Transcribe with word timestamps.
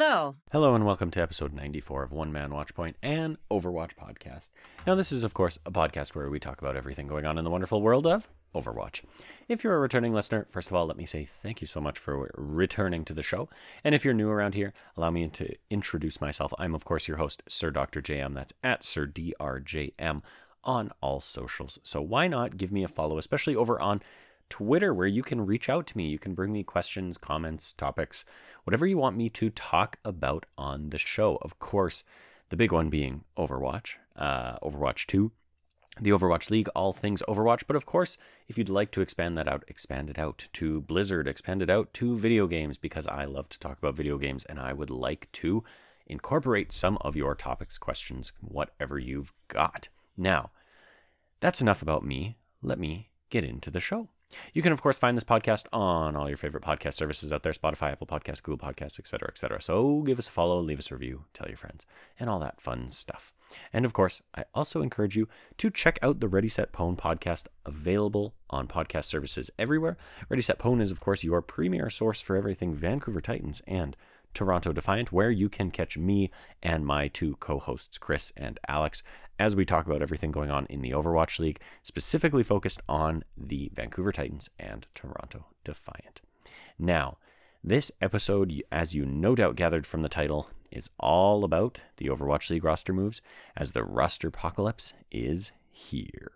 Hello. 0.00 0.36
Hello 0.52 0.76
and 0.76 0.86
welcome 0.86 1.10
to 1.10 1.20
episode 1.20 1.52
94 1.52 2.04
of 2.04 2.12
One 2.12 2.30
Man 2.30 2.50
Watchpoint 2.50 2.94
and 3.02 3.36
Overwatch 3.50 3.96
Podcast. 3.96 4.50
Now, 4.86 4.94
this 4.94 5.10
is, 5.10 5.24
of 5.24 5.34
course, 5.34 5.58
a 5.66 5.72
podcast 5.72 6.14
where 6.14 6.30
we 6.30 6.38
talk 6.38 6.60
about 6.60 6.76
everything 6.76 7.08
going 7.08 7.26
on 7.26 7.36
in 7.36 7.42
the 7.42 7.50
wonderful 7.50 7.82
world 7.82 8.06
of 8.06 8.28
Overwatch. 8.54 9.02
If 9.48 9.64
you're 9.64 9.74
a 9.74 9.80
returning 9.80 10.12
listener, 10.12 10.46
first 10.48 10.70
of 10.70 10.76
all, 10.76 10.86
let 10.86 10.96
me 10.96 11.04
say 11.04 11.24
thank 11.24 11.60
you 11.60 11.66
so 11.66 11.80
much 11.80 11.98
for 11.98 12.30
returning 12.36 13.04
to 13.06 13.12
the 13.12 13.24
show. 13.24 13.48
And 13.82 13.92
if 13.92 14.04
you're 14.04 14.14
new 14.14 14.30
around 14.30 14.54
here, 14.54 14.72
allow 14.96 15.10
me 15.10 15.26
to 15.26 15.52
introduce 15.68 16.20
myself. 16.20 16.54
I'm, 16.60 16.76
of 16.76 16.84
course, 16.84 17.08
your 17.08 17.16
host, 17.16 17.42
Sir 17.48 17.72
Dr. 17.72 18.00
JM. 18.00 18.34
That's 18.34 18.52
at 18.62 18.84
Sir 18.84 19.04
DRJM 19.04 20.22
on 20.62 20.92
all 21.00 21.18
socials. 21.18 21.80
So 21.82 22.00
why 22.00 22.28
not 22.28 22.56
give 22.56 22.70
me 22.70 22.84
a 22.84 22.88
follow, 22.88 23.18
especially 23.18 23.56
over 23.56 23.80
on 23.80 24.00
Twitter, 24.48 24.92
where 24.92 25.06
you 25.06 25.22
can 25.22 25.46
reach 25.46 25.68
out 25.68 25.86
to 25.88 25.96
me. 25.96 26.08
You 26.08 26.18
can 26.18 26.34
bring 26.34 26.52
me 26.52 26.62
questions, 26.62 27.18
comments, 27.18 27.72
topics, 27.72 28.24
whatever 28.64 28.86
you 28.86 28.98
want 28.98 29.16
me 29.16 29.28
to 29.30 29.50
talk 29.50 29.98
about 30.04 30.46
on 30.56 30.90
the 30.90 30.98
show. 30.98 31.36
Of 31.42 31.58
course, 31.58 32.04
the 32.48 32.56
big 32.56 32.72
one 32.72 32.88
being 32.88 33.24
Overwatch, 33.36 33.96
uh, 34.16 34.58
Overwatch 34.58 35.06
2, 35.06 35.30
the 36.00 36.10
Overwatch 36.10 36.50
League, 36.50 36.68
all 36.74 36.92
things 36.92 37.22
Overwatch. 37.28 37.64
But 37.66 37.76
of 37.76 37.86
course, 37.86 38.16
if 38.46 38.56
you'd 38.56 38.68
like 38.68 38.90
to 38.92 39.00
expand 39.00 39.36
that 39.36 39.48
out, 39.48 39.64
expand 39.68 40.10
it 40.10 40.18
out 40.18 40.48
to 40.54 40.80
Blizzard, 40.80 41.28
expand 41.28 41.62
it 41.62 41.70
out 41.70 41.92
to 41.94 42.16
video 42.16 42.46
games, 42.46 42.78
because 42.78 43.06
I 43.06 43.24
love 43.24 43.48
to 43.50 43.58
talk 43.58 43.78
about 43.78 43.96
video 43.96 44.18
games 44.18 44.44
and 44.44 44.58
I 44.58 44.72
would 44.72 44.90
like 44.90 45.28
to 45.32 45.64
incorporate 46.06 46.72
some 46.72 46.98
of 47.02 47.16
your 47.16 47.34
topics, 47.34 47.78
questions, 47.78 48.32
whatever 48.40 48.98
you've 48.98 49.32
got. 49.48 49.88
Now, 50.16 50.50
that's 51.40 51.60
enough 51.60 51.82
about 51.82 52.04
me. 52.04 52.38
Let 52.62 52.78
me 52.78 53.10
get 53.30 53.44
into 53.44 53.70
the 53.70 53.80
show. 53.80 54.08
You 54.52 54.62
can, 54.62 54.72
of 54.72 54.82
course, 54.82 54.98
find 54.98 55.16
this 55.16 55.24
podcast 55.24 55.66
on 55.72 56.14
all 56.14 56.28
your 56.28 56.36
favorite 56.36 56.62
podcast 56.62 56.94
services 56.94 57.32
out 57.32 57.42
there 57.42 57.52
Spotify, 57.52 57.92
Apple 57.92 58.06
Podcasts, 58.06 58.42
Google 58.42 58.66
Podcasts, 58.66 58.98
etc., 58.98 59.28
etc. 59.28 59.60
So 59.62 60.02
give 60.02 60.18
us 60.18 60.28
a 60.28 60.32
follow, 60.32 60.60
leave 60.60 60.78
us 60.78 60.90
a 60.90 60.94
review, 60.94 61.24
tell 61.32 61.48
your 61.48 61.56
friends, 61.56 61.86
and 62.20 62.28
all 62.28 62.38
that 62.40 62.60
fun 62.60 62.90
stuff. 62.90 63.32
And 63.72 63.84
of 63.84 63.92
course, 63.92 64.22
I 64.34 64.44
also 64.54 64.82
encourage 64.82 65.16
you 65.16 65.28
to 65.56 65.70
check 65.70 65.98
out 66.02 66.20
the 66.20 66.28
Ready 66.28 66.48
Set 66.48 66.72
Pwn 66.72 66.96
podcast 66.96 67.46
available 67.64 68.34
on 68.50 68.68
podcast 68.68 69.04
services 69.04 69.50
everywhere. 69.58 69.96
Ready 70.28 70.42
Set 70.42 70.58
Pwn 70.58 70.82
is, 70.82 70.90
of 70.90 71.00
course, 71.00 71.24
your 71.24 71.40
premier 71.40 71.88
source 71.88 72.20
for 72.20 72.36
everything 72.36 72.74
Vancouver 72.74 73.22
Titans 73.22 73.62
and 73.66 73.96
Toronto 74.34 74.72
Defiant, 74.72 75.10
where 75.10 75.30
you 75.30 75.48
can 75.48 75.70
catch 75.70 75.96
me 75.96 76.30
and 76.62 76.84
my 76.84 77.08
two 77.08 77.36
co 77.36 77.58
hosts, 77.58 77.96
Chris 77.98 78.32
and 78.36 78.60
Alex, 78.68 79.02
as 79.38 79.54
we 79.54 79.64
talk 79.64 79.86
about 79.86 80.02
everything 80.02 80.30
going 80.30 80.50
on 80.50 80.66
in 80.66 80.82
the 80.82 80.90
Overwatch 80.90 81.38
League, 81.38 81.60
specifically 81.82 82.42
focused 82.42 82.82
on 82.88 83.24
the 83.36 83.70
Vancouver 83.72 84.12
Titans 84.12 84.50
and 84.58 84.86
Toronto 84.94 85.46
Defiant. 85.64 86.20
Now, 86.78 87.18
this 87.62 87.90
episode, 88.00 88.62
as 88.70 88.94
you 88.94 89.04
no 89.04 89.34
doubt 89.34 89.56
gathered 89.56 89.86
from 89.86 90.02
the 90.02 90.08
title, 90.08 90.48
is 90.70 90.90
all 90.98 91.44
about 91.44 91.80
the 91.96 92.06
Overwatch 92.06 92.50
League 92.50 92.64
roster 92.64 92.92
moves, 92.92 93.20
as 93.56 93.72
the 93.72 93.84
roster 93.84 94.28
apocalypse 94.28 94.94
is 95.10 95.52
here. 95.70 96.32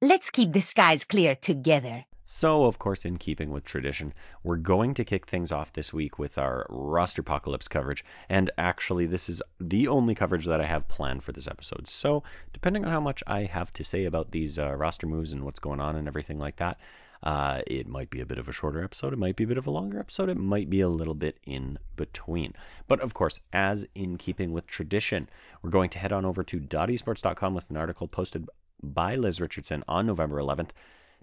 Let's 0.00 0.30
keep 0.30 0.52
the 0.52 0.60
skies 0.60 1.04
clear 1.04 1.34
together. 1.34 2.04
So, 2.24 2.64
of 2.64 2.78
course, 2.78 3.04
in 3.04 3.18
keeping 3.18 3.50
with 3.50 3.64
tradition, 3.64 4.14
we're 4.42 4.56
going 4.56 4.94
to 4.94 5.04
kick 5.04 5.26
things 5.26 5.52
off 5.52 5.72
this 5.72 5.92
week 5.92 6.18
with 6.18 6.38
our 6.38 6.66
roster 6.70 7.20
apocalypse 7.20 7.68
coverage. 7.68 8.02
And 8.30 8.50
actually, 8.56 9.04
this 9.06 9.28
is 9.28 9.42
the 9.60 9.86
only 9.86 10.14
coverage 10.14 10.46
that 10.46 10.60
I 10.60 10.66
have 10.66 10.88
planned 10.88 11.22
for 11.22 11.32
this 11.32 11.46
episode. 11.46 11.86
So, 11.86 12.22
depending 12.52 12.84
on 12.84 12.90
how 12.90 13.00
much 13.00 13.22
I 13.26 13.44
have 13.44 13.72
to 13.74 13.84
say 13.84 14.06
about 14.06 14.30
these 14.30 14.58
uh, 14.58 14.74
roster 14.74 15.06
moves 15.06 15.32
and 15.32 15.44
what's 15.44 15.60
going 15.60 15.80
on 15.80 15.96
and 15.96 16.08
everything 16.08 16.38
like 16.38 16.56
that, 16.56 16.78
uh, 17.22 17.60
it 17.66 17.86
might 17.86 18.10
be 18.10 18.20
a 18.20 18.26
bit 18.26 18.38
of 18.38 18.48
a 18.48 18.52
shorter 18.52 18.82
episode. 18.82 19.12
It 19.12 19.18
might 19.18 19.36
be 19.36 19.44
a 19.44 19.46
bit 19.46 19.58
of 19.58 19.66
a 19.66 19.70
longer 19.70 19.98
episode. 19.98 20.28
It 20.30 20.36
might 20.36 20.70
be 20.70 20.80
a 20.80 20.88
little 20.88 21.14
bit 21.14 21.38
in 21.46 21.78
between. 21.96 22.54
But 22.86 23.00
of 23.00 23.12
course, 23.12 23.40
as 23.52 23.86
in 23.94 24.16
keeping 24.16 24.52
with 24.52 24.66
tradition, 24.66 25.26
we're 25.62 25.70
going 25.70 25.90
to 25.90 25.98
head 25.98 26.12
on 26.12 26.24
over 26.24 26.42
to 26.44 26.60
dotesports.com 26.60 27.54
with 27.54 27.68
an 27.70 27.76
article 27.76 28.08
posted 28.08 28.48
by 28.82 29.16
Liz 29.16 29.40
Richardson 29.40 29.84
on 29.88 30.06
November 30.06 30.38
11th 30.38 30.70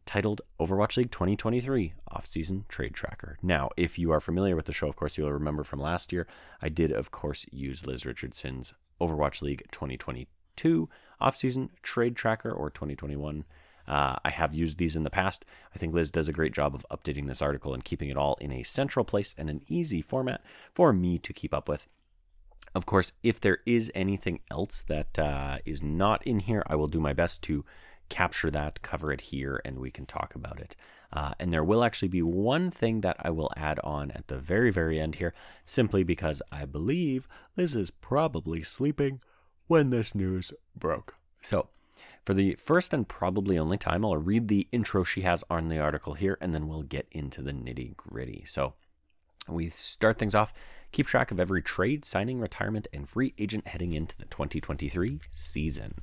titled 0.05 0.41
Overwatch 0.59 0.97
League 0.97 1.11
2023 1.11 1.93
Offseason 2.11 2.67
Trade 2.67 2.93
Tracker. 2.93 3.37
Now, 3.41 3.69
if 3.77 3.97
you 3.97 4.11
are 4.11 4.19
familiar 4.19 4.55
with 4.55 4.65
the 4.65 4.73
show, 4.73 4.87
of 4.87 4.95
course, 4.95 5.17
you'll 5.17 5.31
remember 5.31 5.63
from 5.63 5.79
last 5.79 6.11
year, 6.11 6.27
I 6.61 6.69
did, 6.69 6.91
of 6.91 7.11
course, 7.11 7.45
use 7.51 7.85
Liz 7.85 8.05
Richardson's 8.05 8.73
Overwatch 8.99 9.41
League 9.41 9.63
2022 9.71 10.89
Offseason 11.21 11.69
Trade 11.81 12.15
Tracker 12.15 12.51
or 12.51 12.69
2021. 12.69 13.45
Uh, 13.87 14.15
I 14.23 14.29
have 14.29 14.53
used 14.53 14.77
these 14.77 14.95
in 14.95 15.03
the 15.03 15.09
past. 15.09 15.43
I 15.73 15.77
think 15.77 15.93
Liz 15.93 16.11
does 16.11 16.27
a 16.27 16.33
great 16.33 16.53
job 16.53 16.75
of 16.75 16.85
updating 16.91 17.27
this 17.27 17.41
article 17.41 17.73
and 17.73 17.83
keeping 17.83 18.09
it 18.09 18.17
all 18.17 18.35
in 18.39 18.51
a 18.51 18.63
central 18.63 19.05
place 19.05 19.35
and 19.37 19.49
an 19.49 19.61
easy 19.67 20.01
format 20.01 20.41
for 20.73 20.93
me 20.93 21.17
to 21.17 21.33
keep 21.33 21.53
up 21.53 21.67
with. 21.67 21.87
Of 22.73 22.85
course, 22.85 23.13
if 23.21 23.39
there 23.39 23.59
is 23.65 23.91
anything 23.93 24.39
else 24.49 24.81
that 24.83 25.19
uh, 25.19 25.57
is 25.65 25.83
not 25.83 26.25
in 26.25 26.39
here, 26.39 26.63
I 26.67 26.75
will 26.75 26.87
do 26.87 27.01
my 27.01 27.11
best 27.11 27.43
to 27.43 27.65
capture 28.11 28.51
that, 28.51 28.81
cover 28.81 29.11
it 29.11 29.21
here, 29.21 29.61
and 29.63 29.79
we 29.79 29.89
can 29.89 30.05
talk 30.05 30.35
about 30.35 30.59
it. 30.59 30.75
Uh, 31.13 31.31
and 31.39 31.51
there 31.51 31.63
will 31.63 31.83
actually 31.83 32.09
be 32.09 32.21
one 32.21 32.69
thing 32.69 33.01
that 33.01 33.15
I 33.19 33.29
will 33.31 33.51
add 33.55 33.79
on 33.83 34.11
at 34.11 34.27
the 34.27 34.37
very, 34.37 34.69
very 34.69 34.99
end 34.99 35.15
here, 35.15 35.33
simply 35.63 36.03
because 36.03 36.41
I 36.51 36.65
believe 36.65 37.27
Liz 37.57 37.75
is 37.75 37.89
probably 37.89 38.61
sleeping 38.63 39.21
when 39.67 39.89
this 39.89 40.13
news 40.13 40.53
broke. 40.75 41.15
So, 41.41 41.69
for 42.25 42.33
the 42.33 42.55
first 42.55 42.93
and 42.93 43.07
probably 43.07 43.57
only 43.57 43.77
time, 43.77 44.05
I'll 44.05 44.17
read 44.17 44.47
the 44.49 44.67
intro 44.71 45.03
she 45.03 45.21
has 45.21 45.43
on 45.49 45.69
the 45.69 45.79
article 45.79 46.13
here, 46.13 46.37
and 46.41 46.53
then 46.53 46.67
we'll 46.67 46.83
get 46.83 47.07
into 47.11 47.41
the 47.41 47.53
nitty 47.53 47.95
gritty. 47.95 48.43
So, 48.45 48.73
we 49.47 49.69
start 49.69 50.19
things 50.19 50.35
off. 50.35 50.53
Keep 50.91 51.07
track 51.07 51.31
of 51.31 51.39
every 51.39 51.61
trade, 51.61 52.03
signing, 52.03 52.39
retirement, 52.39 52.87
and 52.93 53.07
free 53.07 53.33
agent 53.37 53.67
heading 53.67 53.93
into 53.93 54.17
the 54.17 54.25
2023 54.25 55.21
season 55.31 55.93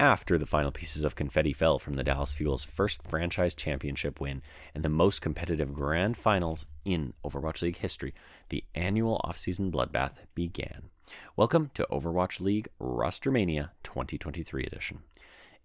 after 0.00 0.36
the 0.38 0.46
final 0.46 0.72
pieces 0.72 1.04
of 1.04 1.14
confetti 1.14 1.52
fell 1.52 1.78
from 1.78 1.94
the 1.94 2.02
Dallas 2.02 2.32
Fuel's 2.32 2.64
first 2.64 3.06
franchise 3.06 3.54
championship 3.54 4.20
win 4.20 4.42
and 4.74 4.84
the 4.84 4.88
most 4.88 5.22
competitive 5.22 5.72
grand 5.72 6.16
finals 6.16 6.66
in 6.84 7.12
Overwatch 7.24 7.62
League 7.62 7.76
history, 7.76 8.12
the 8.48 8.64
annual 8.74 9.20
offseason 9.24 9.70
bloodbath 9.70 10.16
began. 10.34 10.90
Welcome 11.36 11.70
to 11.74 11.86
Overwatch 11.92 12.40
League 12.40 12.68
Rostermania 12.80 13.70
2023 13.84 14.64
edition. 14.64 15.02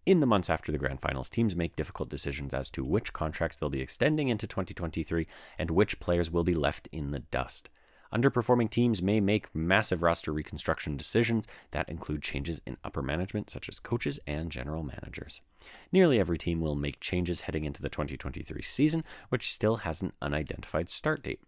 In 0.06 0.20
the 0.20 0.28
months 0.28 0.50
after 0.50 0.72
the 0.72 0.78
grand 0.78 1.02
finals, 1.02 1.30
teams 1.30 1.56
make 1.56 1.76
difficult 1.76 2.10
decisions 2.10 2.54
as 2.54 2.70
to 2.72 2.84
which 2.86 3.14
contracts 3.14 3.58
they'll 3.58 3.70
be 3.70 3.82
extending 3.82 4.30
into 4.30 4.48
2023 4.48 5.26
and 5.58 5.72
which 5.72 6.00
players 6.00 6.30
will 6.30 6.44
be 6.44 6.54
left 6.54 6.88
in 6.92 7.12
the 7.12 7.20
dust. 7.20 7.70
Underperforming 8.14 8.70
teams 8.70 9.02
may 9.02 9.20
make 9.20 9.54
massive 9.54 10.02
roster 10.02 10.32
reconstruction 10.32 10.98
decisions 10.98 11.48
that 11.72 11.88
include 11.90 12.24
changes 12.24 12.62
in 12.66 12.78
upper 12.84 13.02
management, 13.02 13.50
such 13.50 13.70
as 13.70 13.80
coaches 13.80 14.20
and 14.26 14.52
general 14.52 14.84
managers. 14.84 15.42
Nearly 15.92 16.20
every 16.20 16.38
team 16.38 16.60
will 16.60 16.76
make 16.76 17.00
changes 17.00 17.42
heading 17.42 17.66
into 17.66 17.82
the 17.82 17.90
2023 17.90 18.62
season, 18.62 19.04
which 19.30 19.52
still 19.52 19.78
has 19.78 20.02
an 20.02 20.14
unidentified 20.22 20.90
start 20.90 21.22
date. 21.22 21.42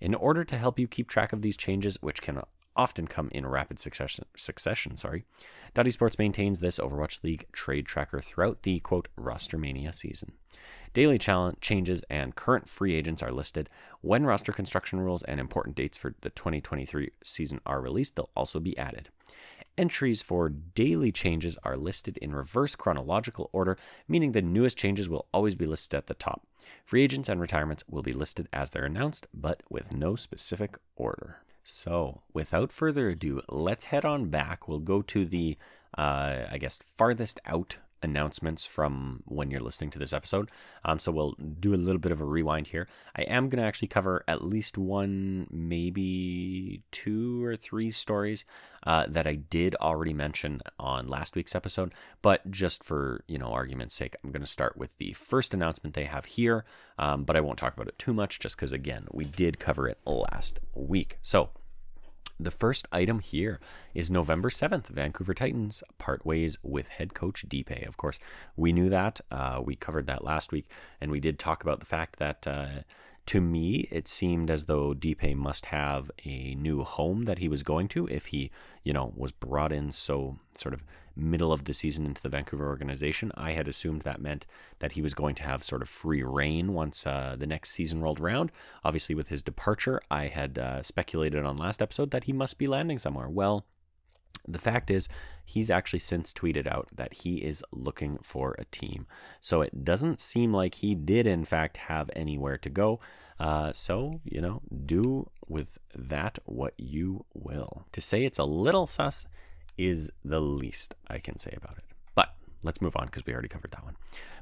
In 0.00 0.14
order 0.14 0.44
to 0.44 0.58
help 0.58 0.78
you 0.78 0.88
keep 0.88 1.08
track 1.08 1.32
of 1.32 1.42
these 1.42 1.56
changes, 1.56 2.02
which 2.02 2.22
can 2.22 2.40
often 2.78 3.08
come 3.08 3.28
in 3.32 3.44
rapid 3.44 3.78
succession, 3.78 4.24
succession 4.36 4.96
sorry, 4.96 5.24
Dot 5.74 5.86
Esports 5.86 6.18
maintains 6.18 6.60
this 6.60 6.78
Overwatch 6.78 7.22
League 7.22 7.46
trade 7.52 7.86
tracker 7.86 8.20
throughout 8.20 8.62
the 8.62 8.78
quote 8.80 9.08
rostermania 9.18 9.94
season. 9.94 10.32
Daily 10.94 11.18
challenge 11.18 11.58
changes 11.60 12.02
and 12.08 12.34
current 12.34 12.68
free 12.68 12.94
agents 12.94 13.22
are 13.22 13.32
listed. 13.32 13.68
When 14.00 14.24
roster 14.24 14.52
construction 14.52 15.00
rules 15.00 15.22
and 15.24 15.38
important 15.38 15.76
dates 15.76 15.98
for 15.98 16.14
the 16.22 16.30
2023 16.30 17.10
season 17.22 17.60
are 17.66 17.80
released, 17.80 18.16
they'll 18.16 18.30
also 18.34 18.60
be 18.60 18.78
added. 18.78 19.10
Entries 19.76 20.22
for 20.22 20.48
daily 20.48 21.12
changes 21.12 21.56
are 21.62 21.76
listed 21.76 22.16
in 22.16 22.34
reverse 22.34 22.74
chronological 22.74 23.48
order, 23.52 23.76
meaning 24.08 24.32
the 24.32 24.42
newest 24.42 24.76
changes 24.76 25.08
will 25.08 25.26
always 25.32 25.54
be 25.54 25.66
listed 25.66 25.96
at 25.96 26.06
the 26.06 26.14
top. 26.14 26.46
Free 26.84 27.04
agents 27.04 27.28
and 27.28 27.40
retirements 27.40 27.84
will 27.88 28.02
be 28.02 28.12
listed 28.12 28.48
as 28.52 28.70
they're 28.70 28.84
announced, 28.84 29.28
but 29.32 29.62
with 29.70 29.94
no 29.94 30.16
specific 30.16 30.76
order. 30.96 31.42
So, 31.70 32.22
without 32.32 32.72
further 32.72 33.10
ado, 33.10 33.42
let's 33.46 33.86
head 33.86 34.06
on 34.06 34.30
back. 34.30 34.66
We'll 34.66 34.78
go 34.78 35.02
to 35.02 35.26
the, 35.26 35.58
uh, 35.96 36.46
I 36.50 36.56
guess, 36.56 36.78
farthest 36.78 37.40
out 37.44 37.76
announcements 38.02 38.64
from 38.66 39.22
when 39.26 39.50
you're 39.50 39.60
listening 39.60 39.90
to 39.90 39.98
this 39.98 40.12
episode. 40.12 40.50
Um, 40.84 40.98
so 40.98 41.12
we'll 41.12 41.34
do 41.60 41.74
a 41.74 41.76
little 41.76 42.00
bit 42.00 42.12
of 42.12 42.20
a 42.20 42.24
rewind 42.24 42.68
here. 42.68 42.88
I 43.16 43.22
am 43.22 43.48
going 43.48 43.60
to 43.60 43.66
actually 43.66 43.88
cover 43.88 44.24
at 44.28 44.44
least 44.44 44.78
one, 44.78 45.46
maybe 45.50 46.82
two 46.90 47.44
or 47.44 47.56
three 47.56 47.90
stories 47.90 48.44
uh, 48.86 49.06
that 49.08 49.26
I 49.26 49.34
did 49.34 49.74
already 49.76 50.12
mention 50.12 50.62
on 50.78 51.08
last 51.08 51.36
week's 51.36 51.54
episode. 51.54 51.92
But 52.22 52.50
just 52.50 52.84
for 52.84 53.24
you 53.26 53.38
know 53.38 53.52
argument's 53.52 53.94
sake, 53.94 54.16
I'm 54.22 54.30
going 54.30 54.42
to 54.42 54.46
start 54.46 54.76
with 54.76 54.96
the 54.98 55.12
first 55.12 55.54
announcement 55.54 55.94
they 55.94 56.04
have 56.04 56.24
here. 56.24 56.64
Um, 56.98 57.24
but 57.24 57.36
I 57.36 57.40
won't 57.40 57.58
talk 57.58 57.74
about 57.74 57.88
it 57.88 57.98
too 57.98 58.12
much, 58.12 58.38
just 58.38 58.56
because 58.56 58.72
again 58.72 59.06
we 59.10 59.24
did 59.24 59.58
cover 59.58 59.88
it 59.88 59.98
last 60.04 60.60
week. 60.74 61.18
So 61.22 61.50
the 62.38 62.50
first 62.50 62.86
item 62.92 63.20
here 63.20 63.58
is 63.94 64.10
November 64.10 64.48
7th. 64.48 64.86
Vancouver 64.86 65.34
Titans 65.34 65.82
part 65.98 66.24
ways 66.24 66.58
with 66.62 66.88
head 66.88 67.14
coach 67.14 67.44
Deepay. 67.48 67.86
Of 67.86 67.96
course, 67.96 68.20
we 68.56 68.72
knew 68.72 68.88
that. 68.88 69.20
Uh, 69.30 69.60
we 69.64 69.74
covered 69.76 70.06
that 70.06 70.24
last 70.24 70.52
week, 70.52 70.70
and 71.00 71.10
we 71.10 71.20
did 71.20 71.38
talk 71.38 71.62
about 71.62 71.80
the 71.80 71.86
fact 71.86 72.18
that 72.18 72.46
uh, 72.46 72.66
to 73.28 73.42
me, 73.42 73.86
it 73.90 74.08
seemed 74.08 74.50
as 74.50 74.64
though 74.64 74.94
Deepe 74.94 75.36
must 75.36 75.66
have 75.66 76.10
a 76.24 76.54
new 76.54 76.82
home 76.82 77.26
that 77.26 77.40
he 77.40 77.46
was 77.46 77.62
going 77.62 77.86
to 77.88 78.06
if 78.06 78.26
he, 78.26 78.50
you 78.84 78.94
know, 78.94 79.12
was 79.14 79.32
brought 79.32 79.70
in 79.70 79.92
so 79.92 80.38
sort 80.56 80.72
of 80.72 80.82
middle 81.14 81.52
of 81.52 81.64
the 81.64 81.74
season 81.74 82.06
into 82.06 82.22
the 82.22 82.30
Vancouver 82.30 82.66
organization. 82.66 83.30
I 83.34 83.52
had 83.52 83.68
assumed 83.68 84.00
that 84.02 84.22
meant 84.22 84.46
that 84.78 84.92
he 84.92 85.02
was 85.02 85.12
going 85.12 85.34
to 85.34 85.42
have 85.42 85.62
sort 85.62 85.82
of 85.82 85.90
free 85.90 86.22
reign 86.22 86.72
once 86.72 87.06
uh, 87.06 87.36
the 87.38 87.46
next 87.46 87.72
season 87.72 88.00
rolled 88.00 88.18
around. 88.18 88.50
Obviously, 88.82 89.14
with 89.14 89.28
his 89.28 89.42
departure, 89.42 90.00
I 90.10 90.28
had 90.28 90.58
uh, 90.58 90.80
speculated 90.80 91.44
on 91.44 91.58
last 91.58 91.82
episode 91.82 92.12
that 92.12 92.24
he 92.24 92.32
must 92.32 92.56
be 92.56 92.66
landing 92.66 92.98
somewhere. 92.98 93.28
Well, 93.28 93.66
the 94.46 94.58
fact 94.58 94.90
is, 94.90 95.08
he's 95.44 95.70
actually 95.70 95.98
since 95.98 96.32
tweeted 96.32 96.66
out 96.66 96.88
that 96.94 97.14
he 97.14 97.38
is 97.38 97.62
looking 97.70 98.18
for 98.22 98.54
a 98.58 98.64
team. 98.66 99.06
So 99.40 99.60
it 99.60 99.84
doesn't 99.84 100.20
seem 100.20 100.52
like 100.52 100.76
he 100.76 100.94
did, 100.94 101.26
in 101.26 101.44
fact, 101.44 101.76
have 101.76 102.10
anywhere 102.16 102.58
to 102.58 102.70
go. 102.70 103.00
Uh, 103.38 103.72
so, 103.72 104.20
you 104.24 104.40
know, 104.40 104.62
do 104.86 105.30
with 105.48 105.78
that 105.94 106.38
what 106.44 106.74
you 106.76 107.24
will. 107.34 107.86
To 107.92 108.00
say 108.00 108.24
it's 108.24 108.38
a 108.38 108.44
little 108.44 108.86
sus 108.86 109.26
is 109.76 110.10
the 110.24 110.40
least 110.40 110.94
I 111.08 111.18
can 111.18 111.38
say 111.38 111.54
about 111.56 111.78
it. 111.78 111.84
But 112.14 112.34
let's 112.64 112.82
move 112.82 112.96
on 112.96 113.06
because 113.06 113.24
we 113.24 113.32
already 113.32 113.48
covered 113.48 113.70
that 113.70 113.84
one. 113.84 113.96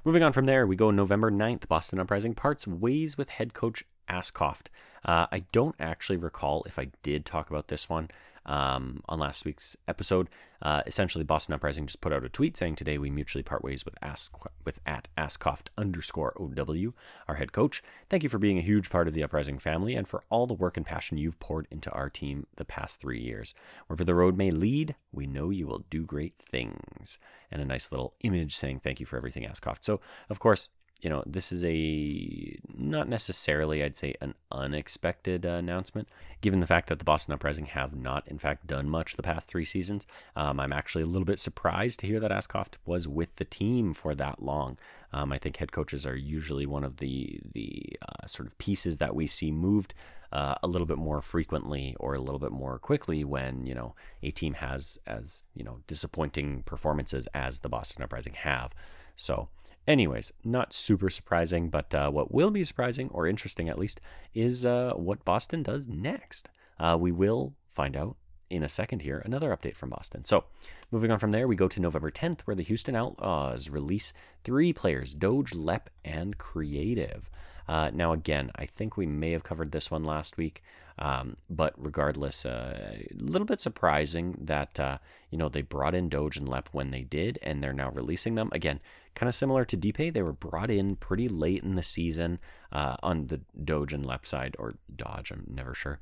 Moving 0.05 0.23
on 0.23 0.33
from 0.33 0.47
there, 0.47 0.67
we 0.67 0.77
go 0.77 0.91
November 0.91 1.31
9th. 1.31 1.69
Boston 1.69 1.99
Uprising 1.99 2.35
parts 2.35 2.67
ways 2.67 3.19
with 3.19 3.29
head 3.29 3.53
coach 3.53 3.85
Ascoft. 4.09 4.71
Uh, 5.05 5.27
I 5.31 5.41
don't 5.53 5.75
actually 5.79 6.17
recall 6.17 6.63
if 6.67 6.79
I 6.79 6.89
did 7.03 7.27
talk 7.27 7.51
about 7.51 7.69
this 7.69 7.89
one 7.89 8.09
um, 8.47 9.03
on 9.09 9.19
last 9.19 9.45
week's 9.45 9.77
episode. 9.87 10.29
Uh, 10.63 10.83
essentially, 10.87 11.25
Boston 11.25 11.55
Uprising 11.55 11.87
just 11.87 12.01
put 12.01 12.13
out 12.13 12.25
a 12.25 12.31
tweet 12.31 12.57
saying 12.57 12.77
today 12.77 12.97
we 12.97 13.11
mutually 13.11 13.43
part 13.43 13.63
ways 13.63 13.85
with 13.85 13.95
Ask 14.01 14.35
with 14.65 14.81
at 14.87 15.09
Ascoft 15.17 15.71
underscore 15.77 16.33
OW, 16.41 16.95
our 17.29 17.35
head 17.35 17.53
coach. 17.53 17.83
Thank 18.09 18.23
you 18.23 18.29
for 18.29 18.39
being 18.39 18.57
a 18.57 18.63
huge 18.63 18.89
part 18.89 19.07
of 19.07 19.15
the 19.15 19.23
Uprising 19.23 19.59
family 19.59 19.95
and 19.95 20.09
for 20.09 20.23
all 20.31 20.47
the 20.47 20.55
work 20.55 20.77
and 20.77 20.87
passion 20.87 21.19
you've 21.19 21.41
poured 21.41 21.67
into 21.71 21.91
our 21.91 22.09
team 22.09 22.47
the 22.57 22.65
past 22.65 23.01
three 23.01 23.21
years. 23.21 23.55
Wherever 23.87 24.05
the 24.05 24.15
road 24.15 24.37
may 24.39 24.51
lead, 24.51 24.95
we 25.13 25.27
know 25.27 25.51
you 25.51 25.67
will 25.67 25.85
do 25.91 26.05
great 26.05 26.37
things. 26.39 27.19
And 27.51 27.61
a 27.61 27.67
nice 27.67 27.93
little 27.93 28.15
image 28.23 28.57
saying 28.57 28.81
thank 28.81 28.99
you 28.99 29.07
for 29.07 29.17
everything, 29.17 29.45
Ascoft. 29.45 29.85
So, 29.85 30.01
of 30.31 30.39
course, 30.39 30.71
you 31.03 31.11
know, 31.11 31.23
this 31.27 31.53
is 31.53 31.65
a 31.65 32.59
not 32.75 33.09
necessarily, 33.09 33.83
I'd 33.83 33.97
say, 33.97 34.15
an 34.21 34.35
unexpected 34.51 35.45
uh, 35.45 35.51
announcement, 35.51 36.09
given 36.41 36.61
the 36.61 36.67
fact 36.67 36.89
that 36.89 36.99
the 36.99 37.05
Boston 37.05 37.35
Uprising 37.35 37.67
have 37.67 37.95
not, 37.95 38.27
in 38.27 38.39
fact, 38.39 38.67
done 38.67 38.89
much 38.89 39.17
the 39.17 39.23
past 39.23 39.49
three 39.49 39.65
seasons. 39.65 40.07
Um, 40.35 40.59
I'm 40.59 40.73
actually 40.73 41.03
a 41.03 41.07
little 41.07 41.27
bit 41.27 41.39
surprised 41.39 42.01
to 42.01 42.07
hear 42.07 42.21
that 42.21 42.33
Ascoft 42.33 42.79
was 42.87 43.07
with 43.07 43.35
the 43.37 43.45
team 43.45 43.93
for 43.93 44.15
that 44.15 44.43
long. 44.43 44.79
Um, 45.13 45.33
I 45.33 45.39
think 45.39 45.59
head 45.59 45.71
coaches 45.71 46.07
are 46.07 46.17
usually 46.17 46.67
one 46.67 46.85
of 46.85 46.97
the 46.97 47.41
the 47.53 47.99
uh, 48.03 48.27
sort 48.27 48.47
of 48.47 48.57
pieces 48.59 48.99
that 48.99 49.15
we 49.15 49.27
see 49.27 49.51
moved 49.51 49.95
uh, 50.33 50.57
a 50.63 50.67
little 50.67 50.87
bit 50.87 50.99
more 50.99 51.21
frequently 51.21 51.95
or 52.01 52.15
a 52.15 52.21
little 52.21 52.41
bit 52.41 52.53
more 52.53 52.79
quickly 52.79 53.23
when 53.23 53.67
you 53.67 53.75
know 53.75 53.95
a 54.23 54.31
team 54.31 54.55
has 54.55 54.99
as 55.07 55.43
you 55.55 55.63
know 55.63 55.81
disappointing 55.87 56.63
performances 56.65 57.29
as 57.35 57.61
the 57.61 57.69
Boston 57.69 58.03
Uprising 58.03 58.35
have. 58.35 58.73
So 59.15 59.49
Anyways, 59.87 60.33
not 60.45 60.73
super 60.73 61.09
surprising, 61.11 61.69
but 61.71 61.95
uh, 61.95 62.11
what 62.11 62.33
will 62.33 62.51
be 62.51 62.65
surprising, 62.65 63.09
or 63.13 63.27
interesting 63.27 63.69
at 63.69 63.79
least, 63.79 64.01
is 64.35 64.67
uh, 64.67 64.93
what 64.97 65.25
Boston 65.25 65.63
does 65.63 65.89
next. 65.89 66.49
Uh, 66.79 66.97
we 67.01 67.13
will 67.13 67.55
find 67.69 67.97
out 67.97 68.17
in 68.51 68.63
a 68.63 68.69
second 68.69 69.03
here 69.03 69.23
another 69.25 69.57
update 69.57 69.77
from 69.77 69.91
Boston. 69.91 70.25
So, 70.25 70.45
moving 70.91 71.11
on 71.11 71.19
from 71.19 71.31
there, 71.31 71.47
we 71.47 71.57
go 71.57 71.69
to 71.69 71.81
November 71.81 72.11
10th, 72.11 72.43
where 72.43 72.57
the 72.57 72.63
Houston 72.65 72.97
Outlaws 72.97 73.71
release 73.71 74.13
three 74.43 74.73
players 74.73 75.15
Doge, 75.15 75.55
Lep, 75.55 75.91
and 76.05 76.37
Creative. 76.37 77.31
Uh, 77.69 77.91
now, 77.93 78.13
again, 78.13 78.51
I 78.57 78.67
think 78.67 78.97
we 78.97 79.07
may 79.07 79.33
have 79.33 79.43
covered 79.43 79.73
this 79.73 79.91
one 79.91 80.05
last 80.05 80.37
week, 80.37 80.63
um, 80.99 81.37
but 81.51 81.75
regardless, 81.77 82.47
uh, 82.47 82.99
a 83.11 83.23
little 83.23 83.47
bit 83.47 83.61
surprising 83.61 84.37
that 84.41 84.81
uh, 84.81 84.99
you 85.31 85.39
know 85.39 85.49
they 85.49 85.63
brought 85.63 85.95
in 85.95 86.09
Doge 86.09 86.37
and 86.37 86.49
Lep 86.49 86.69
when 86.73 86.91
they 86.91 87.03
did, 87.03 87.39
and 87.43 87.63
they're 87.63 87.73
now 87.73 87.91
releasing 87.91 88.35
them 88.35 88.51
again. 88.53 88.81
Kind 89.15 89.29
of 89.29 89.35
similar 89.35 89.65
to 89.65 89.77
Deepe, 89.77 90.13
they 90.13 90.23
were 90.23 90.33
brought 90.33 90.71
in 90.71 90.97
pretty 90.97 91.29
late 91.29 91.63
in 91.63 91.75
the 91.75 91.83
season 91.83 92.39
uh, 92.73 92.97
on 93.03 93.29
the 93.29 93.41
Doge 93.63 93.93
and 93.93 94.05
Lep 94.05 94.27
side, 94.27 94.57
or 94.59 94.75
Dodge, 94.95 95.31
I'm 95.31 95.45
never 95.49 95.75
sure. 95.75 96.01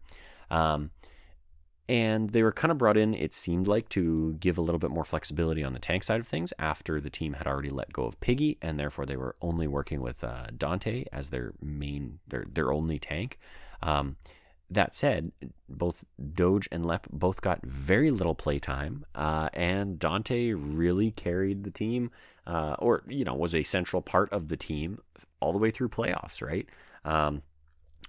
Um, 0.51 0.91
and 1.89 2.31
they 2.31 2.43
were 2.43 2.53
kind 2.53 2.73
of 2.73 2.79
brought 2.79 2.97
in, 2.97 3.15
it 3.15 3.35
seemed 3.35 3.69
like, 3.69 3.89
to 3.91 4.35
give 4.41 4.57
a 4.57 4.63
little 4.63 4.79
bit 4.79 4.91
more 4.91 5.05
flexibility 5.05 5.63
on 5.63 5.75
the 5.75 5.79
tank 5.79 6.03
side 6.03 6.21
of 6.21 6.27
things 6.27 6.53
after 6.59 7.01
the 7.01 7.11
team 7.11 7.35
had 7.35 7.47
already 7.47 7.69
let 7.69 7.93
go 7.93 8.05
of 8.05 8.19
Piggy, 8.21 8.57
and 8.63 8.81
therefore 8.81 9.05
they 9.05 9.17
were 9.17 9.37
only 9.43 9.67
working 9.67 10.01
with 10.01 10.25
uh, 10.25 10.47
Danteh 10.57 11.05
as 11.13 11.29
their 11.29 11.53
main, 11.61 12.21
their, 12.27 12.47
their 12.51 12.73
only 12.73 12.99
tank. 12.99 13.39
Um, 13.83 14.17
that 14.75 14.95
said, 14.95 15.33
both 15.69 16.05
Doge 16.35 16.69
and 16.71 16.85
Lep 16.85 17.07
both 17.11 17.41
got 17.41 17.65
very 17.65 18.11
little 18.11 18.35
playtime, 18.35 19.05
uh, 19.15 19.49
and 19.53 19.99
Danteh 19.99 20.55
really 20.57 21.11
carried 21.11 21.65
the 21.65 21.71
team, 21.71 22.11
uh, 22.47 22.77
or, 22.79 23.03
you 23.09 23.25
know, 23.25 23.35
was 23.35 23.55
a 23.55 23.63
central 23.63 24.03
part 24.03 24.31
of 24.33 24.49
the 24.49 24.57
team 24.57 24.99
all 25.41 25.53
the 25.53 25.59
way 25.59 25.71
through 25.71 25.89
playoffs, 25.89 26.43
right? 26.43 26.69
Um, 27.05 27.43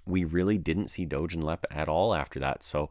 we 0.06 0.24
really 0.24 0.58
didn't 0.58 0.90
see 0.90 1.06
Doge 1.06 1.34
and 1.34 1.44
Lep 1.44 1.66
at 1.72 1.90
all 1.90 2.14
after 2.14 2.40
that. 2.40 2.64
So, 2.64 2.90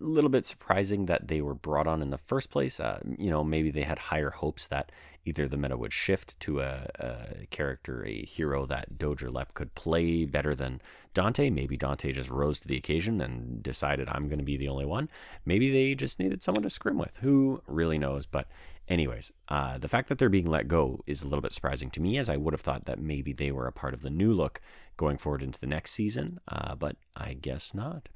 a 0.00 0.04
little 0.04 0.30
bit 0.30 0.46
surprising 0.46 1.06
that 1.06 1.28
they 1.28 1.40
were 1.40 1.54
brought 1.54 1.86
on 1.86 2.00
in 2.02 2.10
the 2.10 2.18
first 2.18 2.50
place. 2.50 2.78
Uh, 2.78 3.00
you 3.18 3.30
know, 3.30 3.42
maybe 3.42 3.70
they 3.70 3.82
had 3.82 3.98
higher 3.98 4.30
hopes 4.30 4.66
that 4.68 4.92
either 5.24 5.46
the 5.46 5.56
meta 5.56 5.76
would 5.76 5.92
shift 5.92 6.38
to 6.40 6.60
a, 6.60 6.88
a 6.98 7.46
character, 7.50 8.04
a 8.04 8.24
hero 8.24 8.66
that 8.66 8.98
Doge 8.98 9.22
Lep 9.22 9.54
could 9.54 9.74
play 9.74 10.24
better 10.24 10.54
than 10.54 10.80
Danteh. 11.14 11.52
Maybe 11.52 11.76
Danteh 11.76 12.14
just 12.14 12.30
rose 12.30 12.60
to 12.60 12.68
the 12.68 12.76
occasion 12.76 13.20
and 13.20 13.62
decided 13.62 14.08
I'm 14.08 14.28
going 14.28 14.38
to 14.38 14.44
be 14.44 14.56
the 14.56 14.68
only 14.68 14.86
one. 14.86 15.08
Maybe 15.44 15.70
they 15.70 15.94
just 15.94 16.18
needed 16.18 16.42
someone 16.42 16.62
to 16.62 16.70
scrim 16.70 16.98
with. 16.98 17.18
Who 17.18 17.62
really 17.66 17.98
knows? 17.98 18.26
But 18.26 18.48
anyways, 18.88 19.32
uh, 19.48 19.78
the 19.78 19.88
fact 19.88 20.08
that 20.08 20.18
they're 20.18 20.28
being 20.28 20.50
let 20.50 20.68
go 20.68 21.00
is 21.06 21.22
a 21.22 21.28
little 21.28 21.42
bit 21.42 21.52
surprising 21.52 21.90
to 21.90 22.00
me, 22.00 22.16
as 22.16 22.28
I 22.28 22.36
would 22.36 22.54
have 22.54 22.60
thought 22.60 22.86
that 22.86 22.98
maybe 22.98 23.32
they 23.32 23.52
were 23.52 23.66
a 23.66 23.72
part 23.72 23.94
of 23.94 24.02
the 24.02 24.10
new 24.10 24.32
look 24.32 24.60
going 24.96 25.18
forward 25.18 25.42
into 25.42 25.60
the 25.60 25.66
next 25.66 25.92
season. 25.92 26.40
Uh, 26.48 26.74
but 26.74 26.96
I 27.16 27.34
guess 27.34 27.74
not 27.74 28.08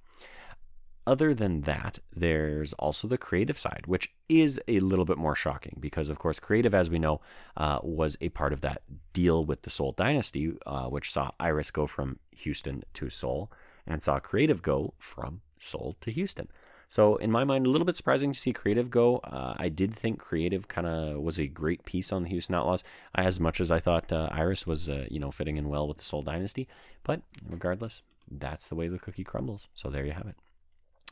other 1.06 1.34
than 1.34 1.62
that, 1.62 1.98
there's 2.14 2.72
also 2.74 3.06
the 3.06 3.18
creative 3.18 3.58
side, 3.58 3.84
which 3.86 4.12
is 4.28 4.60
a 4.66 4.80
little 4.80 5.04
bit 5.04 5.18
more 5.18 5.34
shocking 5.34 5.76
because, 5.80 6.08
of 6.08 6.18
course, 6.18 6.38
creative, 6.38 6.74
as 6.74 6.88
we 6.88 6.98
know, 6.98 7.20
uh, 7.56 7.78
was 7.82 8.16
a 8.20 8.30
part 8.30 8.52
of 8.52 8.60
that 8.62 8.82
deal 9.12 9.44
with 9.44 9.62
the 9.62 9.70
Seoul 9.70 9.92
Dynasty, 9.92 10.56
uh, 10.66 10.86
which 10.86 11.10
saw 11.10 11.30
Iris 11.38 11.70
go 11.70 11.86
from 11.86 12.18
Houston 12.32 12.84
to 12.94 13.10
Seoul 13.10 13.50
and 13.86 14.02
saw 14.02 14.18
creative 14.18 14.62
go 14.62 14.94
from 14.98 15.42
Seoul 15.58 15.96
to 16.00 16.10
Houston. 16.10 16.48
So, 16.88 17.16
in 17.16 17.30
my 17.30 17.44
mind, 17.44 17.66
a 17.66 17.70
little 17.70 17.86
bit 17.86 17.96
surprising 17.96 18.32
to 18.32 18.38
see 18.38 18.52
creative 18.52 18.88
go. 18.88 19.16
Uh, 19.18 19.54
I 19.58 19.68
did 19.68 19.92
think 19.92 20.20
creative 20.20 20.68
kind 20.68 20.86
of 20.86 21.20
was 21.20 21.40
a 21.40 21.46
great 21.46 21.84
piece 21.84 22.12
on 22.12 22.22
the 22.22 22.28
Houston 22.30 22.54
Outlaws, 22.54 22.84
as 23.14 23.40
much 23.40 23.60
as 23.60 23.70
I 23.70 23.80
thought 23.80 24.12
uh, 24.12 24.28
Iris 24.30 24.66
was, 24.66 24.88
uh, 24.88 25.06
you 25.10 25.18
know, 25.18 25.30
fitting 25.30 25.56
in 25.56 25.68
well 25.68 25.88
with 25.88 25.98
the 25.98 26.04
Seoul 26.04 26.22
Dynasty. 26.22 26.68
But 27.02 27.22
regardless, 27.44 28.02
that's 28.30 28.68
the 28.68 28.74
way 28.74 28.88
the 28.88 28.98
cookie 28.98 29.24
crumbles. 29.24 29.68
So 29.74 29.90
there 29.90 30.04
you 30.04 30.12
have 30.12 30.26
it. 30.26 30.36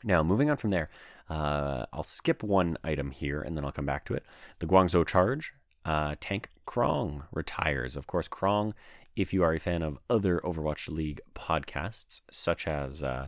Now, 0.03 0.23
moving 0.23 0.49
on 0.49 0.57
from 0.57 0.71
there, 0.71 0.89
uh, 1.29 1.85
I'll 1.93 2.03
skip 2.03 2.43
one 2.43 2.77
item 2.83 3.11
here 3.11 3.41
and 3.41 3.55
then 3.55 3.63
I'll 3.63 3.71
come 3.71 3.85
back 3.85 4.05
to 4.05 4.13
it. 4.13 4.25
The 4.59 4.67
Guangzhou 4.67 5.07
Charge, 5.07 5.53
uh, 5.85 6.15
Tank 6.19 6.49
Krong 6.67 7.25
retires. 7.31 7.95
Of 7.95 8.07
course, 8.07 8.27
Krong, 8.27 8.73
if 9.15 9.33
you 9.33 9.43
are 9.43 9.53
a 9.53 9.59
fan 9.59 9.81
of 9.81 9.97
other 10.09 10.39
Overwatch 10.43 10.89
League 10.89 11.21
podcasts, 11.35 12.21
such 12.31 12.67
as 12.67 13.03
uh, 13.03 13.27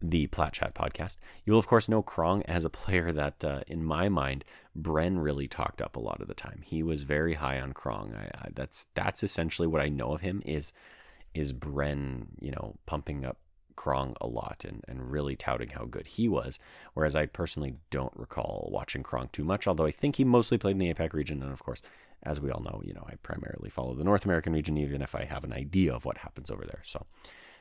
the 0.00 0.26
Plat 0.28 0.52
Chat 0.52 0.74
podcast, 0.74 1.18
you 1.44 1.52
will, 1.52 1.60
of 1.60 1.66
course, 1.66 1.88
know 1.88 2.02
Krong 2.02 2.42
as 2.46 2.64
a 2.64 2.70
player 2.70 3.12
that, 3.12 3.44
uh, 3.44 3.60
in 3.66 3.84
my 3.84 4.08
mind, 4.08 4.44
Bren 4.78 5.22
really 5.22 5.48
talked 5.48 5.80
up 5.80 5.96
a 5.96 6.00
lot 6.00 6.20
of 6.20 6.28
the 6.28 6.34
time. 6.34 6.60
He 6.64 6.82
was 6.82 7.02
very 7.02 7.34
high 7.34 7.60
on 7.60 7.72
Krong. 7.72 8.16
I, 8.16 8.30
I, 8.46 8.48
that's 8.54 8.86
that's 8.94 9.22
essentially 9.22 9.68
what 9.68 9.82
I 9.82 9.88
know 9.88 10.12
of 10.12 10.20
him 10.20 10.42
is 10.44 10.72
is 11.34 11.52
Bren, 11.52 12.26
you 12.40 12.50
know, 12.50 12.76
pumping 12.84 13.24
up 13.24 13.38
Krong 13.76 14.12
a 14.20 14.26
lot 14.26 14.64
and, 14.66 14.84
and 14.88 15.10
really 15.10 15.36
touting 15.36 15.70
how 15.70 15.84
good 15.84 16.06
he 16.06 16.28
was. 16.28 16.58
Whereas 16.94 17.16
I 17.16 17.26
personally 17.26 17.74
don't 17.90 18.12
recall 18.16 18.68
watching 18.72 19.02
Krong 19.02 19.30
too 19.32 19.44
much, 19.44 19.66
although 19.66 19.86
I 19.86 19.90
think 19.90 20.16
he 20.16 20.24
mostly 20.24 20.58
played 20.58 20.72
in 20.72 20.78
the 20.78 20.92
APAC 20.92 21.12
region. 21.12 21.42
And 21.42 21.52
of 21.52 21.62
course, 21.62 21.82
as 22.22 22.40
we 22.40 22.50
all 22.50 22.62
know, 22.62 22.80
you 22.84 22.94
know, 22.94 23.06
I 23.06 23.14
primarily 23.16 23.70
follow 23.70 23.94
the 23.94 24.04
North 24.04 24.24
American 24.24 24.52
region, 24.52 24.76
even 24.78 25.02
if 25.02 25.14
I 25.14 25.24
have 25.24 25.44
an 25.44 25.52
idea 25.52 25.92
of 25.92 26.04
what 26.04 26.18
happens 26.18 26.50
over 26.50 26.64
there. 26.64 26.82
So 26.84 27.06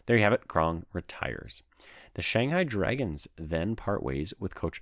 there 0.05 0.17
you 0.17 0.23
have 0.23 0.33
it. 0.33 0.47
Krong 0.47 0.83
retires. 0.93 1.63
The 2.13 2.21
Shanghai 2.21 2.63
Dragons 2.63 3.27
then 3.37 3.75
part 3.75 4.03
ways 4.03 4.33
with 4.39 4.55
coach 4.55 4.81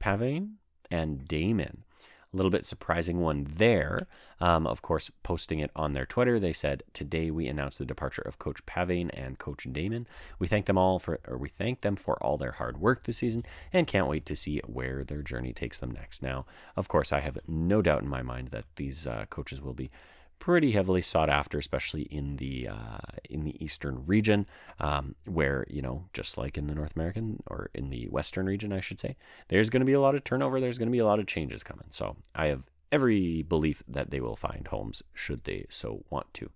Pavane 0.00 0.54
and 0.90 1.26
Damon 1.26 1.84
a 2.32 2.36
little 2.36 2.50
bit 2.50 2.64
surprising 2.64 3.20
one 3.20 3.46
there. 3.48 4.06
Um, 4.40 4.66
of 4.66 4.82
course, 4.82 5.10
posting 5.22 5.60
it 5.60 5.70
on 5.74 5.92
their 5.92 6.06
Twitter, 6.06 6.38
they 6.38 6.52
said, 6.52 6.82
"Today 6.92 7.30
we 7.30 7.46
announced 7.46 7.78
the 7.78 7.86
departure 7.86 8.22
of 8.22 8.38
Coach 8.38 8.64
Pavane 8.66 9.10
and 9.14 9.38
Coach 9.38 9.66
Damon. 9.72 10.06
We 10.38 10.46
thank 10.46 10.66
them 10.66 10.78
all 10.78 10.98
for, 10.98 11.20
or 11.26 11.38
we 11.38 11.48
thank 11.48 11.80
them 11.80 11.96
for 11.96 12.22
all 12.22 12.36
their 12.36 12.52
hard 12.52 12.78
work 12.78 13.04
this 13.04 13.18
season, 13.18 13.44
and 13.72 13.86
can't 13.86 14.08
wait 14.08 14.26
to 14.26 14.36
see 14.36 14.60
where 14.66 15.04
their 15.04 15.22
journey 15.22 15.52
takes 15.52 15.78
them 15.78 15.90
next." 15.90 16.22
Now, 16.22 16.44
of 16.76 16.88
course, 16.88 17.12
I 17.12 17.20
have 17.20 17.38
no 17.48 17.82
doubt 17.82 18.02
in 18.02 18.08
my 18.08 18.22
mind 18.22 18.48
that 18.48 18.66
these 18.76 19.06
uh, 19.06 19.24
coaches 19.30 19.62
will 19.62 19.74
be 19.74 19.90
pretty 20.38 20.72
heavily 20.72 21.02
sought 21.02 21.28
after, 21.28 21.58
especially 21.58 22.02
in 22.02 22.36
the 22.36 22.68
uh, 22.68 22.98
in 23.28 23.44
the 23.44 23.62
eastern 23.62 24.04
region, 24.06 24.46
um, 24.78 25.14
where 25.24 25.66
you 25.68 25.82
know, 25.82 26.04
just 26.12 26.38
like 26.38 26.56
in 26.56 26.66
the 26.66 26.74
North 26.74 26.94
American 26.96 27.42
or 27.46 27.70
in 27.74 27.90
the 27.90 28.06
western 28.08 28.46
region, 28.46 28.72
I 28.72 28.80
should 28.80 29.00
say, 29.00 29.16
there's 29.48 29.70
going 29.70 29.80
to 29.80 29.86
be 29.86 29.92
a 29.92 30.00
lot 30.00 30.14
of 30.14 30.24
turnover. 30.24 30.60
There's 30.60 30.78
going 30.78 30.88
to 30.88 30.92
be 30.92 30.98
a 30.98 31.06
lot 31.06 31.18
of 31.18 31.26
changes 31.26 31.62
coming. 31.62 31.88
So 31.90 32.16
I 32.34 32.46
have 32.46 32.68
every 32.90 33.42
belief 33.42 33.82
that 33.86 34.10
they 34.10 34.20
will 34.20 34.36
find 34.36 34.66
homes 34.68 35.02
should 35.12 35.44
they 35.44 35.66
so 35.68 36.04
want 36.10 36.32
to. 36.34 36.50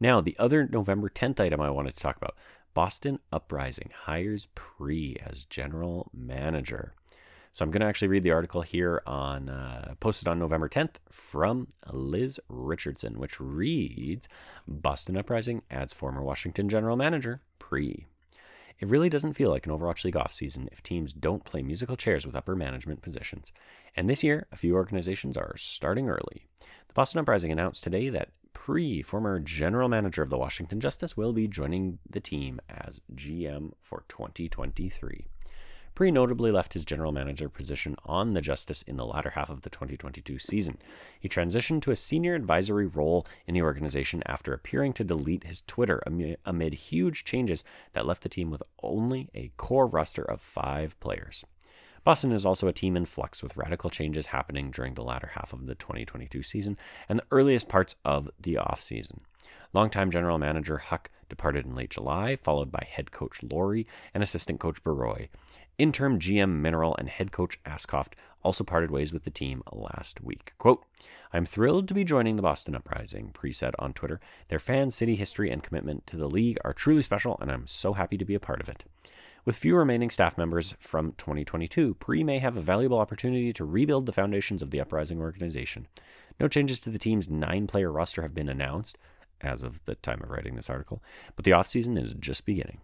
Now, 0.00 0.20
the 0.20 0.36
other 0.38 0.66
November 0.66 1.08
10th 1.08 1.40
item 1.40 1.60
I 1.60 1.70
wanted 1.70 1.94
to 1.94 2.00
talk 2.00 2.16
about 2.16 2.36
Boston 2.74 3.20
Uprising 3.32 3.90
hires 4.04 4.48
Pre 4.54 5.16
as 5.24 5.44
general 5.44 6.10
manager. 6.12 6.94
So 7.54 7.64
I'm 7.64 7.70
going 7.70 7.82
to 7.82 7.86
actually 7.86 8.08
read 8.08 8.24
the 8.24 8.32
article 8.32 8.62
here 8.62 9.00
on 9.06 9.48
uh, 9.48 9.94
posted 10.00 10.26
on 10.26 10.40
November 10.40 10.68
10th 10.68 10.96
from 11.08 11.68
Liz 11.92 12.40
Richardson, 12.48 13.16
which 13.20 13.38
reads 13.38 14.26
Boston 14.66 15.16
Uprising 15.16 15.62
adds 15.70 15.92
former 15.92 16.20
Washington 16.20 16.68
general 16.68 16.96
manager 16.96 17.42
Pree. 17.60 18.06
It 18.80 18.88
really 18.88 19.08
doesn't 19.08 19.34
feel 19.34 19.50
like 19.50 19.66
an 19.66 19.72
Overwatch 19.72 20.04
League 20.04 20.16
offseason 20.16 20.66
if 20.72 20.82
teams 20.82 21.12
don't 21.12 21.44
play 21.44 21.62
musical 21.62 21.94
chairs 21.94 22.26
with 22.26 22.34
upper 22.34 22.56
management 22.56 23.02
positions. 23.02 23.52
And 23.94 24.10
this 24.10 24.24
year, 24.24 24.48
a 24.50 24.56
few 24.56 24.74
organizations 24.74 25.36
are 25.36 25.56
starting 25.56 26.08
early. 26.08 26.48
The 26.88 26.94
Boston 26.94 27.20
Uprising 27.20 27.52
announced 27.52 27.84
today 27.84 28.08
that 28.08 28.30
Pree, 28.52 29.00
former 29.00 29.38
general 29.38 29.88
manager 29.88 30.22
of 30.22 30.30
the 30.30 30.38
Washington 30.38 30.80
Justice, 30.80 31.16
will 31.16 31.32
be 31.32 31.46
joining 31.46 32.00
the 32.10 32.18
team 32.18 32.58
as 32.68 33.00
GM 33.14 33.74
for 33.80 34.02
2023. 34.08 35.28
Pree 35.94 36.10
notably 36.10 36.50
left 36.50 36.72
his 36.72 36.84
general 36.84 37.12
manager 37.12 37.48
position 37.48 37.94
on 38.04 38.34
the 38.34 38.40
Justice 38.40 38.82
in 38.82 38.96
the 38.96 39.06
latter 39.06 39.30
half 39.30 39.48
of 39.48 39.62
the 39.62 39.70
2022 39.70 40.40
season. 40.40 40.78
He 41.20 41.28
transitioned 41.28 41.82
to 41.82 41.92
a 41.92 41.96
senior 41.96 42.34
advisory 42.34 42.86
role 42.86 43.24
in 43.46 43.54
the 43.54 43.62
organization 43.62 44.20
after 44.26 44.52
appearing 44.52 44.92
to 44.94 45.04
delete 45.04 45.44
his 45.44 45.60
Twitter 45.62 46.02
amid 46.44 46.74
huge 46.74 47.24
changes 47.24 47.64
that 47.92 48.06
left 48.06 48.24
the 48.24 48.28
team 48.28 48.50
with 48.50 48.62
only 48.82 49.28
a 49.34 49.52
core 49.56 49.86
roster 49.86 50.22
of 50.22 50.40
five 50.40 50.98
players. 50.98 51.44
Boston 52.02 52.32
is 52.32 52.44
also 52.44 52.66
a 52.66 52.72
team 52.72 52.96
in 52.96 53.06
flux 53.06 53.42
with 53.42 53.56
radical 53.56 53.88
changes 53.88 54.26
happening 54.26 54.70
during 54.70 54.94
the 54.94 55.04
latter 55.04 55.30
half 55.34 55.52
of 55.52 55.66
the 55.66 55.74
2022 55.74 56.42
season 56.42 56.76
and 57.08 57.20
the 57.20 57.26
earliest 57.30 57.68
parts 57.68 57.94
of 58.04 58.28
the 58.38 58.54
offseason. 58.54 59.20
Longtime 59.72 60.10
general 60.10 60.38
manager 60.38 60.78
Huck 60.78 61.10
departed 61.28 61.64
in 61.64 61.74
late 61.74 61.90
July, 61.90 62.36
followed 62.36 62.70
by 62.70 62.86
head 62.88 63.10
coach 63.10 63.42
Laurie 63.42 63.86
and 64.12 64.22
assistant 64.22 64.60
coach 64.60 64.82
Barroi. 64.84 65.28
Interim 65.76 66.20
GM 66.20 66.60
Mineral 66.60 66.94
and 66.98 67.08
head 67.08 67.32
coach 67.32 67.58
Ascoft 67.66 68.14
also 68.42 68.62
parted 68.62 68.90
ways 68.90 69.12
with 69.12 69.24
the 69.24 69.30
team 69.30 69.62
last 69.72 70.22
week. 70.22 70.52
Quote, 70.58 70.84
I'm 71.32 71.44
thrilled 71.44 71.88
to 71.88 71.94
be 71.94 72.04
joining 72.04 72.36
the 72.36 72.42
Boston 72.42 72.76
Uprising, 72.76 73.30
Pre 73.32 73.50
said 73.52 73.74
on 73.78 73.92
Twitter. 73.92 74.20
Their 74.48 74.60
fan, 74.60 74.90
city 74.90 75.16
history, 75.16 75.50
and 75.50 75.62
commitment 75.62 76.06
to 76.06 76.16
the 76.16 76.28
league 76.28 76.58
are 76.64 76.72
truly 76.72 77.02
special, 77.02 77.36
and 77.40 77.50
I'm 77.50 77.66
so 77.66 77.94
happy 77.94 78.16
to 78.18 78.24
be 78.24 78.36
a 78.36 78.40
part 78.40 78.60
of 78.60 78.68
it. 78.68 78.84
With 79.44 79.56
few 79.56 79.76
remaining 79.76 80.10
staff 80.10 80.38
members 80.38 80.74
from 80.78 81.12
2022, 81.18 81.94
Pre 81.94 82.22
may 82.22 82.38
have 82.38 82.56
a 82.56 82.62
valuable 82.62 82.98
opportunity 82.98 83.52
to 83.52 83.64
rebuild 83.64 84.06
the 84.06 84.12
foundations 84.12 84.62
of 84.62 84.70
the 84.70 84.80
Uprising 84.80 85.20
organization. 85.20 85.88
No 86.38 86.46
changes 86.46 86.78
to 86.80 86.90
the 86.90 86.98
team's 86.98 87.28
nine 87.28 87.66
player 87.66 87.90
roster 87.90 88.22
have 88.22 88.34
been 88.34 88.48
announced, 88.48 88.96
as 89.40 89.62
of 89.62 89.84
the 89.84 89.96
time 89.96 90.22
of 90.22 90.30
writing 90.30 90.54
this 90.54 90.70
article, 90.70 91.02
but 91.36 91.44
the 91.44 91.50
offseason 91.50 92.00
is 92.00 92.14
just 92.14 92.46
beginning. 92.46 92.80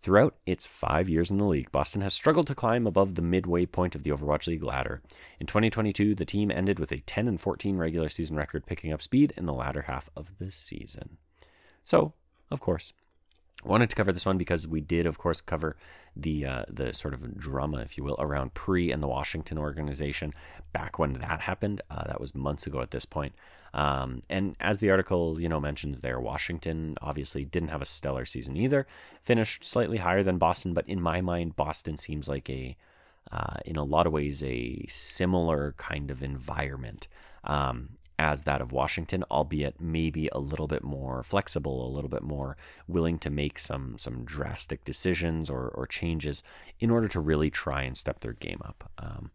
Throughout 0.00 0.36
its 0.46 0.66
five 0.66 1.08
years 1.08 1.30
in 1.30 1.38
the 1.38 1.44
league, 1.44 1.72
Boston 1.72 2.02
has 2.02 2.14
struggled 2.14 2.46
to 2.46 2.54
climb 2.54 2.86
above 2.86 3.14
the 3.14 3.22
midway 3.22 3.66
point 3.66 3.96
of 3.96 4.04
the 4.04 4.10
Overwatch 4.10 4.46
League 4.46 4.62
ladder. 4.62 5.02
In 5.40 5.46
2022, 5.46 6.14
the 6.14 6.24
team 6.24 6.52
ended 6.52 6.78
with 6.78 6.92
a 6.92 7.00
10 7.00 7.26
and 7.26 7.40
14 7.40 7.76
regular 7.76 8.08
season 8.08 8.36
record, 8.36 8.64
picking 8.64 8.92
up 8.92 9.02
speed 9.02 9.32
in 9.36 9.46
the 9.46 9.52
latter 9.52 9.82
half 9.82 10.08
of 10.16 10.38
the 10.38 10.52
season. 10.52 11.18
So, 11.82 12.14
of 12.48 12.60
course, 12.60 12.92
wanted 13.64 13.90
to 13.90 13.96
cover 13.96 14.12
this 14.12 14.26
one 14.26 14.38
because 14.38 14.68
we 14.68 14.80
did, 14.80 15.06
of 15.06 15.18
course, 15.18 15.40
cover 15.40 15.76
the 16.16 16.46
uh, 16.46 16.64
the 16.68 16.92
sort 16.92 17.14
of 17.14 17.38
drama, 17.38 17.78
if 17.78 17.96
you 17.96 18.04
will, 18.04 18.16
around 18.18 18.54
Pre 18.54 18.90
and 18.92 19.02
the 19.02 19.08
Washington 19.08 19.58
organization 19.58 20.32
back 20.72 20.98
when 20.98 21.14
that 21.14 21.40
happened. 21.40 21.80
Uh, 21.90 22.04
that 22.06 22.20
was 22.20 22.34
months 22.34 22.66
ago 22.66 22.80
at 22.80 22.90
this 22.90 23.04
point. 23.04 23.34
Um, 23.74 24.22
and 24.30 24.56
as 24.60 24.78
the 24.78 24.90
article, 24.90 25.40
you 25.40 25.48
know, 25.48 25.60
mentions 25.60 26.00
there, 26.00 26.20
Washington 26.20 26.96
obviously 27.02 27.44
didn't 27.44 27.68
have 27.68 27.82
a 27.82 27.86
stellar 27.86 28.24
season 28.24 28.56
either. 28.56 28.86
Finished 29.22 29.64
slightly 29.64 29.98
higher 29.98 30.22
than 30.22 30.38
Boston, 30.38 30.72
but 30.72 30.88
in 30.88 31.00
my 31.00 31.20
mind, 31.20 31.56
Boston 31.56 31.96
seems 31.96 32.28
like 32.28 32.48
a, 32.48 32.76
uh, 33.30 33.56
in 33.66 33.76
a 33.76 33.84
lot 33.84 34.06
of 34.06 34.12
ways, 34.12 34.42
a 34.42 34.84
similar 34.88 35.74
kind 35.76 36.10
of 36.10 36.22
environment. 36.22 37.08
Um, 37.44 37.90
as 38.18 38.44
that 38.44 38.60
of 38.60 38.72
Washington, 38.72 39.24
albeit 39.30 39.80
maybe 39.80 40.28
a 40.32 40.38
little 40.38 40.66
bit 40.66 40.82
more 40.82 41.22
flexible, 41.22 41.86
a 41.86 41.94
little 41.94 42.10
bit 42.10 42.22
more 42.22 42.56
willing 42.86 43.18
to 43.20 43.30
make 43.30 43.58
some 43.58 43.96
some 43.96 44.24
drastic 44.24 44.84
decisions 44.84 45.48
or, 45.48 45.68
or 45.68 45.86
changes 45.86 46.42
in 46.80 46.90
order 46.90 47.08
to 47.08 47.20
really 47.20 47.50
try 47.50 47.82
and 47.82 47.96
step 47.96 48.20
their 48.20 48.32
game 48.32 48.60
up. 48.64 48.90
Um, 48.98 49.30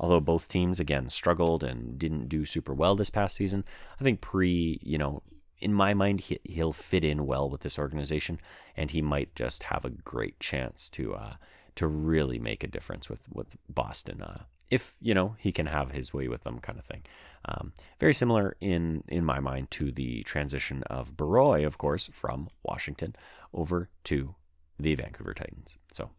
although 0.00 0.20
both 0.20 0.48
teams 0.48 0.80
again 0.80 1.08
struggled 1.08 1.62
and 1.62 1.98
didn't 1.98 2.28
do 2.28 2.44
super 2.44 2.74
well 2.74 2.96
this 2.96 3.10
past 3.10 3.36
season, 3.36 3.64
I 4.00 4.04
think 4.04 4.20
pre 4.20 4.80
you 4.82 4.98
know, 4.98 5.22
in 5.60 5.72
my 5.72 5.94
mind, 5.94 6.20
he, 6.22 6.40
he'll 6.44 6.72
fit 6.72 7.04
in 7.04 7.26
well 7.26 7.48
with 7.48 7.60
this 7.60 7.78
organization, 7.78 8.40
and 8.76 8.90
he 8.90 9.00
might 9.00 9.34
just 9.34 9.64
have 9.64 9.84
a 9.84 9.90
great 9.90 10.40
chance 10.40 10.88
to 10.90 11.14
uh, 11.14 11.34
to 11.76 11.86
really 11.86 12.38
make 12.38 12.64
a 12.64 12.68
difference 12.68 13.08
with 13.08 13.28
with 13.32 13.56
Boston. 13.68 14.22
Uh, 14.22 14.42
if 14.74 14.96
you 15.00 15.14
know 15.14 15.36
he 15.38 15.52
can 15.52 15.66
have 15.66 15.92
his 15.92 16.12
way 16.12 16.26
with 16.28 16.42
them, 16.42 16.58
kind 16.58 16.78
of 16.78 16.84
thing. 16.84 17.02
Um, 17.46 17.72
very 18.00 18.14
similar 18.14 18.56
in 18.60 19.04
in 19.08 19.24
my 19.24 19.38
mind 19.40 19.70
to 19.72 19.92
the 19.92 20.22
transition 20.24 20.82
of 20.84 21.16
Barroi, 21.16 21.64
of 21.66 21.78
course, 21.78 22.08
from 22.12 22.48
Washington 22.62 23.14
over 23.52 23.88
to 24.04 24.34
the 24.78 24.94
Vancouver 24.96 25.34
Titans. 25.34 25.78
So, 25.92 26.10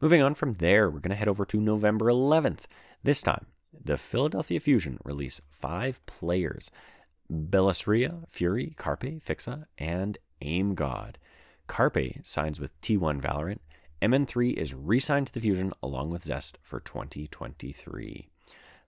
moving 0.00 0.22
on 0.22 0.34
from 0.34 0.54
there, 0.54 0.88
we're 0.88 1.00
going 1.00 1.10
to 1.10 1.16
head 1.16 1.28
over 1.28 1.44
to 1.46 1.60
November 1.60 2.06
11th. 2.06 2.66
This 3.02 3.22
time, 3.22 3.46
the 3.72 3.98
Philadelphia 3.98 4.60
Fusion 4.60 4.98
release 5.04 5.40
five 5.50 6.04
players: 6.06 6.70
Bellisria, 7.30 8.28
Fury, 8.30 8.74
Carpe, 8.76 9.20
Fixa, 9.20 9.64
and 9.78 10.18
Aim 10.42 10.74
God. 10.74 11.18
Carpe 11.66 12.20
signs 12.22 12.60
with 12.60 12.78
T1 12.82 13.20
Valorant. 13.20 13.60
MN3 14.02 14.54
is 14.54 14.74
re 14.74 14.98
signed 14.98 15.28
to 15.28 15.32
the 15.32 15.40
Fusion 15.40 15.72
along 15.82 16.10
with 16.10 16.24
Zest 16.24 16.58
for 16.60 16.80
2023. 16.80 18.28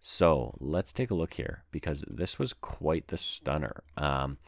So 0.01 0.55
let's 0.61 0.93
take 0.93 1.11
a 1.11 1.15
look 1.15 1.35
here 1.35 1.63
because 1.71 2.05
this 2.09 2.39
was 2.39 2.53
quite 2.53 3.09
the 3.09 3.17
stunner. 3.17 3.85
Um, 3.97 4.39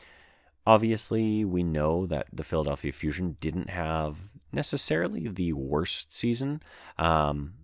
obviously, 0.66 1.44
we 1.44 1.62
know 1.62 2.04
that 2.06 2.26
the 2.32 2.44
Philadelphia 2.44 2.92
Fusion 2.92 3.36
didn't 3.40 3.70
have 3.70 4.18
necessarily 4.52 5.28
the 5.28 5.52
worst 5.52 6.12
season. 6.12 6.60
Um, 6.98 7.54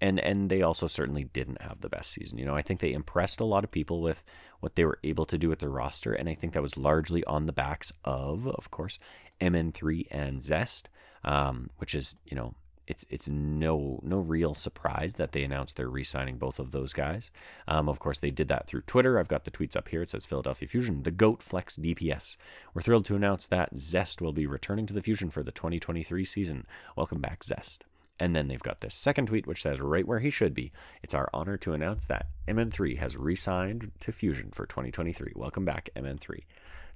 and 0.00 0.18
and 0.20 0.50
they 0.50 0.62
also 0.62 0.86
certainly 0.86 1.24
didn't 1.24 1.60
have 1.62 1.80
the 1.80 1.88
best 1.88 2.10
season. 2.10 2.38
You 2.38 2.44
know, 2.44 2.54
I 2.54 2.62
think 2.62 2.80
they 2.80 2.92
impressed 2.92 3.40
a 3.40 3.44
lot 3.44 3.64
of 3.64 3.70
people 3.70 4.00
with 4.00 4.24
what 4.60 4.74
they 4.74 4.84
were 4.84 4.98
able 5.04 5.24
to 5.26 5.38
do 5.38 5.48
with 5.48 5.60
their 5.60 5.70
roster, 5.70 6.12
and 6.12 6.28
I 6.28 6.34
think 6.34 6.52
that 6.52 6.62
was 6.62 6.76
largely 6.76 7.24
on 7.24 7.46
the 7.46 7.52
backs 7.52 7.92
of, 8.04 8.46
of 8.48 8.70
course, 8.70 8.98
MN3 9.40 10.06
and 10.10 10.42
Zest, 10.42 10.88
um, 11.26 11.70
which 11.76 11.94
is 11.94 12.14
you 12.24 12.36
know 12.36 12.54
it's 12.86 13.04
it's 13.10 13.28
no 13.28 13.98
no 14.02 14.18
real 14.18 14.54
surprise 14.54 15.14
that 15.14 15.32
they 15.32 15.42
announced 15.42 15.76
they're 15.76 15.88
re-signing 15.88 16.38
both 16.38 16.58
of 16.58 16.70
those 16.70 16.92
guys. 16.92 17.30
Um, 17.66 17.88
of 17.88 17.98
course, 17.98 18.18
they 18.18 18.30
did 18.30 18.48
that 18.48 18.66
through 18.66 18.82
Twitter. 18.82 19.18
I've 19.18 19.28
got 19.28 19.44
the 19.44 19.50
tweets 19.50 19.76
up 19.76 19.88
here. 19.88 20.02
It 20.02 20.10
says 20.10 20.24
Philadelphia 20.24 20.68
Fusion, 20.68 21.02
the 21.02 21.10
GOAT 21.10 21.42
Flex 21.42 21.76
DPS. 21.76 22.36
We're 22.72 22.82
thrilled 22.82 23.04
to 23.06 23.16
announce 23.16 23.46
that 23.48 23.76
Zest 23.76 24.22
will 24.22 24.32
be 24.32 24.46
returning 24.46 24.86
to 24.86 24.94
the 24.94 25.00
Fusion 25.00 25.30
for 25.30 25.42
the 25.42 25.52
2023 25.52 26.24
season. 26.24 26.66
Welcome 26.94 27.20
back, 27.20 27.42
Zest. 27.44 27.84
And 28.18 28.34
then 28.34 28.48
they've 28.48 28.62
got 28.62 28.80
this 28.80 28.94
second 28.94 29.26
tweet, 29.26 29.46
which 29.46 29.62
says 29.62 29.80
right 29.80 30.06
where 30.06 30.20
he 30.20 30.30
should 30.30 30.54
be. 30.54 30.72
It's 31.02 31.12
our 31.12 31.28
honor 31.34 31.58
to 31.58 31.74
announce 31.74 32.06
that 32.06 32.28
MN3 32.48 32.96
has 32.98 33.16
re-signed 33.16 33.92
to 34.00 34.12
Fusion 34.12 34.50
for 34.52 34.64
2023. 34.64 35.32
Welcome 35.34 35.66
back, 35.66 35.90
MN3. 35.94 36.44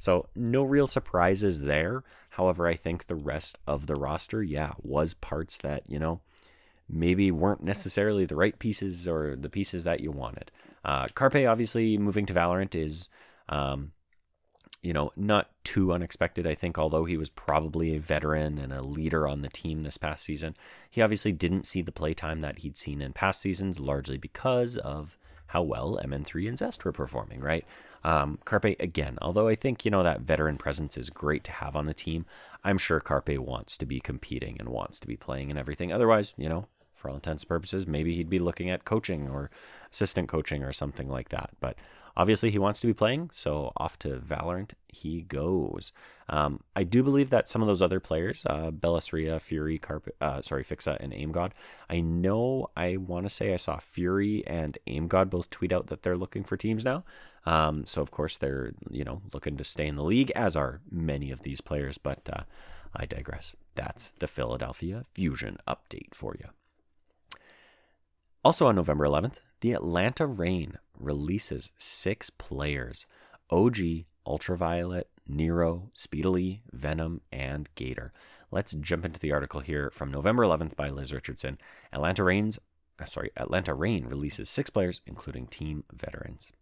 So 0.01 0.31
no 0.35 0.63
real 0.63 0.87
surprises 0.87 1.61
there. 1.61 2.05
However, 2.31 2.67
I 2.67 2.73
think 2.73 3.07
the 3.07 3.15
rest 3.15 3.59
of 3.67 3.87
the 3.87 3.97
roster, 3.97 4.43
yeah, 4.43 4.73
was 4.81 5.13
parts 5.13 5.59
that, 5.59 5.83
you 5.91 5.99
know, 5.99 6.23
maybe 6.89 7.31
weren't 7.31 7.63
necessarily 7.63 8.25
the 8.25 8.35
right 8.35 8.59
pieces 8.59 9.07
or 9.07 9.37
the 9.37 9.51
pieces 9.51 9.85
that 9.85 10.01
you 10.01 10.11
wanted. 10.11 10.51
Uh, 10.87 11.07
Carpe, 11.09 11.47
obviously, 11.47 11.99
moving 11.99 12.25
to 12.25 12.33
Valorant 12.33 12.75
is, 12.75 13.11
um, 13.51 13.93
you 14.83 14.95
know, 14.95 15.11
not 15.17 15.51
too 15.65 15.93
unexpected, 15.93 16.47
I 16.47 16.55
think, 16.55 16.79
although 16.79 17.05
he 17.05 17.19
was 17.19 17.29
probably 17.29 17.95
a 17.95 18.01
veteran 18.01 18.57
and 18.57 18.73
a 18.73 18.81
leader 18.81 19.29
on 19.29 19.43
the 19.43 19.51
team 19.51 19.83
this 19.83 19.99
past 19.99 20.25
season. 20.25 20.57
He 20.89 21.03
obviously 21.03 21.33
didn't 21.33 21.67
see 21.67 21.83
the 21.83 21.93
playtime 21.93 22.41
that 22.41 22.61
he'd 22.61 22.79
seen 22.79 23.03
in 23.03 23.13
past 23.13 23.43
seasons, 23.43 23.79
largely 23.79 24.17
because 24.17 24.79
of 24.79 25.19
how 25.49 25.61
well 25.63 26.01
MN3 26.03 26.49
and 26.49 26.57
Zest 26.57 26.87
were 26.87 26.93
performing, 26.93 27.41
right? 27.41 27.67
Um, 28.03 28.39
Carpe, 28.45 28.77
again, 28.81 29.19
although 29.21 29.49
I 29.49 29.55
think, 29.55 29.85
you 29.85 29.91
know, 29.91 30.03
that 30.03 30.23
veteran 30.23 30.57
presence 30.57 30.97
is 30.97 31.11
great 31.11 31.45
to 31.45 31.53
have 31.53 31.77
on 31.77 31.85
the 31.85 31.95
team, 31.95 32.27
I'm 32.65 32.79
sure 32.79 33.01
Carpe 33.01 33.39
wants 33.39 33.77
to 33.79 33.87
be 33.87 34.01
competing 34.01 34.57
and 34.59 34.69
wants 34.69 35.01
to 35.01 35.07
be 35.07 35.17
playing 35.17 35.51
and 35.51 35.59
everything. 35.59 35.93
Otherwise, 35.93 36.35
you 36.37 36.49
know, 36.49 36.67
for 36.95 37.09
all 37.09 37.17
intents 37.17 37.43
and 37.43 37.49
purposes, 37.49 37.87
maybe 37.87 38.15
he'd 38.15 38.31
be 38.31 38.39
looking 38.39 38.71
at 38.71 38.85
coaching 38.85 39.29
or 39.29 39.51
assistant 39.91 40.29
coaching 40.29 40.63
or 40.63 40.73
something 40.73 41.09
like 41.09 41.31
that. 41.31 41.51
But 41.61 41.77
obviously 42.17 42.51
he 42.51 42.59
wants 42.59 42.81
to 42.81 42.87
be 42.87 42.93
playing, 42.95 43.31
so 43.33 43.73
off 43.77 43.99
to 44.01 44.19
Valorant 44.19 44.73
he 44.89 45.23
goes. 45.23 45.93
Um, 46.29 46.61
I 46.77 46.85
do 46.85 47.03
believe 47.03 47.31
that 47.31 47.49
some 47.49 47.63
of 47.63 47.69
those 47.69 47.83
other 47.83 48.01
players, 48.01 48.45
uh, 48.47 48.71
Fury, 49.41 49.79
Carpet, 49.79 50.17
uh, 50.21 50.43
sorry, 50.43 50.63
Fixa, 50.63 50.97
and 51.01 51.15
Aim 51.15 51.33
God. 51.33 51.55
I 51.89 52.01
know 52.01 52.69
I 52.77 52.97
want 52.99 53.27
to 53.27 53.31
say 53.31 53.53
I 53.53 53.57
saw 53.57 53.79
Fury 53.79 54.47
and 54.47 54.77
Aim 54.87 55.09
God 55.09 55.31
both 55.31 55.51
tweet 55.51 55.73
out 55.73 55.87
that 55.87 56.03
they're 56.03 56.17
looking 56.17 56.45
for 56.45 56.57
teams 56.57 56.85
now. 56.85 57.05
Um, 57.47 57.87
so 57.87 58.03
of 58.03 58.11
course 58.11 58.37
they're 58.37 58.73
you 58.91 59.05
know 59.05 59.23
looking 59.33 59.57
to 59.57 59.65
stay 59.65 59.87
in 59.87 59.97
the 59.97 60.05
league, 60.05 60.31
as 60.35 60.57
are 60.57 60.81
many 60.91 61.31
of 61.31 61.43
these 61.43 61.61
players. 61.61 61.99
But 61.99 62.29
uh, 62.33 62.43
I 62.95 63.07
digress. 63.07 63.57
That's 63.75 64.13
the 64.19 64.27
Philadelphia 64.27 65.05
Fusion 65.15 65.59
update 65.67 66.15
for 66.15 66.37
you. 66.39 66.49
Also 68.43 68.67
on 68.67 68.77
November 68.77 69.05
11th, 69.07 69.41
the 69.61 69.73
Atlanta 69.73 70.27
Reign 70.27 70.79
releases 70.99 71.73
six 71.77 72.31
players 72.31 73.07
OG, 73.51 73.79
Ultraviolet, 74.27 75.09
Nero, 75.27 75.91
Speedily, 75.93 76.63
Venom, 76.73 77.21
and 77.31 77.69
Gator. 77.75 78.13
Let's 78.51 78.73
jump 78.73 79.05
into 79.05 79.21
the 79.21 79.33
article 79.33 79.61
here 79.61 79.91
from 79.91 80.11
November 80.11 80.45
11th 80.45 80.75
by 80.75 80.89
Liz 80.91 81.13
Richardson. 81.13 81.59
Atlanta 81.93 82.25
Reigns, 82.25 82.59
uh, 82.99 83.05
sorry, 83.05 83.31
Atlanta 83.37 83.75
Reign 83.75 84.07
releases 84.07 84.49
six 84.49 84.71
players, 84.71 85.01
including 85.07 85.47
team 85.47 85.85
veterans. 85.93 86.53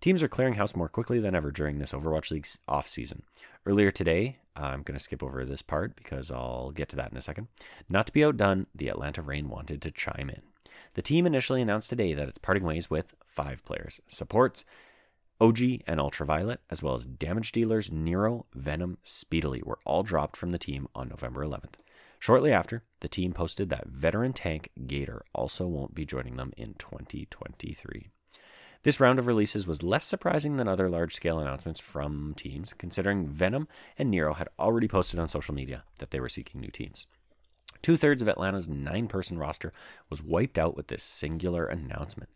Teams 0.00 0.22
are 0.22 0.28
clearing 0.28 0.54
house 0.54 0.76
more 0.76 0.88
quickly 0.88 1.18
than 1.18 1.34
ever 1.34 1.50
during 1.50 1.78
this 1.78 1.92
Overwatch 1.92 2.30
League's 2.30 2.60
off 2.68 2.86
season. 2.86 3.24
Earlier 3.66 3.90
today, 3.90 4.38
I'm 4.54 4.82
going 4.82 4.96
to 4.96 5.02
skip 5.02 5.24
over 5.24 5.44
this 5.44 5.60
part 5.62 5.96
because 5.96 6.30
I'll 6.30 6.70
get 6.70 6.88
to 6.90 6.96
that 6.96 7.10
in 7.10 7.18
a 7.18 7.20
second. 7.20 7.48
Not 7.88 8.06
to 8.06 8.12
be 8.12 8.24
outdone, 8.24 8.68
the 8.72 8.88
Atlanta 8.88 9.22
Reign 9.22 9.48
wanted 9.48 9.82
to 9.82 9.90
chime 9.90 10.30
in. 10.30 10.42
The 10.94 11.02
team 11.02 11.26
initially 11.26 11.60
announced 11.60 11.90
today 11.90 12.14
that 12.14 12.28
it's 12.28 12.38
parting 12.38 12.62
ways 12.62 12.88
with 12.88 13.14
five 13.26 13.64
players 13.64 14.00
supports, 14.06 14.64
OG 15.40 15.58
and 15.88 15.98
Ultraviolet, 16.00 16.60
as 16.70 16.80
well 16.80 16.94
as 16.94 17.04
damage 17.04 17.50
dealers 17.50 17.90
Nero, 17.90 18.46
Venom, 18.54 18.98
Speedily, 19.02 19.62
were 19.64 19.78
all 19.84 20.04
dropped 20.04 20.36
from 20.36 20.52
the 20.52 20.58
team 20.58 20.86
on 20.94 21.08
November 21.08 21.44
11th. 21.44 21.74
Shortly 22.20 22.52
after, 22.52 22.84
the 23.00 23.08
team 23.08 23.32
posted 23.32 23.68
that 23.70 23.88
veteran 23.88 24.32
tank 24.32 24.70
Gator 24.86 25.24
also 25.34 25.66
won't 25.66 25.94
be 25.94 26.04
joining 26.04 26.36
them 26.36 26.52
in 26.56 26.74
2023. 26.74 28.10
This 28.84 29.00
round 29.00 29.18
of 29.18 29.26
releases 29.26 29.66
was 29.66 29.82
less 29.82 30.04
surprising 30.04 30.56
than 30.56 30.68
other 30.68 30.88
large 30.88 31.14
scale 31.14 31.40
announcements 31.40 31.80
from 31.80 32.34
teams, 32.36 32.72
considering 32.72 33.26
Venom 33.26 33.66
and 33.98 34.10
Nero 34.10 34.34
had 34.34 34.48
already 34.58 34.86
posted 34.86 35.18
on 35.18 35.28
social 35.28 35.54
media 35.54 35.82
that 35.98 36.12
they 36.12 36.20
were 36.20 36.28
seeking 36.28 36.60
new 36.60 36.70
teams. 36.70 37.06
Two 37.82 37.96
thirds 37.96 38.22
of 38.22 38.28
Atlanta's 38.28 38.68
nine 38.68 39.08
person 39.08 39.38
roster 39.38 39.72
was 40.10 40.22
wiped 40.22 40.58
out 40.58 40.76
with 40.76 40.88
this 40.88 41.02
singular 41.02 41.66
announcement. 41.66 42.30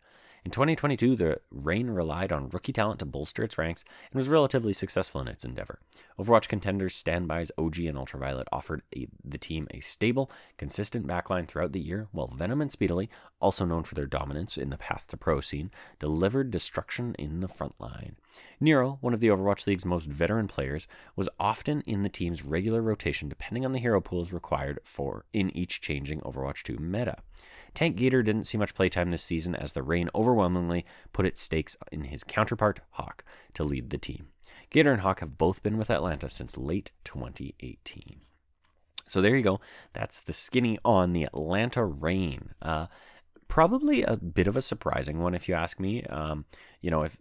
In 0.45 0.51
2022, 0.51 1.15
the 1.15 1.39
Reign 1.51 1.89
relied 1.89 2.33
on 2.33 2.49
rookie 2.49 2.73
talent 2.73 2.99
to 2.99 3.05
bolster 3.05 3.43
its 3.43 3.57
ranks 3.57 3.85
and 4.11 4.17
was 4.17 4.27
relatively 4.27 4.73
successful 4.73 5.21
in 5.21 5.29
its 5.29 5.45
endeavor. 5.45 5.79
Overwatch 6.19 6.49
contenders 6.49 7.01
Standby's 7.01 7.49
OG 7.57 7.79
and 7.79 7.97
Ultraviolet 7.97 8.49
offered 8.51 8.81
a, 8.93 9.07
the 9.23 9.37
team 9.37 9.69
a 9.71 9.79
stable, 9.79 10.29
consistent 10.57 11.07
backline 11.07 11.47
throughout 11.47 11.71
the 11.71 11.79
year, 11.79 12.09
while 12.11 12.27
Venom 12.27 12.59
and 12.59 12.69
Speedily, 12.69 13.09
also 13.39 13.63
known 13.63 13.83
for 13.83 13.95
their 13.95 14.05
dominance 14.05 14.57
in 14.57 14.69
the 14.69 14.77
path 14.77 15.07
to 15.07 15.17
pro 15.17 15.39
scene, 15.39 15.71
delivered 15.97 16.51
destruction 16.51 17.15
in 17.17 17.39
the 17.39 17.47
front 17.47 17.79
line. 17.79 18.17
Nero, 18.59 18.97
one 18.99 19.13
of 19.13 19.21
the 19.21 19.29
Overwatch 19.29 19.65
League's 19.65 19.85
most 19.85 20.09
veteran 20.09 20.49
players, 20.49 20.89
was 21.15 21.29
often 21.39 21.81
in 21.87 22.03
the 22.03 22.09
team's 22.09 22.43
regular 22.43 22.81
rotation 22.81 23.29
depending 23.29 23.63
on 23.63 23.71
the 23.71 23.79
hero 23.79 24.01
pools 24.01 24.33
required 24.33 24.81
for 24.83 25.23
in 25.31 25.55
each 25.55 25.79
changing 25.79 26.19
Overwatch 26.19 26.63
2 26.63 26.79
meta. 26.79 27.19
Tank 27.73 27.95
Gator 27.95 28.21
didn't 28.23 28.45
see 28.45 28.57
much 28.57 28.75
playtime 28.75 29.09
this 29.09 29.23
season 29.23 29.55
as 29.55 29.73
the 29.73 29.83
Reign 29.83 30.09
overwhelmingly 30.13 30.85
put 31.11 31.25
its 31.25 31.41
stakes 31.41 31.75
in 31.91 32.05
his 32.05 32.23
counterpart, 32.23 32.81
Hawk, 32.91 33.23
to 33.55 33.63
lead 33.63 33.89
the 33.89 33.97
team. 33.97 34.27
Gator 34.69 34.91
and 34.91 35.01
Hawk 35.01 35.19
have 35.19 35.37
both 35.37 35.63
been 35.63 35.77
with 35.77 35.89
Atlanta 35.89 36.29
since 36.29 36.57
late 36.57 36.91
2018. 37.03 38.21
So 39.07 39.21
there 39.21 39.35
you 39.35 39.43
go. 39.43 39.59
That's 39.93 40.19
the 40.19 40.33
skinny 40.33 40.77
on 40.85 41.13
the 41.13 41.23
Atlanta 41.23 41.83
Reign. 41.85 42.53
Uh, 42.61 42.87
probably 43.47 44.03
a 44.03 44.17
bit 44.17 44.47
of 44.47 44.55
a 44.55 44.61
surprising 44.61 45.19
one, 45.19 45.35
if 45.35 45.47
you 45.47 45.55
ask 45.55 45.79
me. 45.79 46.03
Um, 46.05 46.45
you 46.81 46.89
know, 46.89 47.03
if 47.03 47.19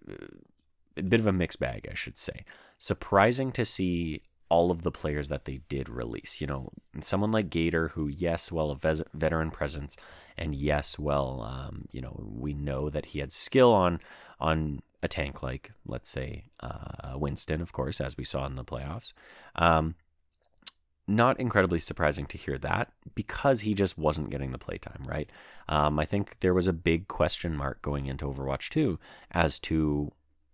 a 0.96 1.02
bit 1.02 1.20
of 1.20 1.26
a 1.26 1.32
mixed 1.32 1.60
bag, 1.60 1.88
I 1.90 1.94
should 1.94 2.16
say. 2.16 2.44
Surprising 2.78 3.52
to 3.52 3.64
see 3.64 4.22
all 4.52 4.70
of 4.70 4.82
the 4.82 4.90
players 4.90 5.28
that 5.28 5.46
they 5.46 5.60
did 5.70 5.88
release. 5.88 6.38
You 6.38 6.46
know, 6.46 6.72
someone 7.00 7.32
like 7.32 7.48
Gator, 7.48 7.88
who, 7.88 8.06
yes, 8.06 8.52
well, 8.52 8.70
a 8.70 8.76
veteran 9.14 9.50
presence, 9.50 9.96
and 10.36 10.54
yes, 10.54 10.98
well, 10.98 11.40
um, 11.40 11.86
you 11.90 12.02
know, 12.02 12.22
we 12.22 12.52
know 12.52 12.90
that 12.90 13.06
he 13.06 13.20
had 13.20 13.32
skill 13.32 13.72
on 13.72 13.98
on 14.38 14.82
a 15.02 15.08
tank 15.08 15.42
like, 15.42 15.72
let's 15.86 16.10
say, 16.10 16.44
uh, 16.60 17.16
Winston, 17.16 17.62
of 17.62 17.72
course, 17.72 17.98
as 17.98 18.18
we 18.18 18.24
saw 18.24 18.44
in 18.44 18.56
the 18.56 18.64
playoffs. 18.64 19.14
Um, 19.56 19.94
not 21.08 21.40
incredibly 21.40 21.78
surprising 21.78 22.26
to 22.26 22.36
hear 22.36 22.58
that 22.58 22.92
because 23.14 23.62
he 23.62 23.72
just 23.72 23.96
wasn't 23.96 24.30
getting 24.30 24.52
the 24.52 24.58
playtime, 24.58 25.04
right? 25.06 25.30
Um, 25.66 25.98
I 25.98 26.04
think 26.04 26.40
there 26.40 26.54
was 26.54 26.66
a 26.66 26.74
big 26.74 27.08
question 27.08 27.56
mark 27.56 27.80
going 27.80 28.04
into 28.04 28.26
Overwatch 28.26 28.68
2 28.68 28.98
as 29.30 29.58
to 29.60 30.12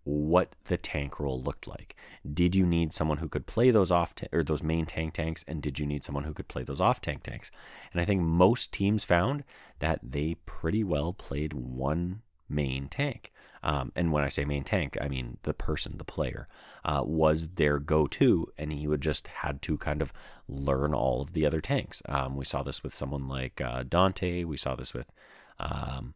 what 0.09 0.55
the 0.65 0.77
tank 0.77 1.19
role 1.19 1.41
looked 1.41 1.67
like. 1.67 1.95
Did 2.33 2.55
you 2.55 2.65
need 2.65 2.93
someone 2.93 3.17
who 3.19 3.29
could 3.29 3.45
play 3.45 3.69
those 3.69 3.91
off 3.91 4.15
ta- 4.15 4.27
or 4.31 4.43
those 4.43 4.63
main 4.63 4.85
tank 4.85 5.13
tanks, 5.13 5.45
and 5.47 5.61
did 5.61 5.79
you 5.79 5.85
need 5.85 6.03
someone 6.03 6.23
who 6.23 6.33
could 6.33 6.47
play 6.47 6.63
those 6.63 6.81
off 6.81 6.99
tank 6.99 7.23
tanks? 7.23 7.51
And 7.91 8.01
I 8.01 8.05
think 8.05 8.21
most 8.21 8.73
teams 8.73 9.03
found 9.03 9.43
that 9.79 9.99
they 10.03 10.35
pretty 10.45 10.83
well 10.83 11.13
played 11.13 11.53
one 11.53 12.21
main 12.49 12.87
tank. 12.87 13.31
Um, 13.61 13.91
and 13.95 14.11
when 14.11 14.23
I 14.23 14.29
say 14.29 14.45
main 14.45 14.63
tank, 14.63 14.97
I 14.99 15.09
mean 15.09 15.37
the 15.43 15.53
person, 15.53 15.97
the 15.97 16.05
player, 16.05 16.47
uh, 16.83 17.03
was 17.05 17.49
their 17.49 17.77
go-to, 17.77 18.51
and 18.57 18.71
he 18.71 18.87
would 18.87 19.01
just 19.01 19.27
had 19.27 19.61
to 19.63 19.77
kind 19.77 20.01
of 20.01 20.13
learn 20.47 20.93
all 20.93 21.21
of 21.21 21.33
the 21.33 21.45
other 21.45 21.61
tanks. 21.61 22.01
Um, 22.07 22.35
we 22.35 22.45
saw 22.45 22.63
this 22.63 22.83
with 22.83 22.95
someone 22.95 23.27
like 23.27 23.61
uh, 23.61 23.83
Danteh. 23.83 24.45
We 24.45 24.57
saw 24.57 24.75
this 24.75 24.93
with 24.93 25.11
um, 25.59 26.13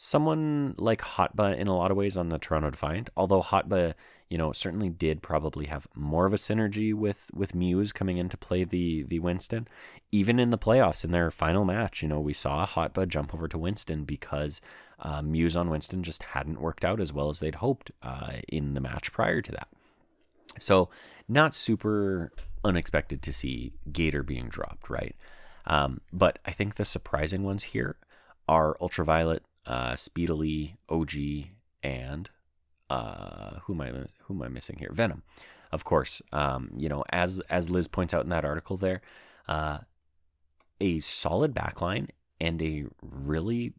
someone 0.00 0.76
like 0.78 1.00
Hotba 1.00 1.56
in 1.56 1.66
a 1.66 1.76
lot 1.76 1.90
of 1.90 1.96
ways 1.96 2.16
on 2.16 2.28
the 2.28 2.38
Toronto 2.38 2.70
Defiant. 2.70 3.10
Although 3.16 3.42
Hotba, 3.42 3.94
you 4.30 4.38
know, 4.38 4.52
certainly 4.52 4.88
did 4.88 5.22
probably 5.22 5.66
have 5.66 5.88
more 5.96 6.24
of 6.24 6.32
a 6.32 6.36
synergy 6.36 6.94
with 6.94 7.30
with 7.34 7.54
Muse 7.54 7.90
coming 7.90 8.16
in 8.16 8.28
to 8.28 8.36
play 8.36 8.62
the 8.62 9.02
the 9.02 9.18
Winston. 9.18 9.66
Even 10.12 10.38
in 10.38 10.50
the 10.50 10.56
playoffs 10.56 11.04
in 11.04 11.10
their 11.10 11.32
final 11.32 11.64
match, 11.64 12.00
you 12.00 12.08
know, 12.08 12.20
we 12.20 12.32
saw 12.32 12.64
Hotba 12.64 13.08
jump 13.08 13.34
over 13.34 13.48
to 13.48 13.58
Winston 13.58 14.04
because 14.04 14.60
uh, 15.00 15.20
Muse 15.20 15.56
on 15.56 15.68
Winston 15.68 16.04
just 16.04 16.22
hadn't 16.22 16.60
worked 16.60 16.84
out 16.84 17.00
as 17.00 17.12
well 17.12 17.28
as 17.28 17.40
they'd 17.40 17.56
hoped 17.56 17.90
uh, 18.00 18.34
in 18.48 18.74
the 18.74 18.80
match 18.80 19.12
prior 19.12 19.42
to 19.42 19.52
that. 19.52 19.68
So 20.60 20.90
not 21.28 21.54
super 21.54 22.30
unexpected 22.64 23.20
to 23.22 23.32
see 23.32 23.72
Gator 23.90 24.22
being 24.22 24.48
dropped, 24.48 24.88
right? 24.88 25.16
Um, 25.66 26.00
but 26.12 26.38
I 26.46 26.52
think 26.52 26.76
the 26.76 26.84
surprising 26.84 27.42
ones 27.42 27.64
here 27.64 27.96
are 28.48 28.76
Ultraviolet, 28.80 29.42
uh, 29.68 29.94
Speedily, 29.94 30.78
OG, 30.88 31.12
and 31.82 32.30
uh, 32.88 33.60
who 33.64 33.74
am 33.74 33.80
I 33.82 33.92
who 34.22 34.34
am 34.34 34.42
I 34.42 34.48
missing 34.48 34.78
here? 34.78 34.90
Venom, 34.92 35.22
of 35.70 35.84
course. 35.84 36.22
Um, 36.32 36.70
you 36.76 36.88
know, 36.88 37.04
as 37.10 37.40
as 37.50 37.68
Liz 37.70 37.86
points 37.86 38.14
out 38.14 38.24
in 38.24 38.30
that 38.30 38.46
article 38.46 38.78
there, 38.78 39.02
uh, 39.46 39.78
a 40.80 41.00
solid 41.00 41.54
backline 41.54 42.08
and 42.40 42.60
a 42.62 42.86
really 43.02 43.74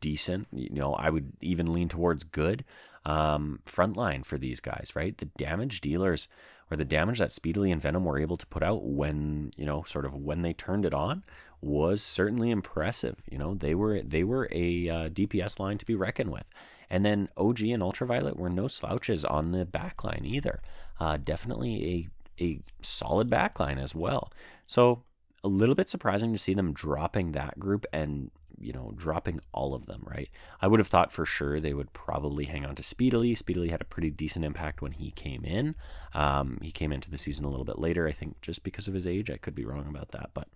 decent. 0.00 0.48
You 0.52 0.70
know, 0.70 0.94
I 0.94 1.10
would 1.10 1.34
even 1.42 1.72
lean 1.72 1.90
towards 1.90 2.24
good 2.24 2.64
um, 3.04 3.60
front 3.66 3.98
line 3.98 4.22
for 4.22 4.38
these 4.38 4.60
guys. 4.60 4.92
Right, 4.96 5.16
the 5.16 5.26
damage 5.26 5.82
dealers 5.82 6.28
or 6.70 6.78
the 6.78 6.84
damage 6.86 7.18
that 7.18 7.30
Speedily 7.30 7.70
and 7.70 7.82
Venom 7.82 8.06
were 8.06 8.18
able 8.18 8.38
to 8.38 8.46
put 8.46 8.62
out 8.62 8.84
when 8.84 9.52
you 9.58 9.66
know, 9.66 9.82
sort 9.82 10.06
of 10.06 10.14
when 10.14 10.40
they 10.40 10.54
turned 10.54 10.86
it 10.86 10.94
on 10.94 11.24
was 11.64 12.02
certainly 12.02 12.50
impressive. 12.50 13.22
You 13.30 13.38
know, 13.38 13.54
they 13.54 13.74
were 13.74 14.00
they 14.00 14.24
were 14.24 14.48
a 14.52 14.88
uh, 14.88 15.08
DPS 15.08 15.58
line 15.58 15.78
to 15.78 15.86
be 15.86 15.94
reckoned 15.94 16.30
with. 16.30 16.48
And 16.90 17.04
then 17.04 17.28
OG 17.36 17.62
and 17.62 17.82
Ultraviolet 17.82 18.36
were 18.36 18.50
no 18.50 18.68
slouches 18.68 19.24
on 19.24 19.52
the 19.52 19.64
back 19.64 20.04
line 20.04 20.22
either. 20.24 20.60
Uh, 21.00 21.16
definitely 21.16 22.08
a 22.38 22.44
a 22.44 22.60
solid 22.82 23.30
back 23.30 23.58
line 23.58 23.78
as 23.78 23.94
well. 23.94 24.32
So 24.66 25.04
a 25.42 25.48
little 25.48 25.74
bit 25.74 25.88
surprising 25.88 26.32
to 26.32 26.38
see 26.38 26.54
them 26.54 26.72
dropping 26.72 27.32
that 27.32 27.58
group 27.58 27.86
and 27.92 28.30
you 28.58 28.72
know 28.72 28.92
dropping 28.96 29.40
all 29.52 29.74
of 29.74 29.86
them 29.86 30.02
right 30.06 30.30
i 30.62 30.66
would 30.68 30.78
have 30.78 30.86
thought 30.86 31.10
for 31.10 31.26
sure 31.26 31.58
they 31.58 31.74
would 31.74 31.92
probably 31.92 32.44
hang 32.44 32.64
on 32.64 32.74
to 32.76 32.84
speedily 32.84 33.34
speedily 33.34 33.68
had 33.68 33.80
a 33.80 33.84
pretty 33.84 34.10
decent 34.10 34.44
impact 34.44 34.80
when 34.80 34.92
he 34.92 35.10
came 35.10 35.44
in 35.44 35.74
um, 36.14 36.58
he 36.62 36.70
came 36.70 36.92
into 36.92 37.10
the 37.10 37.18
season 37.18 37.44
a 37.44 37.48
little 37.48 37.64
bit 37.64 37.80
later 37.80 38.06
i 38.06 38.12
think 38.12 38.40
just 38.40 38.62
because 38.62 38.86
of 38.86 38.94
his 38.94 39.08
age 39.08 39.28
i 39.28 39.36
could 39.36 39.56
be 39.56 39.64
wrong 39.64 39.86
about 39.88 40.12
that 40.12 40.30
but 40.34 40.46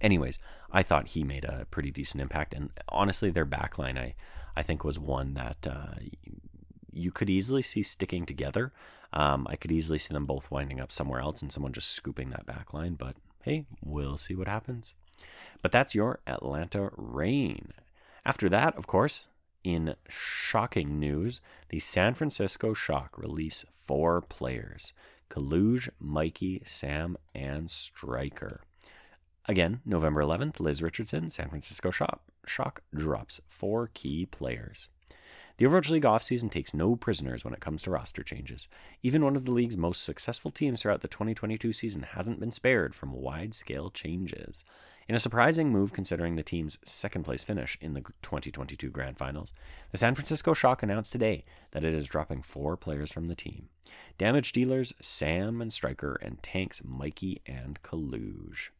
anyways, 0.00 0.38
I 0.70 0.82
thought 0.82 1.08
he 1.08 1.24
made 1.24 1.44
a 1.44 1.66
pretty 1.70 1.90
decent 1.90 2.20
impact. 2.20 2.54
And 2.54 2.70
honestly, 2.88 3.30
their 3.30 3.46
backline, 3.46 3.98
I, 3.98 4.14
I 4.56 4.62
think, 4.62 4.84
was 4.84 4.98
one 4.98 5.34
that 5.34 5.66
uh, 5.66 5.94
you 6.92 7.10
could 7.10 7.30
easily 7.30 7.62
see 7.62 7.82
sticking 7.82 8.26
together. 8.26 8.72
Um, 9.12 9.46
I 9.48 9.56
could 9.56 9.72
easily 9.72 9.98
see 9.98 10.12
them 10.12 10.26
both 10.26 10.50
winding 10.50 10.80
up 10.80 10.90
somewhere 10.90 11.20
else 11.20 11.42
and 11.42 11.52
someone 11.52 11.72
just 11.72 11.90
scooping 11.90 12.28
that 12.28 12.46
backline. 12.46 12.98
But 12.98 13.16
hey, 13.42 13.66
we'll 13.82 14.16
see 14.16 14.34
what 14.34 14.48
happens. 14.48 14.94
But 15.62 15.72
that's 15.72 15.94
your 15.94 16.20
Atlanta 16.26 16.90
Reign. 16.96 17.72
After 18.26 18.48
that, 18.48 18.74
of 18.76 18.86
course, 18.86 19.26
in 19.62 19.96
shocking 20.08 20.98
news, 20.98 21.40
the 21.68 21.78
San 21.78 22.14
Francisco 22.14 22.74
Shock 22.74 23.16
release 23.18 23.64
four 23.72 24.20
players 24.20 24.92
Coluge, 25.28 25.88
Mikey, 25.98 26.62
Sam, 26.64 27.16
and 27.34 27.70
Striker. 27.70 28.60
Again, 29.46 29.80
November 29.84 30.22
11th, 30.22 30.58
Liz 30.58 30.82
Richardson, 30.82 31.28
San 31.28 31.50
Francisco 31.50 31.90
Shock, 31.90 32.22
Shock 32.46 32.82
drops 32.94 33.42
four 33.46 33.90
key 33.92 34.24
players. 34.24 34.88
The 35.58 35.66
Overwatch 35.66 35.90
League 35.90 36.04
offseason 36.04 36.50
takes 36.50 36.72
no 36.72 36.96
prisoners 36.96 37.44
when 37.44 37.52
it 37.52 37.60
comes 37.60 37.82
to 37.82 37.90
roster 37.90 38.22
changes. 38.22 38.68
Even 39.02 39.22
one 39.22 39.36
of 39.36 39.44
the 39.44 39.52
league's 39.52 39.76
most 39.76 40.02
successful 40.02 40.50
teams 40.50 40.80
throughout 40.80 41.02
the 41.02 41.08
2022 41.08 41.74
season 41.74 42.02
hasn't 42.02 42.40
been 42.40 42.50
spared 42.50 42.94
from 42.94 43.12
wide 43.12 43.52
scale 43.52 43.90
changes. 43.90 44.64
In 45.08 45.14
a 45.14 45.20
surprising 45.20 45.70
move 45.70 45.92
considering 45.92 46.36
the 46.36 46.42
team's 46.42 46.78
second 46.82 47.24
place 47.24 47.44
finish 47.44 47.76
in 47.82 47.92
the 47.92 48.00
2022 48.00 48.88
Grand 48.88 49.18
Finals, 49.18 49.52
the 49.92 49.98
San 49.98 50.14
Francisco 50.14 50.54
Shock 50.54 50.82
announced 50.82 51.12
today 51.12 51.44
that 51.72 51.84
it 51.84 51.92
is 51.92 52.08
dropping 52.08 52.40
four 52.40 52.78
players 52.78 53.12
from 53.12 53.28
the 53.28 53.34
team 53.34 53.68
damage 54.16 54.52
dealers 54.52 54.94
Sam 55.02 55.60
and 55.60 55.72
Striker, 55.72 56.18
and 56.22 56.42
tanks 56.42 56.82
Mikey 56.82 57.42
and 57.46 57.80
Coluge 57.82 58.72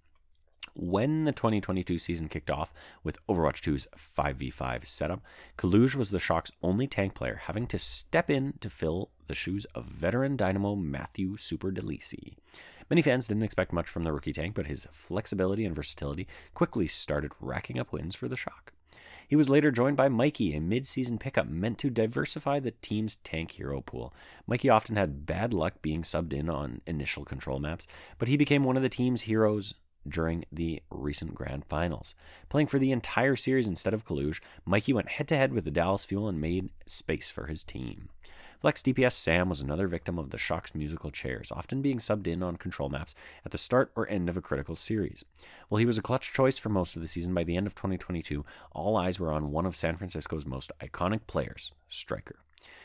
when 0.75 1.25
the 1.25 1.33
2022 1.33 1.99
season 1.99 2.29
kicked 2.29 2.51
off 2.51 2.73
with 3.03 3.25
Overwatch 3.29 3.61
2's 3.61 3.87
5v5 3.97 4.85
setup, 4.85 5.23
Coluge 5.57 5.95
was 5.95 6.11
the 6.11 6.19
Shock's 6.19 6.53
only 6.63 6.87
tank 6.87 7.15
player, 7.15 7.43
having 7.45 7.67
to 7.69 7.79
step 7.79 8.29
in 8.29 8.55
to 8.61 8.69
fill 8.69 9.11
the 9.27 9.35
shoes 9.35 9.65
of 9.75 9.87
veteran 9.87 10.37
dynamo 10.37 10.75
Matthew 10.75 11.37
Super 11.37 11.71
Delisi. 11.71 12.35
Many 12.91 13.03
fans 13.03 13.29
didn't 13.29 13.45
expect 13.45 13.73
much 13.73 13.89
from 13.89 14.05
the 14.05 14.13
rookie 14.13 14.33
tank, 14.33 14.55
but 14.55 14.67
his 14.67 14.87
flexibility 14.93 15.65
and 15.65 15.75
versatility 15.75 16.27
quickly 16.53 16.87
started 16.87 17.33
racking 17.41 17.79
up 17.79 17.93
wins 17.93 18.15
for 18.15 18.29
the 18.29 18.37
Shock. 18.37 18.73
He 19.27 19.37
was 19.37 19.49
later 19.49 19.71
joined 19.71 19.97
by 19.97 20.09
Mikey, 20.09 20.55
a 20.55 20.61
mid-season 20.61 21.19
pickup 21.19 21.49
meant 21.49 21.79
to 21.79 21.89
diversify 21.89 22.61
the 22.61 22.73
team's 22.73 23.17
tank 23.17 23.53
hero 23.53 23.81
pool. 23.81 24.13
Mikey 24.47 24.69
often 24.69 24.97
had 24.97 25.25
bad 25.25 25.55
luck 25.55 25.81
being 25.81 26.03
subbed 26.03 26.35
in 26.35 26.51
on 26.51 26.83
initial 26.87 27.25
control 27.25 27.59
maps, 27.59 27.87
but 28.19 28.29
he 28.29 28.37
became 28.37 28.65
one 28.65 28.77
of 28.77 28.83
the 28.83 28.89
team's 28.89 29.23
heroes 29.23 29.75
during 30.09 30.45
the 30.53 30.83
recent 30.91 31.35
grand 31.35 31.65
finals. 31.67 32.15
Playing 32.49 32.67
for 32.67 32.79
the 32.79 32.93
entire 32.93 33.37
series 33.37 33.69
instead 33.69 33.95
of 33.95 34.05
Coluge, 34.05 34.43
Mikey 34.65 34.93
went 34.93 35.11
head 35.11 35.29
to 35.29 35.37
head 35.37 35.53
with 35.53 35.65
the 35.65 35.71
Dallas 35.71 36.05
Fuel 36.05 36.29
and 36.29 36.41
made 36.41 36.71
space 36.87 37.31
for 37.31 37.47
his 37.47 37.65
team. 37.65 38.09
Flex 38.61 38.81
DPS 38.81 39.13
Sam 39.13 39.51
was 39.51 39.61
another 39.61 39.87
victim 39.87 40.19
of 40.19 40.31
the 40.31 40.39
Shock's 40.39 40.75
musical 40.75 41.11
chairs, 41.11 41.53
often 41.53 41.83
being 41.83 41.99
subbed 41.99 42.27
in 42.27 42.43
on 42.43 42.57
control 42.57 42.89
maps 42.89 43.15
at 43.45 43.53
the 43.53 43.59
start 43.59 43.93
or 43.95 44.09
end 44.09 44.29
of 44.31 44.39
a 44.39 44.41
critical 44.41 44.75
series. 44.75 45.23
While 45.69 45.81
he 45.81 45.85
was 45.85 45.99
a 45.99 46.03
clutch 46.03 46.33
choice 46.33 46.57
for 46.57 46.71
most 46.71 46.97
of 46.97 47.03
the 47.03 47.09
season, 47.09 47.35
by 47.35 47.45
the 47.45 47.59
end 47.59 47.67
of 47.67 47.75
2022, 47.75 48.43
all 48.73 48.97
eyes 48.97 49.21
were 49.21 49.33
on 49.33 49.53
one 49.53 49.67
of 49.67 49.77
San 49.77 49.97
Francisco's 49.97 50.47
most 50.47 50.73
iconic 50.81 51.27
players, 51.27 51.73
Striker. 51.91 52.37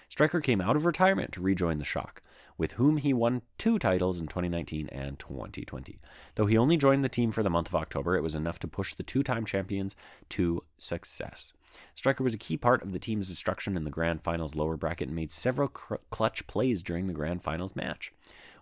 Striker 0.10 0.42
came 0.42 0.60
out 0.60 0.76
of 0.76 0.86
retirement 0.86 1.32
to 1.32 1.42
rejoin 1.42 1.78
the 1.78 1.86
Shock 1.86 2.22
with 2.60 2.74
whom 2.74 2.98
he 2.98 3.14
won 3.14 3.42
two 3.58 3.80
titles 3.80 4.20
in 4.20 4.28
2019 4.28 4.90
and 4.90 5.18
2020. 5.18 5.98
Though 6.36 6.46
he 6.46 6.58
only 6.58 6.78
joined 6.78 7.04
the 7.04 7.10
team 7.10 7.32
for 7.32 7.42
the 7.42 7.50
month 7.50 7.70
of 7.70 7.76
October, 7.76 8.16
it 8.16 8.22
was 8.22 8.36
enough 8.36 8.60
to 8.60 8.68
push 8.68 8.94
the 8.94 9.02
two 9.02 9.24
time 9.24 9.46
champions 9.46 9.96
to 10.30 10.64
success. 10.78 11.54
Striker 11.96 12.24
was 12.24 12.34
a 12.34 12.40
key 12.40 12.58
part 12.58 12.84
of 12.84 12.92
the 12.92 13.00
team's 13.00 13.30
destruction 13.30 13.78
in 13.78 13.86
the 13.86 13.90
Grand 13.90 14.22
Finals 14.22 14.56
lower 14.56 14.76
bracket 14.76 15.08
and 15.08 15.16
made 15.16 15.32
several 15.32 15.70
cr- 15.70 15.96
clutch 16.10 16.46
plays 16.48 16.84
during 16.84 17.08
the 17.08 17.14
Grand 17.14 17.42
Finals 17.42 17.76
match. 17.76 18.12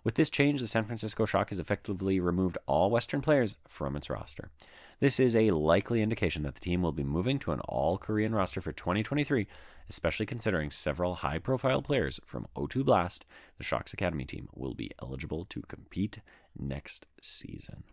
With 0.04 0.14
this 0.14 0.30
change, 0.30 0.60
the 0.60 0.68
San 0.68 0.84
Francisco 0.84 1.24
Shock 1.24 1.50
has 1.50 1.60
effectively 1.60 2.20
removed 2.20 2.58
all 2.66 2.90
Western 2.90 3.20
players 3.20 3.56
from 3.66 3.96
its 3.96 4.08
roster. 4.08 4.50
This 5.00 5.20
is 5.20 5.36
a 5.36 5.52
likely 5.52 6.02
indication 6.02 6.42
that 6.42 6.54
the 6.54 6.60
team 6.60 6.82
will 6.82 6.92
be 6.92 7.04
moving 7.04 7.38
to 7.40 7.52
an 7.52 7.60
all 7.60 7.98
Korean 7.98 8.34
roster 8.34 8.60
for 8.60 8.72
2023, 8.72 9.46
especially 9.88 10.26
considering 10.26 10.70
several 10.70 11.16
high 11.16 11.38
profile 11.38 11.82
players 11.82 12.20
from 12.24 12.46
O2 12.56 12.84
Blast, 12.84 13.24
the 13.58 13.64
Shock's 13.64 13.92
Academy 13.92 14.24
team, 14.24 14.48
will 14.54 14.74
be 14.74 14.90
eligible 15.00 15.44
to 15.46 15.62
compete 15.62 16.18
next 16.58 17.06
season. 17.22 17.84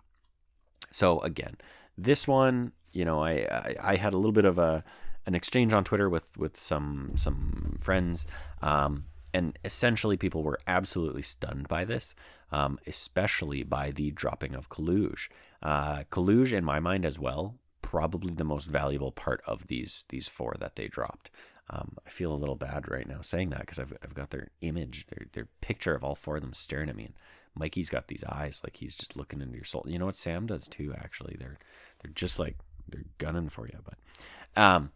So, 0.91 1.20
again, 1.20 1.58
this 1.98 2.28
one, 2.28 2.72
you 2.91 3.06
know, 3.06 3.22
I, 3.22 3.32
I, 3.32 3.76
I 3.84 3.96
had 3.98 4.13
a 4.13 4.18
little 4.18 4.32
bit 4.32 4.46
of 4.46 4.58
a 4.58 4.84
an 5.28 5.34
exchange 5.34 5.74
on 5.74 5.84
Twitter 5.84 6.08
with 6.10 6.38
with 6.38 6.60
some 6.60 7.12
some 7.15 7.78
friends. 7.82 8.26
Um, 8.62 9.06
and 9.36 9.60
essentially, 9.65 10.15
people 10.15 10.43
were 10.43 10.60
absolutely 10.65 11.21
stunned 11.21 11.67
by 11.67 11.84
this, 11.84 12.15
um, 12.54 12.80
especially 12.88 13.63
by 13.63 13.91
the 13.91 14.12
dropping 14.12 14.56
of 14.56 14.69
Coluge. 14.69 15.30
Uh, 15.62 16.04
in 16.15 16.63
my 16.63 16.80
mind 16.80 17.06
as 17.06 17.19
well, 17.19 17.56
probably 17.82 18.34
the 18.34 18.45
most 18.45 18.65
valuable 18.65 19.12
part 19.12 19.41
of 19.45 19.67
these 19.67 20.06
these 20.08 20.30
four 20.30 20.56
that 20.60 20.78
they 20.78 20.88
dropped. 20.88 21.30
Um, 21.69 21.98
I 22.06 22.10
feel 22.10 22.32
a 22.32 22.36
little 22.36 22.56
bad 22.56 22.89
right 22.89 23.08
now 23.08 23.21
saying 23.21 23.50
that 23.50 23.62
because 23.62 23.80
I've, 23.80 23.91
I've 24.04 24.13
got 24.13 24.30
their 24.30 24.52
image, 24.62 25.08
their 25.08 25.26
their 25.34 25.48
picture 25.60 25.95
of 25.95 26.04
all 26.04 26.15
four 26.15 26.38
of 26.38 26.41
them 26.41 26.54
staring 26.54 26.88
at 26.88 26.95
me, 26.95 27.04
and 27.06 27.15
Mikey's 27.56 27.89
got 27.89 28.08
these 28.08 28.24
eyes 28.24 28.62
like 28.63 28.78
he's 28.78 28.95
just 28.95 29.17
looking 29.17 29.41
into 29.41 29.56
your 29.56 29.65
soul. 29.65 29.86
You 29.86 30.00
know 30.00 30.06
what 30.06 30.15
Sam 30.15 30.45
does 30.45 30.65
too? 30.67 30.93
Actually, 30.98 31.36
they're 31.38 31.58
they're 32.02 32.13
just 32.13 32.39
like 32.39 32.56
they're 32.88 33.04
gunning 33.17 33.50
for 33.50 33.67
you. 33.67 33.80
But, 33.84 34.62
um, 34.62 34.91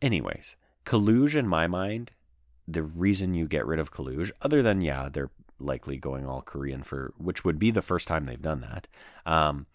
anyways, 0.00 0.56
Coluge 0.84 1.36
in 1.36 1.46
my 1.46 1.68
mind 1.68 2.10
the 2.72 2.82
reason 2.82 3.34
you 3.34 3.46
get 3.46 3.66
rid 3.66 3.78
of 3.78 3.90
Coluge, 3.90 4.32
other 4.42 4.62
than 4.62 4.80
yeah, 4.80 5.08
they're 5.10 5.30
likely 5.58 5.96
going 5.96 6.26
all 6.26 6.42
Korean 6.42 6.82
for 6.82 7.14
which 7.18 7.44
would 7.44 7.58
be 7.58 7.70
the 7.70 7.82
first 7.82 8.08
time 8.08 8.26
they've 8.26 8.40
done 8.40 8.60
that. 8.60 8.88
Um, 9.24 9.66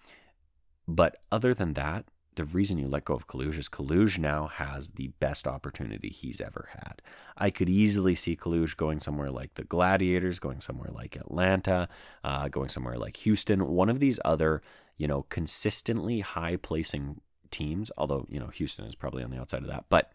but 0.88 1.17
other 1.31 1.53
than 1.53 1.73
that, 1.73 2.05
the 2.36 2.43
reason 2.43 2.77
you 2.77 2.88
let 2.88 3.05
go 3.05 3.15
of 3.15 3.25
Coluge 3.25 3.57
is 3.57 3.67
Coluge 3.67 4.19
now 4.19 4.45
has 4.45 4.91
the 4.91 5.07
best 5.19 5.47
opportunity 5.47 6.10
he's 6.10 6.39
ever 6.39 6.69
had. 6.71 7.01
I 7.36 7.49
could 7.49 7.67
easily 7.67 8.13
see 8.13 8.36
Coluge 8.36 8.77
going 8.77 8.99
somewhere 8.99 9.31
like 9.31 9.55
the 9.55 9.63
Gladiators, 9.63 10.38
going 10.38 10.62
somewhere 10.62 10.91
like 10.93 11.15
Atlanta, 11.15 11.89
uh, 12.23 12.47
going 12.47 12.69
somewhere 12.69 12.97
like 12.97 13.17
Houston, 13.17 13.67
one 13.67 13.89
of 13.89 13.99
these 13.99 14.19
other, 14.23 14.62
you 14.97 15.07
know, 15.07 15.23
consistently 15.23 16.19
high 16.19 16.57
placing 16.57 17.21
teams. 17.49 17.91
Although 17.97 18.27
you 18.29 18.39
know 18.39 18.47
Houston 18.47 18.86
is 18.86 18.95
probably 18.95 19.23
on 19.23 19.31
the 19.31 19.39
outside 19.39 19.63
of 19.63 19.69
that, 19.69 19.86
but 19.89 20.12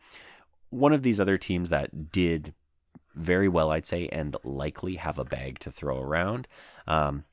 one 0.71 0.93
of 0.93 1.03
these 1.03 1.21
other 1.21 1.37
teams 1.37 1.71
that 1.71 2.13
did 2.13 2.55
very 3.15 3.49
well, 3.49 3.71
I'd 3.71 3.87
say, 3.87 4.09
and 4.09 4.37
likely 4.45 4.97
have 4.97 5.19
a 5.19 5.25
bag 5.25 5.59
to 5.61 5.71
throw 5.71 6.01
around. 6.01 6.49
Um, 6.87 7.25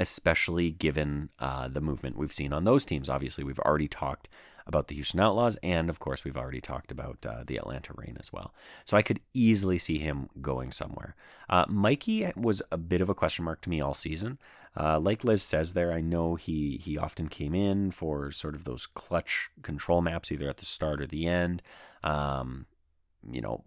especially 0.00 0.70
given 0.70 1.28
uh, 1.38 1.68
the 1.68 1.80
movement 1.80 2.16
we've 2.16 2.32
seen 2.32 2.54
on 2.54 2.64
those 2.64 2.86
teams. 2.86 3.10
Obviously, 3.10 3.44
we've 3.44 3.58
already 3.60 3.86
talked 3.86 4.30
about 4.66 4.88
the 4.88 4.94
Houston 4.94 5.20
Outlaws, 5.20 5.58
and 5.62 5.90
of 5.90 5.98
course, 5.98 6.24
we've 6.24 6.36
already 6.36 6.60
talked 6.60 6.90
about 6.90 7.18
uh, 7.26 7.44
the 7.46 7.56
Atlanta 7.56 7.92
Reign 7.94 8.16
as 8.18 8.32
well. 8.32 8.54
So 8.84 8.96
I 8.96 9.02
could 9.02 9.20
easily 9.34 9.78
see 9.78 9.98
him 9.98 10.30
going 10.40 10.70
somewhere. 10.70 11.14
Uh, 11.48 11.66
Mikey 11.68 12.30
was 12.34 12.62
a 12.72 12.78
bit 12.78 13.00
of 13.00 13.10
a 13.10 13.14
question 13.14 13.44
mark 13.44 13.60
to 13.62 13.70
me 13.70 13.80
all 13.80 13.94
season. 13.94 14.38
Uh, 14.76 14.98
like 14.98 15.24
Liz 15.24 15.42
says 15.42 15.74
there, 15.74 15.92
I 15.92 16.00
know 16.00 16.36
he 16.36 16.80
he 16.82 16.96
often 16.96 17.28
came 17.28 17.54
in 17.54 17.90
for 17.90 18.30
sort 18.30 18.54
of 18.54 18.64
those 18.64 18.86
clutch 18.86 19.50
control 19.62 20.00
maps, 20.00 20.30
either 20.30 20.48
at 20.48 20.58
the 20.58 20.64
start 20.64 21.02
or 21.02 21.06
the 21.06 21.26
end. 21.26 21.62
Um, 22.04 22.66
you 23.28 23.40
know, 23.40 23.64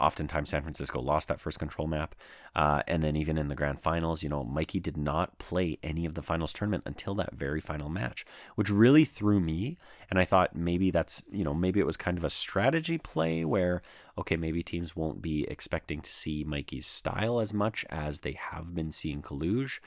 oftentimes 0.00 0.50
San 0.50 0.62
Francisco 0.62 1.00
lost 1.00 1.28
that 1.28 1.40
first 1.40 1.58
control 1.58 1.86
map. 1.86 2.14
Uh, 2.54 2.82
and 2.86 3.02
then 3.02 3.16
even 3.16 3.38
in 3.38 3.48
the 3.48 3.54
grand 3.54 3.80
finals, 3.80 4.22
you 4.22 4.28
know, 4.28 4.44
Mikey 4.44 4.80
did 4.80 4.96
not 4.96 5.38
play 5.38 5.78
any 5.82 6.04
of 6.04 6.14
the 6.14 6.22
finals 6.22 6.52
tournament 6.52 6.82
until 6.86 7.14
that 7.14 7.34
very 7.34 7.60
final 7.60 7.88
match, 7.88 8.24
which 8.56 8.70
really 8.70 9.04
threw 9.04 9.40
me. 9.40 9.76
And 10.10 10.18
I 10.18 10.24
thought 10.24 10.56
maybe 10.56 10.90
that's, 10.90 11.22
you 11.30 11.44
know, 11.44 11.54
maybe 11.54 11.80
it 11.80 11.86
was 11.86 11.96
kind 11.96 12.18
of 12.18 12.24
a 12.24 12.30
strategy 12.30 12.98
play 12.98 13.44
where, 13.44 13.82
okay, 14.18 14.36
maybe 14.36 14.62
teams 14.62 14.96
won't 14.96 15.22
be 15.22 15.44
expecting 15.48 16.00
to 16.00 16.12
see 16.12 16.44
Mikey's 16.44 16.86
style 16.86 17.40
as 17.40 17.54
much 17.54 17.84
as 17.88 18.20
they 18.20 18.32
have 18.32 18.74
been 18.74 18.90
seeing 18.90 19.22
Coluge. 19.22 19.80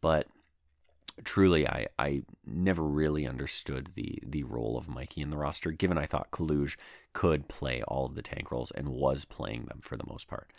But 0.00 0.26
truly 1.24 1.68
I, 1.68 1.86
I 1.98 2.22
never 2.46 2.82
really 2.82 3.26
understood 3.26 3.90
the 3.94 4.18
the 4.24 4.42
role 4.44 4.78
of 4.78 4.88
Mikey 4.88 5.20
in 5.20 5.30
the 5.30 5.36
roster, 5.36 5.70
given 5.70 5.98
I 5.98 6.06
thought 6.06 6.30
Coluge 6.30 6.78
could 7.12 7.48
play 7.48 7.82
all 7.82 8.06
of 8.06 8.14
the 8.14 8.22
tank 8.22 8.50
roles 8.50 8.70
and 8.70 8.88
was 8.88 9.24
playing 9.24 9.64
them 9.64 9.80
for 9.82 9.96
the 9.96 10.06
most 10.06 10.28
part. 10.28 10.50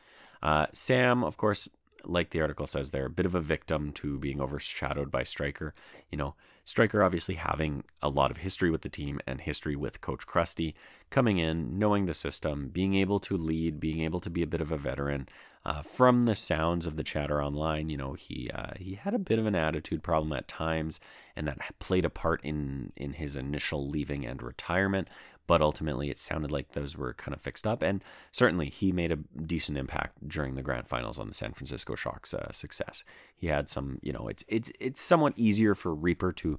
Uh, 0.41 0.65
Sam, 0.73 1.23
of 1.23 1.37
course, 1.37 1.69
like 2.03 2.31
the 2.31 2.41
article 2.41 2.67
says, 2.67 2.91
they're 2.91 3.05
a 3.05 3.09
bit 3.09 3.25
of 3.25 3.35
a 3.35 3.39
victim 3.41 3.91
to 3.93 4.17
being 4.17 4.41
overshadowed 4.41 5.11
by 5.11 5.23
Striker. 5.23 5.73
You 6.09 6.17
know, 6.17 6.35
Striker 6.65 7.03
obviously 7.03 7.35
having 7.35 7.83
a 8.01 8.09
lot 8.09 8.31
of 8.31 8.37
history 8.37 8.69
with 8.69 8.81
the 8.81 8.89
team 8.89 9.19
and 9.27 9.41
history 9.41 9.75
with 9.75 10.01
Coach 10.01 10.27
Krusty, 10.27 10.73
coming 11.09 11.37
in, 11.37 11.77
knowing 11.77 12.05
the 12.05 12.13
system, 12.13 12.69
being 12.69 12.95
able 12.95 13.19
to 13.21 13.37
lead, 13.37 13.79
being 13.79 14.01
able 14.01 14.19
to 14.19 14.29
be 14.29 14.41
a 14.41 14.47
bit 14.47 14.61
of 14.61 14.71
a 14.71 14.77
veteran. 14.77 15.27
Uh, 15.63 15.81
from 15.83 16.23
the 16.23 16.33
sounds 16.33 16.87
of 16.87 16.95
the 16.95 17.03
chatter 17.03 17.43
online, 17.43 17.89
you 17.89 17.97
know, 17.97 18.13
he 18.13 18.49
uh, 18.51 18.71
he 18.77 18.95
had 18.95 19.13
a 19.13 19.19
bit 19.19 19.37
of 19.37 19.45
an 19.45 19.53
attitude 19.53 20.01
problem 20.01 20.33
at 20.33 20.47
times, 20.47 20.99
and 21.35 21.47
that 21.47 21.59
played 21.77 22.05
a 22.05 22.09
part 22.09 22.41
in 22.43 22.91
in 22.95 23.13
his 23.13 23.35
initial 23.35 23.87
leaving 23.87 24.25
and 24.25 24.41
retirement 24.41 25.07
but 25.51 25.61
ultimately 25.61 26.09
it 26.09 26.17
sounded 26.17 26.49
like 26.49 26.71
those 26.71 26.95
were 26.95 27.13
kind 27.13 27.35
of 27.35 27.41
fixed 27.41 27.67
up. 27.67 27.83
And 27.83 28.01
certainly 28.31 28.69
he 28.69 28.93
made 28.93 29.11
a 29.11 29.17
decent 29.17 29.77
impact 29.77 30.25
during 30.25 30.55
the 30.55 30.63
grand 30.63 30.87
finals 30.87 31.19
on 31.19 31.27
the 31.27 31.33
San 31.33 31.51
Francisco 31.51 31.93
Shock's 31.93 32.33
uh, 32.33 32.53
success. 32.53 33.03
He 33.35 33.47
had 33.47 33.67
some, 33.67 33.99
you 34.01 34.13
know, 34.13 34.29
it's 34.29 34.45
it's 34.47 34.71
it's 34.79 35.01
somewhat 35.01 35.33
easier 35.35 35.75
for 35.75 35.93
Reaper 35.93 36.31
to 36.31 36.57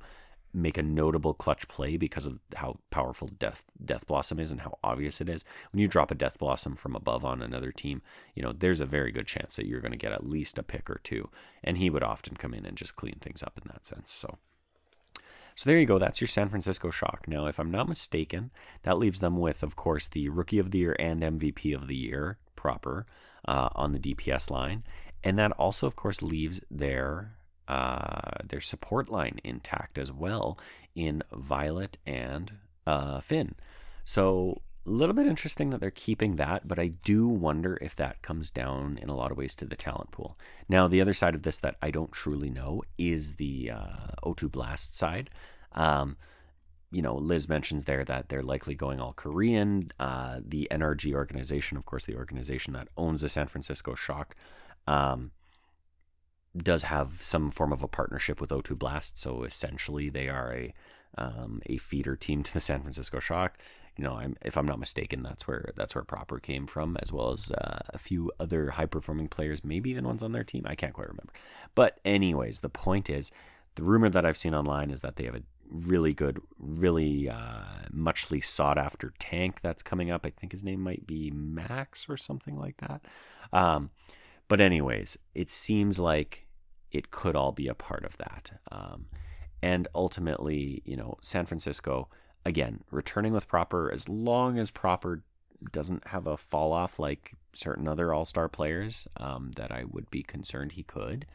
make 0.53 0.77
a 0.77 0.83
notable 0.83 1.33
clutch 1.33 1.69
play 1.69 1.97
because 1.97 2.27
of 2.27 2.39
how 2.57 2.81
powerful 2.91 3.29
Death 3.29 3.65
Death 3.83 4.07
Blossom 4.07 4.39
is 4.39 4.53
and 4.53 4.61
how 4.61 4.79
obvious 4.85 5.23
it 5.23 5.29
is. 5.31 5.43
When 5.73 5.81
you 5.81 5.89
drop 5.89 6.11
a 6.11 6.15
Death 6.15 6.39
Blossom 6.39 6.77
from 6.77 6.95
above 6.95 7.25
on 7.25 7.41
another 7.41 7.73
team, 7.73 8.03
you 8.35 8.43
know 8.43 8.53
there's 8.53 8.81
a 8.81 8.85
very 8.85 9.11
good 9.11 9.27
chance 9.27 9.57
that 9.57 9.65
you're 9.65 9.81
going 9.81 9.93
to 9.93 9.97
get 9.97 10.13
at 10.13 10.29
least 10.29 10.59
a 10.59 10.63
pick 10.63 10.91
or 10.91 11.01
two, 11.03 11.31
and 11.65 11.79
he 11.79 11.89
would 11.89 12.03
often 12.03 12.37
come 12.37 12.53
in 12.53 12.67
and 12.67 12.77
just 12.77 12.95
clean 12.95 13.17
things 13.23 13.43
up 13.43 13.59
in 13.59 13.71
that 13.73 13.87
sense. 13.87 14.11
So. 14.11 14.37
So 15.63 15.71
there 15.71 15.79
you 15.79 15.87
go. 15.87 16.01
That's 16.01 16.21
your 16.21 16.27
San 16.27 16.49
Francisco 16.49 16.91
Shock. 16.91 17.29
Now, 17.29 17.47
if 17.47 17.61
I'm 17.61 17.71
not 17.71 17.87
mistaken, 17.87 18.51
that 18.83 18.99
leaves 18.99 19.21
them 19.21 19.37
with, 19.37 19.63
of 19.63 19.77
course, 19.77 20.09
the 20.09 20.29
Rookie 20.29 20.59
of 20.59 20.73
the 20.73 20.81
Year 20.81 20.97
and 20.99 21.23
MVP 21.23 21.73
of 21.73 21.87
the 21.87 21.95
Year 21.95 22.39
proper 22.57 23.07
uh, 23.47 23.69
on 23.77 23.93
the 23.93 24.01
DPS 24.01 24.51
line, 24.51 24.83
and 25.23 25.39
that 25.39 25.53
also, 25.53 25.87
of 25.87 25.95
course, 25.95 26.21
leaves 26.21 26.65
their 26.69 27.37
uh, 27.69 28.39
their 28.45 28.61
support 28.61 29.09
line 29.09 29.39
intact 29.45 29.99
as 29.99 30.11
well 30.11 30.59
in 30.97 31.23
Violet 31.33 31.97
and 32.05 32.55
uh, 32.85 33.21
Finn. 33.21 33.55
So 34.03 34.63
a 34.85 34.91
little 34.91 35.15
bit 35.15 35.27
interesting 35.27 35.71
that 35.71 35.81
they're 35.81 35.93
keeping 35.93 36.37
that, 36.37 36.67
but 36.67 36.81
I 36.81 36.89
do 36.89 37.29
wonder 37.29 37.79
if 37.81 37.95
that 37.97 38.21
comes 38.21 38.51
down 38.51 38.99
in 39.01 39.09
a 39.09 39.15
lot 39.15 39.31
of 39.31 39.39
ways 39.39 39.55
to 39.57 39.65
the 39.65 39.77
talent 39.77 40.11
pool. 40.11 40.37
Now, 40.69 40.89
the 40.89 41.01
other 41.01 41.15
side 41.15 41.37
of 41.37 41.45
this 41.45 41.59
that 41.59 41.77
I 41.81 41.93
don't 41.93 42.11
truly 42.11 42.51
know 42.51 42.83
is 42.99 43.37
the 43.37 43.71
uh, 43.71 44.17
O2 44.25 44.51
Blast 44.51 44.97
side. 44.97 45.31
Um, 45.75 46.17
you 46.91 47.01
know, 47.01 47.15
Liz 47.15 47.49
mentions 47.49 47.85
there 47.85 48.05
that 48.05 48.29
they're 48.29 48.43
likely 48.43 48.75
going 48.75 49.01
all 49.01 49.15
Korean. 49.15 49.89
Uh, 49.99 50.41
the 50.47 50.69
NRG 50.71 51.15
organization, 51.15 51.79
of 51.79 51.87
course, 51.87 52.05
the 52.05 52.17
organization 52.17 52.75
that 52.75 52.89
owns 52.97 53.23
the 53.23 53.31
San 53.31 53.47
Francisco 53.47 53.95
Shock, 53.95 54.37
um, 54.87 55.31
does 56.55 56.85
have 56.85 57.23
some 57.23 57.51
form 57.51 57.73
of 57.73 57.83
a 57.83 57.89
partnership 57.89 58.41
with 58.41 58.51
O2 58.51 58.79
Blast. 58.79 59.17
So 59.17 59.45
essentially, 59.45 60.11
they 60.11 60.29
are 60.29 60.53
a 60.53 60.75
um, 61.17 61.61
a 61.67 61.77
feeder 61.77 62.17
team 62.17 62.43
to 62.43 62.53
the 62.53 62.61
San 62.61 62.83
Francisco 62.83 63.21
Shock. 63.21 63.59
You 63.97 64.05
know, 64.05 64.15
I'm, 64.15 64.37
if 64.43 64.57
I'm 64.57 64.65
not 64.65 64.79
mistaken, 64.79 65.23
that's 65.23 65.47
where 65.47 65.73
that's 65.77 65.95
where 65.95 66.05
Proper 66.05 66.39
came 66.39 66.67
from, 66.67 66.97
as 67.03 67.13
well 67.13 67.31
as 67.31 67.51
uh, 67.51 67.81
a 67.91 67.99
few 67.99 68.33
other 68.41 68.71
high 68.71 68.87
performing 68.87 69.29
players, 69.29 69.65
maybe 69.65 69.91
even 69.91 70.07
ones 70.07 70.23
on 70.23 70.33
their 70.33 70.45
team. 70.45 70.65
I 70.67 70.75
can't 70.75 70.95
quite 70.95 71.09
remember. 71.09 71.33
But 71.75 72.01
anyways, 72.05 72.61
the 72.61 72.71
point 72.71 73.11
is, 73.11 73.31
the 73.75 73.83
rumor 73.83 74.09
that 74.09 74.25
I've 74.25 74.39
seen 74.39 74.55
online 74.55 74.91
is 74.91 75.01
that 75.01 75.17
they 75.17 75.25
have 75.25 75.35
a 75.35 75.43
really 75.69 76.13
good, 76.13 76.41
really 76.59 77.29
uh, 77.29 77.65
muchly 77.91 78.41
sought 78.41 78.79
after 78.79 79.13
tank 79.19 79.61
that's 79.63 79.83
coming 79.83 80.11
up. 80.11 80.27
I 80.27 80.31
think 80.31 80.53
his 80.53 80.65
name 80.65 80.81
might 80.81 81.07
be 81.07 81.31
Max 81.31 82.07
or 82.09 82.17
something 82.17 82.59
like 82.59 82.77
that. 82.79 83.03
Um, 83.53 83.91
but 84.49 84.61
anyways, 84.61 85.19
it 85.35 85.49
seems 85.49 85.99
like 85.99 86.47
it 86.91 87.11
could 87.11 87.37
all 87.37 87.53
be 87.53 87.69
a 87.69 87.75
part 87.75 88.05
of 88.05 88.17
that. 88.19 88.61
Um, 88.71 89.07
and 89.63 89.89
ultimately, 89.95 90.83
you 90.85 90.97
know, 90.97 91.17
San 91.23 91.47
Francisco, 91.47 92.09
again, 92.45 92.83
returning 92.91 93.33
with 93.33 93.49
proper, 93.49 93.91
as 93.91 94.09
long 94.09 94.59
as 94.59 94.71
proper 94.71 95.23
doesn't 95.71 96.09
have 96.09 96.27
a 96.27 96.37
fall 96.37 96.73
off 96.73 96.99
like 96.99 97.35
certain 97.53 97.87
other 97.87 98.13
all 98.13 98.25
star 98.25 98.49
players 98.49 99.07
um, 99.19 99.53
that 99.57 99.71
I 99.71 99.85
would 99.89 100.11
be 100.11 100.23
concerned 100.23 100.73
he 100.73 100.83
could. 100.83 101.27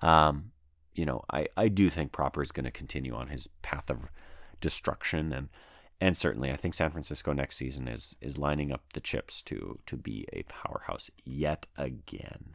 Um, 0.00 0.52
you 0.94 1.04
know, 1.04 1.24
I, 1.30 1.46
I 1.56 1.68
do 1.68 1.90
think 1.90 2.12
proper 2.12 2.42
is 2.42 2.52
going 2.52 2.64
to 2.64 2.70
continue 2.70 3.14
on 3.14 3.28
his 3.28 3.48
path 3.62 3.90
of 3.90 4.10
destruction 4.60 5.32
and 5.32 5.48
and 6.00 6.16
certainly 6.16 6.50
I 6.50 6.56
think 6.56 6.74
San 6.74 6.90
Francisco 6.90 7.32
next 7.32 7.56
season 7.56 7.88
is 7.88 8.16
is 8.20 8.38
lining 8.38 8.72
up 8.72 8.92
the 8.92 9.00
chips 9.00 9.42
to 9.42 9.78
to 9.86 9.96
be 9.96 10.26
a 10.32 10.42
powerhouse 10.44 11.10
yet 11.24 11.66
again. 11.76 12.52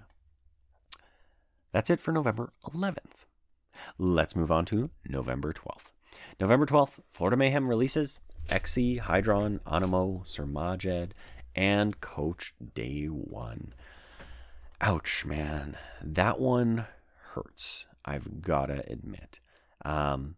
That's 1.71 1.89
it 1.89 1.99
for 1.99 2.11
November 2.11 2.51
11th. 2.65 3.25
Let's 3.97 4.35
move 4.35 4.51
on 4.51 4.65
to 4.65 4.89
November 5.07 5.53
12th. 5.53 5.91
November 6.39 6.65
12th, 6.65 6.99
Florida 7.11 7.37
Mayhem 7.37 7.69
releases 7.69 8.19
Eggsy, 8.47 8.99
Hydron, 8.99 9.59
Animo, 9.65 10.23
Sir 10.25 10.45
Majed, 10.45 11.11
and 11.55 12.01
Coach 12.01 12.55
Day 12.73 13.05
One. 13.05 13.73
Ouch, 14.81 15.25
man. 15.25 15.77
That 16.01 16.39
one 16.39 16.85
hurts. 17.33 17.85
I've 18.09 18.41
gotta 18.41 18.83
admit. 18.91 19.39
Um, 19.85 20.35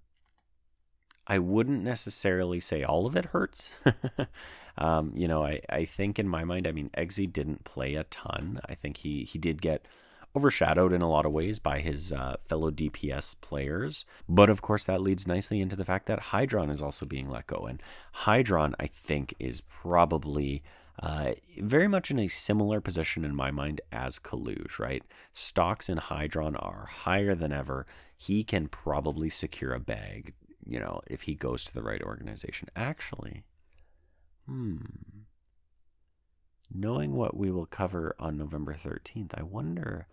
I 1.28 1.40
wouldn't 1.40 1.84
necessarily 1.84 2.60
say 2.60 2.84
all 2.84 3.06
of 3.06 3.16
it 3.16 3.26
hurts. 3.26 3.72
um, 4.78 5.14
you 5.16 5.28
know, 5.28 5.44
I, 5.44 5.62
I 5.70 5.86
think 5.86 6.20
in 6.20 6.28
my 6.28 6.44
mind, 6.44 6.68
I 6.68 6.72
mean, 6.72 6.90
Eggsy 6.98 7.32
didn't 7.32 7.64
play 7.64 7.96
a 7.96 8.04
ton. 8.06 8.60
I 8.68 8.76
think 8.76 8.98
he, 8.98 9.24
he 9.24 9.40
did 9.40 9.62
get 9.62 9.86
overshadowed 10.36 10.94
in 10.94 11.02
a 11.02 11.10
lot 11.10 11.26
of 11.26 11.32
ways 11.32 11.60
by 11.60 11.80
his 11.80 12.12
uh, 12.12 12.38
fellow 12.48 12.72
DPS 12.72 13.40
players. 13.42 14.06
But 14.28 14.50
of 14.50 14.62
course, 14.62 14.86
that 14.86 15.02
leads 15.02 15.28
nicely 15.28 15.62
into 15.62 15.76
the 15.76 15.86
fact 15.86 16.06
that 16.08 16.20
Hydron 16.20 16.70
is 16.70 16.82
also 16.82 17.06
being 17.06 17.30
let 17.30 17.48
go. 17.48 17.66
And 17.66 17.82
Hydron, 18.26 18.74
I 18.80 18.88
think, 18.88 19.34
is 19.40 19.62
probably. 19.62 20.64
Uh, 21.00 21.34
very 21.60 21.88
much 21.88 22.12
in 22.12 22.20
a 22.20 22.28
similar 22.28 22.82
position 22.82 23.26
in 23.26 23.36
my 23.36 23.52
mind 23.52 23.82
as 23.92 24.20
Coluge, 24.20 24.80
right? 24.80 25.04
Stocks 25.32 25.90
in 25.90 25.98
Hydron 25.98 26.56
are 26.62 26.86
higher 26.86 27.34
than 27.34 27.52
ever. 27.52 27.86
He 28.16 28.44
can 28.44 28.68
probably 28.68 29.30
secure 29.30 29.74
a 29.74 29.80
bag, 29.80 30.34
you 30.66 30.80
know, 30.80 31.02
if 31.08 31.24
he 31.24 31.34
goes 31.34 31.64
to 31.66 31.74
the 31.74 31.84
right 31.84 32.02
organization. 32.02 32.68
Actually, 32.76 33.44
hmm. 34.48 34.78
Knowing 36.74 37.14
what 37.14 37.36
we 37.36 37.52
will 37.52 37.66
cover 37.66 38.16
on 38.18 38.38
November 38.38 38.74
13th, 38.74 39.32
I 39.38 39.44
wonder 39.44 40.08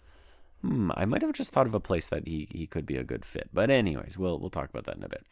Hmm, 0.63 0.91
I 0.95 1.05
might 1.05 1.23
have 1.23 1.33
just 1.33 1.53
thought 1.53 1.67
of 1.67 1.75
a 1.75 1.81
place 1.81 2.09
that 2.09 2.27
he, 2.27 2.49
he 2.51 2.67
could 2.67 2.85
be 2.85 2.97
a 2.97 3.05
good 3.05 3.25
fit. 3.25 3.51
But 3.53 3.71
anyways, 3.71 4.19
we'll 4.19 4.39
we'll 4.39 4.51
talk 4.51 4.71
about 4.71 4.85
that 4.87 4.97
in 4.97 5.05
a 5.05 5.09
bit. 5.09 5.25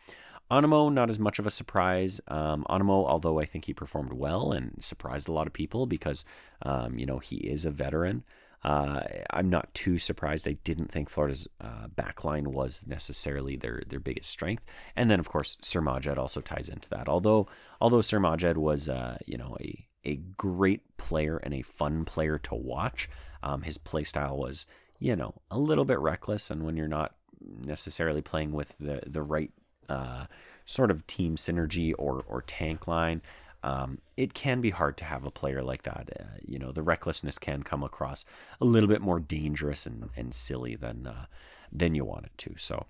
Animo, 0.51 0.89
not 0.89 1.11
as 1.11 1.19
much 1.19 1.39
of 1.39 1.47
a 1.47 1.51
surprise. 1.51 2.21
Um, 2.29 2.65
Animo, 2.69 3.05
although 3.05 3.41
I 3.41 3.45
think 3.45 3.65
he 3.65 3.75
performed 3.75 4.13
well 4.13 4.53
and 4.53 4.83
surprised 4.83 5.29
a 5.29 5.33
lot 5.33 5.47
of 5.47 5.53
people 5.53 5.87
because, 5.87 6.25
um, 6.63 6.99
you 6.99 7.07
know, 7.07 7.19
he 7.19 7.37
is 7.37 7.65
a 7.65 7.71
veteran. 7.71 8.25
Uh, 8.65 9.03
I'm 9.31 9.51
not 9.51 9.73
too 9.75 9.99
surprised. 9.99 10.49
I 10.49 10.57
didn't 10.65 10.91
think 10.91 11.09
Florida's 11.09 11.47
uh, 11.61 11.89
backline 11.95 12.49
was 12.49 12.85
necessarily 12.87 13.57
their 13.57 13.83
their 13.87 14.01
biggest 14.01 14.31
strength. 14.31 14.65
And 14.97 15.11
then, 15.11 15.21
of 15.21 15.29
course, 15.29 15.57
Sir 15.63 15.81
Majed 15.81 16.17
also 16.17 16.41
ties 16.41 16.69
into 16.69 16.89
that. 16.91 17.09
Although 17.09 17.49
although 17.81 18.01
Sir 18.01 18.19
Majed 18.19 18.57
was, 18.57 18.89
uh, 18.89 19.19
you 19.27 19.37
know, 19.37 19.57
a 19.61 19.87
a 20.05 20.17
great 20.37 20.97
player 20.97 21.37
and 21.37 21.55
a 21.55 21.63
fun 21.63 22.05
player 22.05 22.39
to 22.39 22.55
watch, 22.55 23.09
um, 23.43 23.63
his 23.63 23.79
play 23.79 24.05
style 24.05 24.37
was 24.37 24.67
you 24.99 25.17
know, 25.17 25.35
a 25.51 25.59
little 25.59 25.85
bit 25.85 25.99
reckless. 25.99 26.51
And 26.51 26.65
when 26.65 26.77
you're 26.77 26.89
not 26.89 27.15
necessarily 27.41 28.23
playing 28.23 28.53
with 28.53 28.77
the, 28.79 29.03
the 29.07 29.23
right 29.23 29.53
uh, 29.89 30.27
sort 30.65 30.91
of 30.91 31.07
team 31.07 31.37
synergy 31.37 31.95
or, 31.99 32.25
or 32.27 32.43
tank 32.43 32.87
line, 32.87 33.23
um, 33.63 33.99
it 34.17 34.35
can 34.35 34.61
be 34.61 34.71
hard 34.71 34.97
to 34.99 35.05
have 35.05 35.25
a 35.25 35.31
player 35.31 35.63
like 35.63 35.83
that. 35.83 36.11
Uh, 36.19 36.25
you 36.47 36.59
know, 36.59 36.73
the 36.73 36.83
recklessness 36.83 37.39
can 37.39 37.63
come 37.63 37.83
across 37.83 38.25
a 38.61 38.65
little 38.65 38.89
bit 38.89 39.01
more 39.01 39.19
dangerous 39.19 39.87
and, 39.87 40.11
and 40.17 40.35
silly 40.35 40.77
than 40.77 41.07
uh, 41.07 41.27
than 41.73 41.95
you 41.95 42.05
want 42.05 42.27
it 42.27 42.33
to. 42.39 42.55
So 42.57 42.87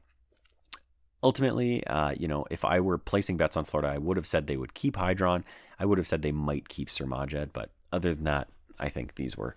ultimately, 1.23 1.87
uh, 1.87 2.11
you 2.11 2.27
know, 2.27 2.45
if 2.51 2.65
I 2.65 2.81
were 2.81 2.99
placing 2.99 3.37
bets 3.37 3.57
on 3.57 3.65
Florida, 3.65 3.89
I 3.89 3.99
would 3.99 4.17
have 4.17 4.27
said 4.27 4.47
they 4.47 4.57
would 4.57 4.75
keep 4.75 4.97
Hydron. 4.97 5.45
I 5.79 5.87
would 5.87 5.99
have 5.99 6.07
said 6.07 6.23
they 6.23 6.33
might 6.33 6.69
keep 6.69 6.91
Sir 6.91 7.07
Majed, 7.07 7.51
but 7.53 7.71
other 7.93 8.15
than 8.15 8.25
that, 8.25 8.49
I 8.79 8.89
think 8.89 9.15
these 9.15 9.37
were 9.37 9.57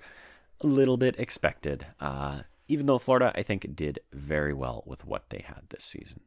a 0.61 0.67
little 0.67 0.97
bit 0.97 1.19
expected, 1.19 1.85
uh, 1.99 2.41
even 2.67 2.85
though 2.85 2.97
Florida, 2.97 3.31
I 3.35 3.43
think, 3.43 3.75
did 3.75 3.99
very 4.13 4.53
well 4.53 4.83
with 4.85 5.05
what 5.05 5.29
they 5.29 5.43
had 5.45 5.63
this 5.69 5.83
season. 5.83 6.21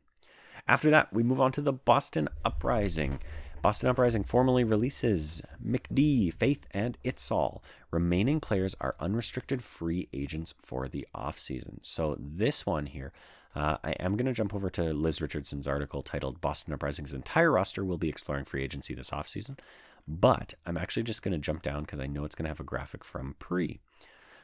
After 0.68 0.90
that, 0.90 1.12
we 1.12 1.22
move 1.22 1.40
on 1.40 1.52
to 1.52 1.60
the 1.60 1.72
Boston 1.72 2.28
Uprising. 2.44 3.20
Boston 3.62 3.88
Uprising 3.88 4.24
formally 4.24 4.64
releases 4.64 5.42
McD, 5.64 6.32
Faith, 6.32 6.66
and 6.72 6.98
Itzal. 7.04 7.62
Remaining 7.90 8.40
players 8.40 8.74
are 8.80 8.96
unrestricted 8.98 9.62
free 9.62 10.08
agents 10.12 10.54
for 10.58 10.88
the 10.88 11.06
offseason. 11.14 11.78
So, 11.82 12.16
this 12.18 12.66
one 12.66 12.86
here, 12.86 13.12
uh, 13.54 13.78
I 13.84 13.92
am 13.92 14.16
going 14.16 14.26
to 14.26 14.32
jump 14.32 14.54
over 14.54 14.70
to 14.70 14.92
Liz 14.92 15.20
Richardson's 15.20 15.68
article 15.68 16.02
titled 16.02 16.40
Boston 16.40 16.74
Uprising's 16.74 17.12
entire 17.12 17.52
roster 17.52 17.84
will 17.84 17.98
be 17.98 18.08
exploring 18.08 18.44
free 18.44 18.64
agency 18.64 18.94
this 18.94 19.10
offseason. 19.10 19.58
But 20.08 20.54
I'm 20.66 20.76
actually 20.76 21.04
just 21.04 21.22
going 21.22 21.32
to 21.32 21.38
jump 21.38 21.62
down 21.62 21.82
because 21.82 22.00
I 22.00 22.06
know 22.06 22.24
it's 22.24 22.34
going 22.34 22.44
to 22.44 22.50
have 22.50 22.60
a 22.60 22.64
graphic 22.64 23.04
from 23.04 23.36
Pre. 23.38 23.80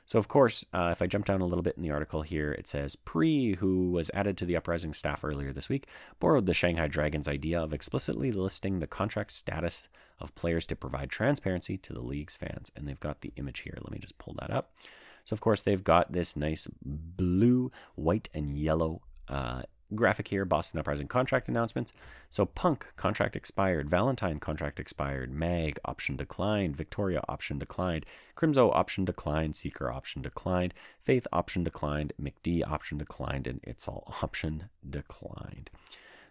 So, 0.08 0.18
of 0.18 0.26
course, 0.26 0.64
uh, 0.72 0.88
if 0.90 1.02
I 1.02 1.06
jump 1.06 1.26
down 1.26 1.42
a 1.42 1.46
little 1.46 1.62
bit 1.62 1.76
in 1.76 1.82
the 1.82 1.90
article 1.90 2.22
here, 2.22 2.50
it 2.50 2.66
says 2.66 2.96
Pre, 2.96 3.56
who 3.56 3.90
was 3.90 4.10
added 4.14 4.38
to 4.38 4.46
the 4.46 4.56
Uprising 4.56 4.94
staff 4.94 5.22
earlier 5.22 5.52
this 5.52 5.68
week, 5.68 5.86
borrowed 6.18 6.46
the 6.46 6.54
Shanghai 6.54 6.86
Dragons 6.86 7.28
idea 7.28 7.60
of 7.60 7.74
explicitly 7.74 8.32
listing 8.32 8.78
the 8.78 8.86
contract 8.86 9.30
status 9.32 9.86
of 10.18 10.34
players 10.34 10.64
to 10.68 10.76
provide 10.76 11.10
transparency 11.10 11.76
to 11.76 11.92
the 11.92 12.00
league's 12.00 12.38
fans. 12.38 12.72
And 12.74 12.88
they've 12.88 12.98
got 12.98 13.20
the 13.20 13.34
image 13.36 13.60
here. 13.60 13.76
Let 13.82 13.92
me 13.92 13.98
just 13.98 14.16
pull 14.16 14.34
that 14.40 14.50
up. 14.50 14.72
So, 15.26 15.34
of 15.34 15.42
course, 15.42 15.60
they've 15.60 15.84
got 15.84 16.10
this 16.10 16.36
nice 16.36 16.66
blue, 16.82 17.70
white, 17.94 18.30
and 18.32 18.56
yellow 18.56 19.02
uh, 19.28 19.64
graphic 19.94 20.28
here 20.28 20.44
Boston 20.44 20.80
Uprising 20.80 21.08
contract 21.08 21.48
announcements. 21.48 21.92
So 22.30 22.46
Punk 22.46 22.86
contract 22.96 23.36
expired, 23.36 23.88
Valentine 23.88 24.38
contract 24.38 24.78
expired, 24.78 25.32
Mag 25.32 25.78
option 25.84 26.16
declined, 26.16 26.76
Victoria 26.76 27.22
option 27.28 27.58
declined, 27.58 28.06
Crimzo 28.36 28.74
option 28.74 29.04
declined, 29.04 29.56
Seeker 29.56 29.90
option 29.90 30.22
declined, 30.22 30.74
Faith 31.02 31.26
option 31.32 31.64
declined, 31.64 32.12
McD 32.20 32.66
option 32.66 32.98
declined, 32.98 33.46
and 33.46 33.60
It's 33.62 33.88
All 33.88 34.14
option 34.22 34.68
declined. 34.88 35.70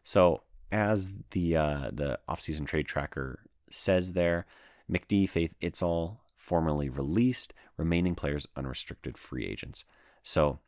So 0.04 0.42
as 0.72 1.10
the 1.32 1.56
uh, 1.56 1.90
the 1.92 2.20
offseason 2.30 2.66
trade 2.66 2.88
tracker 2.88 3.40
says 3.70 4.14
there, 4.14 4.46
McD, 4.90 5.30
Faith, 5.30 5.54
it's 5.60 5.82
all 5.82 6.22
formally 6.36 6.90
released, 6.90 7.54
remaining 7.76 8.16
players 8.16 8.48
unrestricted 8.56 9.18
free 9.18 9.46
agents. 9.46 9.84
So 10.24 10.60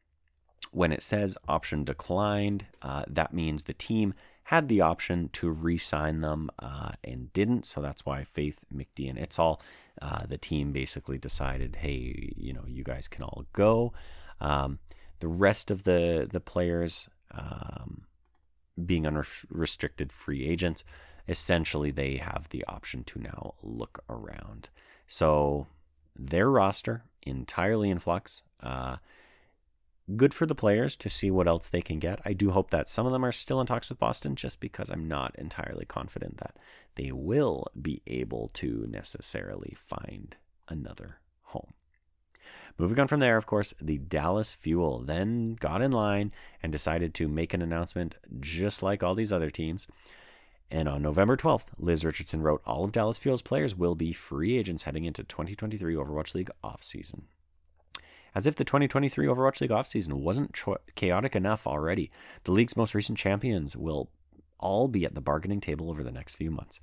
when 0.71 0.91
it 0.91 1.03
says 1.03 1.37
option 1.47 1.83
declined, 1.83 2.65
uh, 2.81 3.03
that 3.07 3.33
means 3.33 3.63
the 3.63 3.73
team 3.73 4.13
had 4.43 4.67
the 4.67 4.81
option 4.81 5.29
to 5.29 5.49
re-sign 5.49 6.21
them 6.21 6.49
uh, 6.59 6.91
and 7.03 7.31
didn't. 7.33 7.65
So 7.65 7.81
that's 7.81 8.05
why 8.05 8.23
Faith, 8.23 8.65
McD, 8.73 9.09
and 9.09 9.17
it's 9.17 9.37
all 9.37 9.61
uh, 10.01 10.25
the 10.25 10.37
team 10.37 10.71
basically 10.71 11.17
decided, 11.17 11.77
hey, 11.77 12.33
you 12.35 12.53
know, 12.53 12.63
you 12.67 12.83
guys 12.83 13.07
can 13.07 13.23
all 13.23 13.45
go. 13.53 13.93
Um, 14.41 14.79
the 15.19 15.27
rest 15.27 15.69
of 15.69 15.83
the 15.83 16.27
the 16.31 16.39
players 16.39 17.09
um, 17.31 18.05
being 18.83 19.05
unrestricted 19.05 20.11
free 20.11 20.47
agents, 20.47 20.83
essentially 21.27 21.91
they 21.91 22.17
have 22.17 22.49
the 22.49 22.63
option 22.65 23.03
to 23.03 23.19
now 23.19 23.53
look 23.61 24.03
around. 24.09 24.69
So 25.05 25.67
their 26.15 26.49
roster 26.49 27.03
entirely 27.21 27.89
in 27.89 27.99
flux. 27.99 28.43
Uh, 28.63 28.97
good 30.15 30.33
for 30.33 30.45
the 30.45 30.55
players 30.55 30.95
to 30.97 31.09
see 31.09 31.29
what 31.29 31.47
else 31.47 31.69
they 31.69 31.81
can 31.81 31.99
get. 31.99 32.19
I 32.25 32.33
do 32.33 32.51
hope 32.51 32.71
that 32.71 32.89
some 32.89 33.05
of 33.05 33.11
them 33.11 33.25
are 33.25 33.31
still 33.31 33.61
in 33.61 33.67
talks 33.67 33.89
with 33.89 33.99
Boston 33.99 34.35
just 34.35 34.59
because 34.59 34.89
I'm 34.89 35.07
not 35.07 35.35
entirely 35.37 35.85
confident 35.85 36.37
that 36.37 36.55
they 36.95 37.11
will 37.11 37.67
be 37.79 38.01
able 38.07 38.49
to 38.55 38.85
necessarily 38.89 39.73
find 39.75 40.35
another 40.67 41.19
home. 41.43 41.73
Moving 42.77 42.99
on 42.99 43.07
from 43.07 43.19
there, 43.19 43.37
of 43.37 43.45
course, 43.45 43.73
the 43.81 43.97
Dallas 43.97 44.55
Fuel 44.55 44.99
then 44.99 45.55
got 45.55 45.81
in 45.81 45.91
line 45.91 46.31
and 46.63 46.71
decided 46.71 47.13
to 47.15 47.27
make 47.27 47.53
an 47.53 47.61
announcement 47.61 48.15
just 48.39 48.81
like 48.81 49.03
all 49.03 49.15
these 49.15 49.33
other 49.33 49.49
teams. 49.49 49.87
And 50.71 50.87
on 50.87 51.01
November 51.01 51.35
12th, 51.35 51.67
Liz 51.77 52.05
Richardson 52.05 52.41
wrote 52.41 52.61
all 52.65 52.85
of 52.85 52.91
Dallas 52.91 53.17
Fuel's 53.17 53.41
players 53.41 53.75
will 53.75 53.95
be 53.95 54.13
free 54.13 54.57
agents 54.57 54.83
heading 54.83 55.05
into 55.05 55.23
2023 55.23 55.95
Overwatch 55.95 56.35
League 56.35 56.51
offseason. 56.63 57.23
As 58.35 58.45
if 58.45 58.55
the 58.55 58.63
2023 58.63 59.25
Overwatch 59.27 59.61
League 59.61 59.71
offseason 59.71 60.13
wasn't 60.13 60.53
cho- 60.53 60.77
chaotic 60.95 61.35
enough 61.35 61.65
already, 61.65 62.11
the 62.43 62.51
league's 62.51 62.77
most 62.77 62.93
recent 62.93 63.17
champions 63.17 63.75
will 63.75 64.09
all 64.59 64.87
be 64.87 65.05
at 65.05 65.15
the 65.15 65.21
bargaining 65.21 65.61
table 65.61 65.89
over 65.89 66.03
the 66.03 66.11
next 66.11 66.35
few 66.35 66.51
months. 66.51 66.79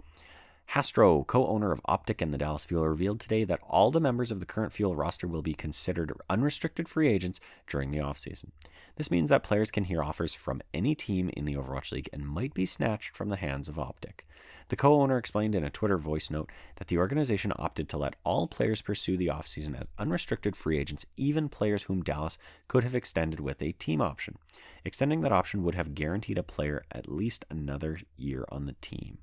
Hastro, 0.71 1.23
co 1.23 1.47
owner 1.47 1.71
of 1.71 1.81
Optic 1.85 2.21
and 2.21 2.35
the 2.35 2.39
Dallas 2.39 2.65
Fuel, 2.65 2.87
revealed 2.87 3.21
today 3.21 3.45
that 3.45 3.61
all 3.69 3.91
the 3.91 4.01
members 4.01 4.31
of 4.31 4.41
the 4.41 4.47
current 4.47 4.73
Fuel 4.73 4.97
roster 4.97 5.29
will 5.29 5.41
be 5.41 5.55
considered 5.55 6.13
unrestricted 6.29 6.89
free 6.89 7.09
agents 7.09 7.39
during 7.69 7.93
the 7.93 7.99
offseason. 7.99 8.51
This 8.97 9.11
means 9.11 9.31
that 9.31 9.45
players 9.45 9.71
can 9.71 9.85
hear 9.85 10.03
offers 10.03 10.35
from 10.35 10.61
any 10.75 10.95
team 10.95 11.31
in 11.37 11.45
the 11.45 11.55
Overwatch 11.55 11.93
League 11.93 12.09
and 12.13 12.27
might 12.27 12.53
be 12.53 12.67
snatched 12.67 13.17
from 13.17 13.29
the 13.29 13.37
hands 13.37 13.69
of 13.69 13.79
Optic. 13.79 14.27
The 14.69 14.77
co 14.77 15.01
owner 15.01 15.17
explained 15.17 15.55
in 15.55 15.63
a 15.63 15.71
Twitter 15.71 15.97
voice 15.97 16.31
note 16.31 16.51
that 16.77 16.89
the 16.89 16.99
organization 16.99 17.53
opted 17.57 17.89
to 17.91 17.97
let 17.97 18.17
all 18.25 18.49
players 18.49 18.83
pursue 18.83 19.17
the 19.17 19.29
offseason 19.29 19.79
as 19.79 19.89
unrestricted 19.99 20.57
free 20.57 20.79
agents, 20.79 21.07
even 21.17 21.49
players 21.49 21.85
whom 21.85 22.03
Dallas 22.03 22.39
could 22.67 22.83
have 22.83 22.95
extended 22.95 23.39
with 23.39 23.63
a 23.63 23.73
team 23.73 24.03
option. 24.03 24.37
Extending 24.85 25.21
that 25.21 25.33
option 25.33 25.63
would 25.63 25.77
have 25.77 25.95
guaranteed 25.95 26.39
a 26.39 26.43
player 26.43 26.85
at 26.91 27.09
least 27.09 27.45
another 27.49 27.99
year 28.17 28.45
on 28.51 28.67
the 28.67 28.75
team. 28.81 29.19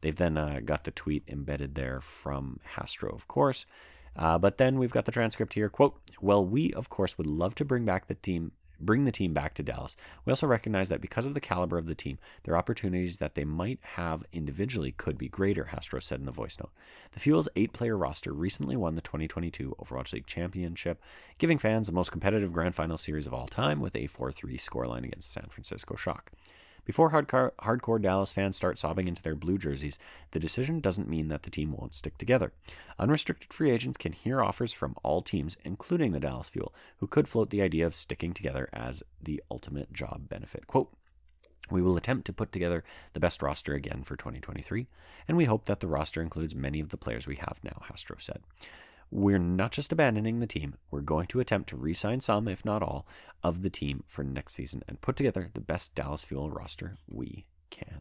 They've 0.00 0.14
then 0.14 0.36
uh, 0.36 0.60
got 0.64 0.84
the 0.84 0.90
tweet 0.90 1.24
embedded 1.28 1.74
there 1.74 2.00
from 2.00 2.60
Hastro, 2.76 3.10
of 3.10 3.28
course. 3.28 3.66
Uh, 4.16 4.38
but 4.38 4.58
then 4.58 4.78
we've 4.78 4.92
got 4.92 5.04
the 5.04 5.12
transcript 5.12 5.54
here. 5.54 5.68
Quote, 5.68 6.00
Well, 6.20 6.44
we, 6.44 6.72
of 6.72 6.88
course, 6.88 7.16
would 7.16 7.26
love 7.26 7.54
to 7.56 7.64
bring 7.64 7.84
back 7.84 8.06
the 8.06 8.14
team 8.14 8.52
bring 8.80 9.04
the 9.04 9.12
team 9.12 9.32
back 9.32 9.54
to 9.54 9.62
Dallas. 9.62 9.96
We 10.24 10.30
also 10.30 10.46
recognize 10.46 10.88
that 10.88 11.00
because 11.00 11.26
of 11.26 11.34
the 11.34 11.40
caliber 11.40 11.78
of 11.78 11.86
the 11.86 11.94
team, 11.94 12.18
their 12.44 12.56
opportunities 12.56 13.18
that 13.18 13.34
they 13.34 13.44
might 13.44 13.78
have 13.94 14.24
individually 14.32 14.92
could 14.92 15.18
be 15.18 15.28
greater, 15.28 15.66
Hastro 15.66 16.00
said 16.00 16.18
in 16.20 16.26
the 16.26 16.32
voice 16.32 16.58
note. 16.58 16.72
The 17.12 17.20
Fuel's 17.20 17.48
eight 17.56 17.72
player 17.72 17.96
roster 17.96 18.32
recently 18.32 18.76
won 18.76 18.94
the 18.94 19.02
2022 19.02 19.76
Overwatch 19.78 20.12
League 20.12 20.26
Championship, 20.26 21.00
giving 21.38 21.58
fans 21.58 21.86
the 21.86 21.92
most 21.92 22.10
competitive 22.10 22.52
grand 22.52 22.74
final 22.74 22.96
series 22.96 23.26
of 23.26 23.34
all 23.34 23.46
time 23.46 23.80
with 23.80 23.94
a 23.94 24.06
4 24.06 24.32
3 24.32 24.56
scoreline 24.56 25.04
against 25.04 25.32
San 25.32 25.46
Francisco 25.50 25.96
Shock. 25.96 26.32
Before 26.90 27.12
hardcore, 27.12 27.52
hardcore 27.60 28.02
Dallas 28.02 28.32
fans 28.32 28.56
start 28.56 28.76
sobbing 28.76 29.06
into 29.06 29.22
their 29.22 29.36
blue 29.36 29.58
jerseys, 29.58 29.96
the 30.32 30.40
decision 30.40 30.80
doesn't 30.80 31.08
mean 31.08 31.28
that 31.28 31.44
the 31.44 31.50
team 31.50 31.70
won't 31.70 31.94
stick 31.94 32.18
together. 32.18 32.52
Unrestricted 32.98 33.52
free 33.52 33.70
agents 33.70 33.96
can 33.96 34.10
hear 34.10 34.42
offers 34.42 34.72
from 34.72 34.96
all 35.04 35.22
teams, 35.22 35.56
including 35.62 36.10
the 36.10 36.18
Dallas 36.18 36.48
Fuel, 36.48 36.74
who 36.96 37.06
could 37.06 37.28
float 37.28 37.50
the 37.50 37.62
idea 37.62 37.86
of 37.86 37.94
sticking 37.94 38.34
together 38.34 38.68
as 38.72 39.04
the 39.22 39.40
ultimate 39.52 39.92
job 39.92 40.28
benefit. 40.28 40.66
Quote, 40.66 40.92
we 41.70 41.80
will 41.80 41.96
attempt 41.96 42.26
to 42.26 42.32
put 42.32 42.50
together 42.50 42.82
the 43.12 43.20
best 43.20 43.40
roster 43.40 43.74
again 43.74 44.02
for 44.02 44.16
2023, 44.16 44.88
and 45.28 45.36
we 45.36 45.44
hope 45.44 45.66
that 45.66 45.78
the 45.78 45.86
roster 45.86 46.20
includes 46.20 46.56
many 46.56 46.80
of 46.80 46.88
the 46.88 46.96
players 46.96 47.24
we 47.24 47.36
have 47.36 47.60
now, 47.62 47.82
Hastro 47.88 48.16
said. 48.18 48.40
We're 49.10 49.38
not 49.38 49.72
just 49.72 49.92
abandoning 49.92 50.38
the 50.38 50.46
team, 50.46 50.76
we're 50.90 51.00
going 51.00 51.26
to 51.28 51.40
attempt 51.40 51.68
to 51.70 51.76
re 51.76 51.94
sign 51.94 52.20
some, 52.20 52.46
if 52.46 52.64
not 52.64 52.82
all, 52.82 53.06
of 53.42 53.62
the 53.62 53.70
team 53.70 54.04
for 54.06 54.22
next 54.22 54.54
season 54.54 54.82
and 54.86 55.00
put 55.00 55.16
together 55.16 55.50
the 55.52 55.60
best 55.60 55.94
Dallas 55.94 56.24
Fuel 56.24 56.50
roster 56.50 56.96
we 57.08 57.46
can. 57.70 58.00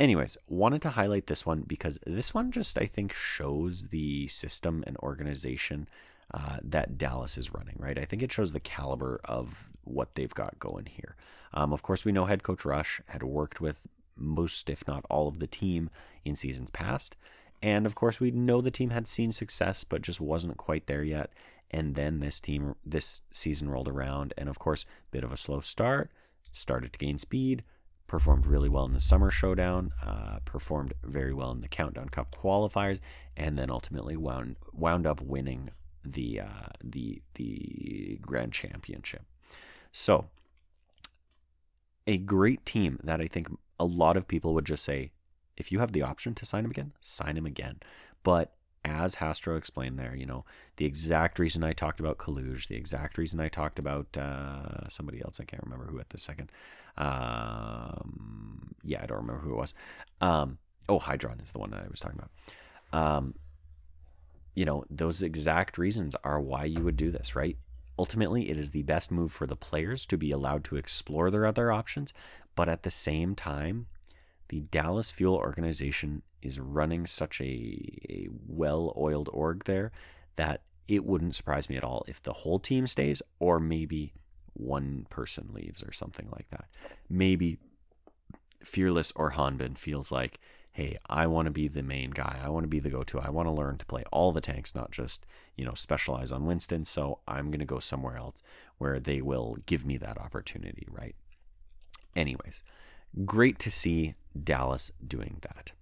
Anyways, 0.00 0.36
wanted 0.48 0.82
to 0.82 0.90
highlight 0.90 1.28
this 1.28 1.46
one 1.46 1.62
because 1.66 2.00
this 2.04 2.34
one 2.34 2.50
just, 2.50 2.78
I 2.78 2.86
think, 2.86 3.12
shows 3.12 3.88
the 3.88 4.26
system 4.26 4.82
and 4.86 4.96
organization 4.98 5.88
uh, 6.32 6.56
that 6.62 6.98
Dallas 6.98 7.38
is 7.38 7.54
running, 7.54 7.76
right? 7.78 7.98
I 7.98 8.04
think 8.04 8.22
it 8.22 8.32
shows 8.32 8.52
the 8.52 8.60
caliber 8.60 9.20
of 9.24 9.68
what 9.84 10.14
they've 10.14 10.34
got 10.34 10.58
going 10.58 10.86
here. 10.86 11.16
Um, 11.52 11.72
of 11.72 11.82
course, 11.82 12.04
we 12.04 12.12
know 12.12 12.24
head 12.24 12.42
coach 12.42 12.64
Rush 12.64 13.00
had 13.06 13.22
worked 13.22 13.60
with 13.60 13.86
most, 14.16 14.68
if 14.68 14.86
not 14.86 15.04
all, 15.08 15.28
of 15.28 15.38
the 15.38 15.46
team 15.46 15.90
in 16.24 16.34
seasons 16.34 16.70
past. 16.70 17.16
And 17.64 17.86
of 17.86 17.94
course, 17.94 18.20
we 18.20 18.30
know 18.30 18.60
the 18.60 18.70
team 18.70 18.90
had 18.90 19.08
seen 19.08 19.32
success, 19.32 19.84
but 19.84 20.02
just 20.02 20.20
wasn't 20.20 20.58
quite 20.58 20.86
there 20.86 21.02
yet. 21.02 21.32
And 21.70 21.94
then 21.94 22.20
this 22.20 22.38
team, 22.38 22.74
this 22.84 23.22
season 23.30 23.70
rolled 23.70 23.88
around, 23.88 24.34
and 24.36 24.50
of 24.50 24.58
course, 24.58 24.84
bit 25.10 25.24
of 25.24 25.32
a 25.32 25.38
slow 25.38 25.60
start. 25.60 26.10
Started 26.52 26.92
to 26.92 26.98
gain 26.98 27.16
speed, 27.16 27.64
performed 28.06 28.44
really 28.44 28.68
well 28.68 28.84
in 28.84 28.92
the 28.92 29.00
summer 29.00 29.30
showdown, 29.30 29.92
uh, 30.04 30.40
performed 30.44 30.92
very 31.02 31.32
well 31.32 31.52
in 31.52 31.62
the 31.62 31.68
Countdown 31.68 32.10
Cup 32.10 32.36
qualifiers, 32.36 33.00
and 33.34 33.58
then 33.58 33.70
ultimately 33.70 34.14
wound 34.14 34.56
wound 34.74 35.06
up 35.06 35.22
winning 35.22 35.70
the 36.04 36.40
uh, 36.40 36.68
the 36.84 37.22
the 37.36 38.18
Grand 38.20 38.52
Championship. 38.52 39.22
So, 39.90 40.26
a 42.06 42.18
great 42.18 42.66
team 42.66 43.00
that 43.02 43.22
I 43.22 43.26
think 43.26 43.48
a 43.80 43.86
lot 43.86 44.18
of 44.18 44.28
people 44.28 44.52
would 44.52 44.66
just 44.66 44.84
say, 44.84 45.12
if 45.56 45.70
you 45.70 45.78
have 45.78 45.92
the 45.92 46.02
option 46.02 46.34
to 46.34 46.46
sign 46.46 46.64
him 46.64 46.70
again, 46.70 46.92
sign 47.00 47.36
him 47.36 47.46
again. 47.46 47.80
But 48.22 48.54
as 48.84 49.16
Hastro 49.16 49.56
explained 49.56 49.98
there, 49.98 50.14
you 50.14 50.26
know, 50.26 50.44
the 50.76 50.84
exact 50.84 51.38
reason 51.38 51.64
I 51.64 51.72
talked 51.72 52.00
about 52.00 52.18
Coluge, 52.18 52.68
the 52.68 52.76
exact 52.76 53.16
reason 53.16 53.40
I 53.40 53.48
talked 53.48 53.78
about 53.78 54.16
uh, 54.16 54.88
somebody 54.88 55.22
else, 55.22 55.40
I 55.40 55.44
can't 55.44 55.62
remember 55.62 55.86
who 55.86 55.98
at 55.98 56.10
this 56.10 56.22
second. 56.22 56.50
Um, 56.96 58.74
yeah, 58.82 59.02
I 59.02 59.06
don't 59.06 59.18
remember 59.18 59.40
who 59.40 59.52
it 59.52 59.58
was. 59.58 59.74
Um, 60.20 60.58
oh, 60.88 60.98
Hydron 60.98 61.42
is 61.42 61.52
the 61.52 61.58
one 61.58 61.70
that 61.70 61.82
I 61.82 61.88
was 61.88 62.00
talking 62.00 62.20
about. 62.20 63.00
Um, 63.00 63.34
you 64.54 64.64
know, 64.64 64.84
those 64.90 65.22
exact 65.22 65.78
reasons 65.78 66.14
are 66.22 66.40
why 66.40 66.64
you 66.64 66.82
would 66.82 66.96
do 66.96 67.10
this, 67.10 67.34
right? 67.34 67.56
Ultimately, 67.98 68.50
it 68.50 68.56
is 68.56 68.70
the 68.70 68.82
best 68.82 69.10
move 69.10 69.32
for 69.32 69.46
the 69.46 69.56
players 69.56 70.04
to 70.06 70.18
be 70.18 70.30
allowed 70.30 70.64
to 70.64 70.76
explore 70.76 71.30
their 71.30 71.46
other 71.46 71.72
options, 71.72 72.12
but 72.54 72.68
at 72.68 72.82
the 72.82 72.90
same 72.90 73.34
time, 73.34 73.86
the 74.48 74.60
Dallas 74.60 75.10
Fuel 75.10 75.34
organization 75.34 76.22
is 76.42 76.60
running 76.60 77.06
such 77.06 77.40
a, 77.40 77.44
a 78.08 78.28
well 78.46 78.92
oiled 78.96 79.30
org 79.32 79.64
there 79.64 79.90
that 80.36 80.62
it 80.86 81.04
wouldn't 81.04 81.34
surprise 81.34 81.70
me 81.70 81.76
at 81.76 81.84
all 81.84 82.04
if 82.06 82.22
the 82.22 82.32
whole 82.32 82.58
team 82.58 82.86
stays 82.86 83.22
or 83.38 83.58
maybe 83.58 84.12
one 84.52 85.06
person 85.10 85.50
leaves 85.52 85.82
or 85.82 85.92
something 85.92 86.28
like 86.30 86.48
that. 86.50 86.66
Maybe 87.08 87.58
Fearless 88.62 89.12
or 89.16 89.32
Hanbin 89.32 89.76
feels 89.76 90.10
like, 90.12 90.38
hey, 90.72 90.96
I 91.08 91.26
want 91.26 91.46
to 91.46 91.52
be 91.52 91.68
the 91.68 91.82
main 91.82 92.10
guy. 92.10 92.40
I 92.42 92.48
want 92.48 92.64
to 92.64 92.68
be 92.68 92.80
the 92.80 92.90
go 92.90 93.04
to. 93.04 93.20
I 93.20 93.30
want 93.30 93.48
to 93.48 93.54
learn 93.54 93.78
to 93.78 93.86
play 93.86 94.04
all 94.10 94.32
the 94.32 94.40
tanks, 94.40 94.74
not 94.74 94.90
just, 94.90 95.24
you 95.56 95.64
know, 95.64 95.74
specialize 95.74 96.32
on 96.32 96.46
Winston. 96.46 96.84
So 96.84 97.20
I'm 97.28 97.50
going 97.50 97.60
to 97.60 97.64
go 97.64 97.78
somewhere 97.78 98.16
else 98.16 98.42
where 98.78 98.98
they 98.98 99.20
will 99.20 99.56
give 99.66 99.86
me 99.86 99.96
that 99.98 100.18
opportunity, 100.18 100.86
right? 100.90 101.14
Anyways, 102.16 102.62
great 103.24 103.58
to 103.60 103.70
see 103.70 104.14
Dallas 104.42 104.92
doing 105.06 105.38
that. 105.42 105.72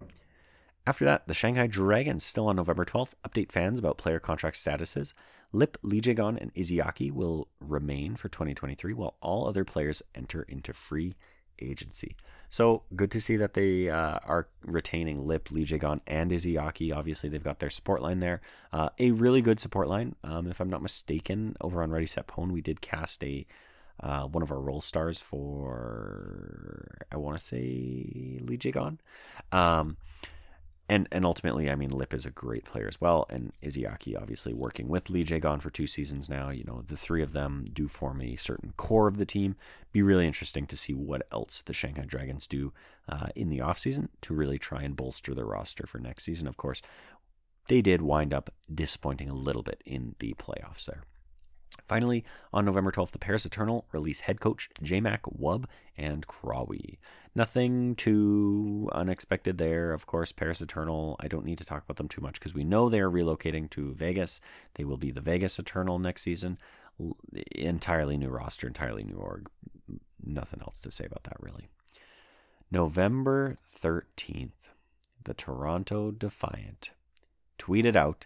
After 0.86 1.04
that, 1.04 1.28
the 1.28 1.34
Shanghai 1.34 1.68
Dragons, 1.68 2.24
still 2.24 2.48
on 2.48 2.56
November 2.56 2.84
12th, 2.84 3.14
update 3.26 3.52
fans 3.52 3.78
about 3.78 3.98
player 3.98 4.18
contract 4.18 4.56
statuses. 4.56 5.14
Lip, 5.52 5.78
Lee 5.82 6.00
Jae-gon, 6.00 6.36
and 6.38 6.52
Izayaki 6.54 7.12
will 7.12 7.48
remain 7.60 8.16
for 8.16 8.28
2023, 8.28 8.92
while 8.94 9.16
all 9.20 9.46
other 9.46 9.64
players 9.64 10.02
enter 10.14 10.42
into 10.42 10.72
free 10.72 11.14
agency. 11.60 12.16
So 12.48 12.82
good 12.96 13.10
to 13.12 13.20
see 13.20 13.36
that 13.36 13.54
they 13.54 13.88
uh, 13.88 14.18
are 14.24 14.48
retaining 14.64 15.26
Lip, 15.26 15.50
Lee 15.50 15.64
Jae-gon, 15.64 16.00
and 16.06 16.30
Izayaki. 16.30 16.94
Obviously, 16.94 17.28
they've 17.28 17.42
got 17.42 17.60
their 17.60 17.70
support 17.70 18.02
line 18.02 18.20
there. 18.20 18.40
Uh, 18.72 18.88
a 18.98 19.12
really 19.12 19.40
good 19.40 19.60
support 19.60 19.88
line. 19.88 20.16
Um, 20.24 20.48
if 20.48 20.58
I'm 20.58 20.70
not 20.70 20.82
mistaken, 20.82 21.56
over 21.60 21.82
on 21.82 21.90
Ready 21.90 22.06
Set 22.06 22.26
Pwn, 22.26 22.50
we 22.50 22.60
did 22.60 22.80
cast 22.80 23.22
a 23.22 23.46
uh, 24.00 24.24
one 24.24 24.42
of 24.42 24.50
our 24.50 24.60
role 24.60 24.80
stars 24.80 25.20
for, 25.20 26.98
I 27.10 27.16
want 27.16 27.36
to 27.36 27.42
say, 27.42 28.40
Lee 28.42 28.58
Jae-gon. 28.58 29.00
Um, 29.50 29.96
and 30.88 31.08
and 31.10 31.24
ultimately, 31.24 31.70
I 31.70 31.74
mean, 31.74 31.90
Lip 31.90 32.12
is 32.12 32.26
a 32.26 32.30
great 32.30 32.64
player 32.64 32.86
as 32.86 33.00
well, 33.00 33.24
and 33.30 33.52
Izayaki 33.62 34.20
obviously 34.20 34.52
working 34.52 34.88
with 34.88 35.08
Lee 35.08 35.24
Jae-gon 35.24 35.60
for 35.60 35.70
two 35.70 35.86
seasons 35.86 36.28
now. 36.28 36.50
You 36.50 36.64
know, 36.64 36.82
the 36.86 36.96
three 36.96 37.22
of 37.22 37.32
them 37.32 37.64
do 37.72 37.88
form 37.88 38.20
a 38.20 38.36
certain 38.36 38.74
core 38.76 39.08
of 39.08 39.16
the 39.16 39.24
team. 39.24 39.56
Be 39.92 40.02
really 40.02 40.26
interesting 40.26 40.66
to 40.66 40.76
see 40.76 40.92
what 40.92 41.26
else 41.32 41.62
the 41.62 41.72
Shanghai 41.72 42.04
Dragons 42.04 42.46
do 42.46 42.72
uh, 43.08 43.28
in 43.34 43.48
the 43.48 43.58
offseason 43.58 44.08
to 44.22 44.34
really 44.34 44.58
try 44.58 44.82
and 44.82 44.96
bolster 44.96 45.34
their 45.34 45.46
roster 45.46 45.86
for 45.86 45.98
next 45.98 46.24
season. 46.24 46.46
Of 46.46 46.56
course, 46.56 46.82
they 47.68 47.80
did 47.80 48.02
wind 48.02 48.34
up 48.34 48.50
disappointing 48.72 49.30
a 49.30 49.34
little 49.34 49.62
bit 49.62 49.82
in 49.86 50.14
the 50.18 50.34
playoffs 50.34 50.84
there. 50.84 51.04
Finally, 51.92 52.24
on 52.54 52.64
November 52.64 52.90
12th, 52.90 53.10
the 53.10 53.18
Paris 53.18 53.44
Eternal 53.44 53.84
release 53.92 54.20
head 54.20 54.40
coach 54.40 54.70
J-Mac 54.82 55.24
Wub 55.24 55.66
and 55.94 56.26
Krawi. 56.26 56.96
Nothing 57.34 57.94
too 57.96 58.88
unexpected 58.92 59.58
there. 59.58 59.92
Of 59.92 60.06
course, 60.06 60.32
Paris 60.32 60.62
Eternal, 60.62 61.16
I 61.20 61.28
don't 61.28 61.44
need 61.44 61.58
to 61.58 61.66
talk 61.66 61.84
about 61.84 61.98
them 61.98 62.08
too 62.08 62.22
much 62.22 62.40
because 62.40 62.54
we 62.54 62.64
know 62.64 62.88
they 62.88 63.00
are 63.00 63.10
relocating 63.10 63.68
to 63.72 63.92
Vegas. 63.92 64.40
They 64.76 64.84
will 64.84 64.96
be 64.96 65.10
the 65.10 65.20
Vegas 65.20 65.58
Eternal 65.58 65.98
next 65.98 66.22
season. 66.22 66.56
Entirely 67.54 68.16
new 68.16 68.30
roster, 68.30 68.66
entirely 68.66 69.04
new 69.04 69.18
org. 69.18 69.50
Nothing 70.24 70.62
else 70.62 70.80
to 70.80 70.90
say 70.90 71.04
about 71.04 71.24
that, 71.24 71.36
really. 71.40 71.68
November 72.70 73.54
13th, 73.78 74.70
the 75.24 75.34
Toronto 75.34 76.10
Defiant 76.10 76.92
tweeted 77.58 77.96
out 77.96 78.24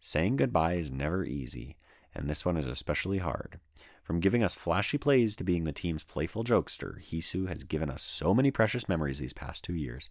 saying 0.00 0.36
goodbye 0.36 0.74
is 0.74 0.92
never 0.92 1.24
easy 1.24 1.78
and 2.16 2.28
this 2.28 2.44
one 2.44 2.56
is 2.56 2.66
especially 2.66 3.18
hard. 3.18 3.60
From 4.02 4.20
giving 4.20 4.42
us 4.42 4.54
flashy 4.54 4.98
plays 4.98 5.36
to 5.36 5.44
being 5.44 5.64
the 5.64 5.72
team's 5.72 6.04
playful 6.04 6.44
jokester, 6.44 7.00
Heesu 7.00 7.48
has 7.48 7.64
given 7.64 7.90
us 7.90 8.02
so 8.02 8.32
many 8.32 8.50
precious 8.50 8.88
memories 8.88 9.18
these 9.18 9.32
past 9.32 9.64
two 9.64 9.74
years. 9.74 10.08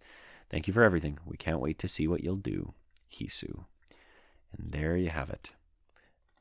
Thank 0.48 0.66
you 0.66 0.72
for 0.72 0.82
everything. 0.82 1.18
We 1.24 1.36
can't 1.36 1.60
wait 1.60 1.78
to 1.80 1.88
see 1.88 2.06
what 2.06 2.22
you'll 2.22 2.36
do, 2.36 2.74
Heesu. 3.10 3.64
And 4.56 4.70
there 4.72 4.96
you 4.96 5.10
have 5.10 5.30
it. 5.30 5.50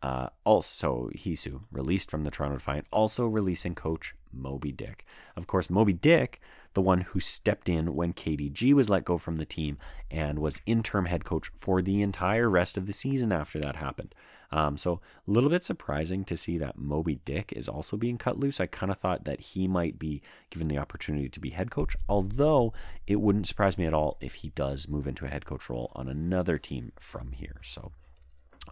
Uh, 0.02 0.30
also, 0.44 1.10
Heesu, 1.16 1.62
released 1.72 2.12
from 2.12 2.24
the 2.24 2.30
Toronto 2.30 2.58
Defiant, 2.58 2.86
also 2.92 3.26
releasing 3.26 3.74
coach 3.74 4.14
Moby 4.32 4.72
Dick. 4.72 5.06
Of 5.36 5.48
course, 5.48 5.70
Moby 5.70 5.94
Dick, 5.94 6.40
the 6.74 6.82
one 6.82 7.02
who 7.02 7.20
stepped 7.20 7.70
in 7.70 7.96
when 7.96 8.14
KDG 8.14 8.74
was 8.74 8.90
let 8.90 9.06
go 9.06 9.18
from 9.18 9.38
the 9.38 9.46
team 9.46 9.78
and 10.12 10.40
was 10.40 10.62
interim 10.66 11.06
head 11.06 11.24
coach 11.24 11.50
for 11.56 11.82
the 11.82 12.02
entire 12.02 12.50
rest 12.50 12.78
of 12.78 12.86
the 12.86 12.94
season 12.94 13.32
after 13.32 13.60
that 13.60 13.78
happened. 13.78 14.14
Um, 14.52 14.78
so 14.78 15.02
a 15.28 15.32
little 15.32 15.50
bit 15.50 15.64
surprising 15.64 16.24
to 16.26 16.38
see 16.38 16.58
that 16.58 16.78
Moby 16.78 17.20
Dick 17.26 17.54
is 17.56 17.68
also 17.68 17.98
being 17.98 18.18
cut 18.18 18.40
loose. 18.40 18.60
I 18.60 18.68
kind 18.68 18.92
of 18.92 18.98
thought 18.98 19.26
that 19.26 19.40
he 19.40 19.68
might 19.68 20.00
be 20.00 20.22
given 20.50 20.68
the 20.68 20.78
opportunity 20.78 21.30
to 21.30 21.40
be 21.40 21.50
head 21.52 21.72
coach, 21.72 21.96
although 22.08 22.74
it 23.08 23.22
wouldn't 23.22 23.48
surprise 23.48 23.78
me 23.78 23.86
at 23.86 23.94
all 23.94 24.18
if 24.22 24.36
he 24.36 24.50
does 24.50 24.88
move 24.88 25.08
into 25.08 25.26
a 25.26 25.30
head 25.30 25.46
coach 25.46 25.70
role 25.70 25.92
on 25.96 26.08
another 26.08 26.58
team 26.58 26.92
from 27.00 27.32
here. 27.32 27.60
So 27.64 27.92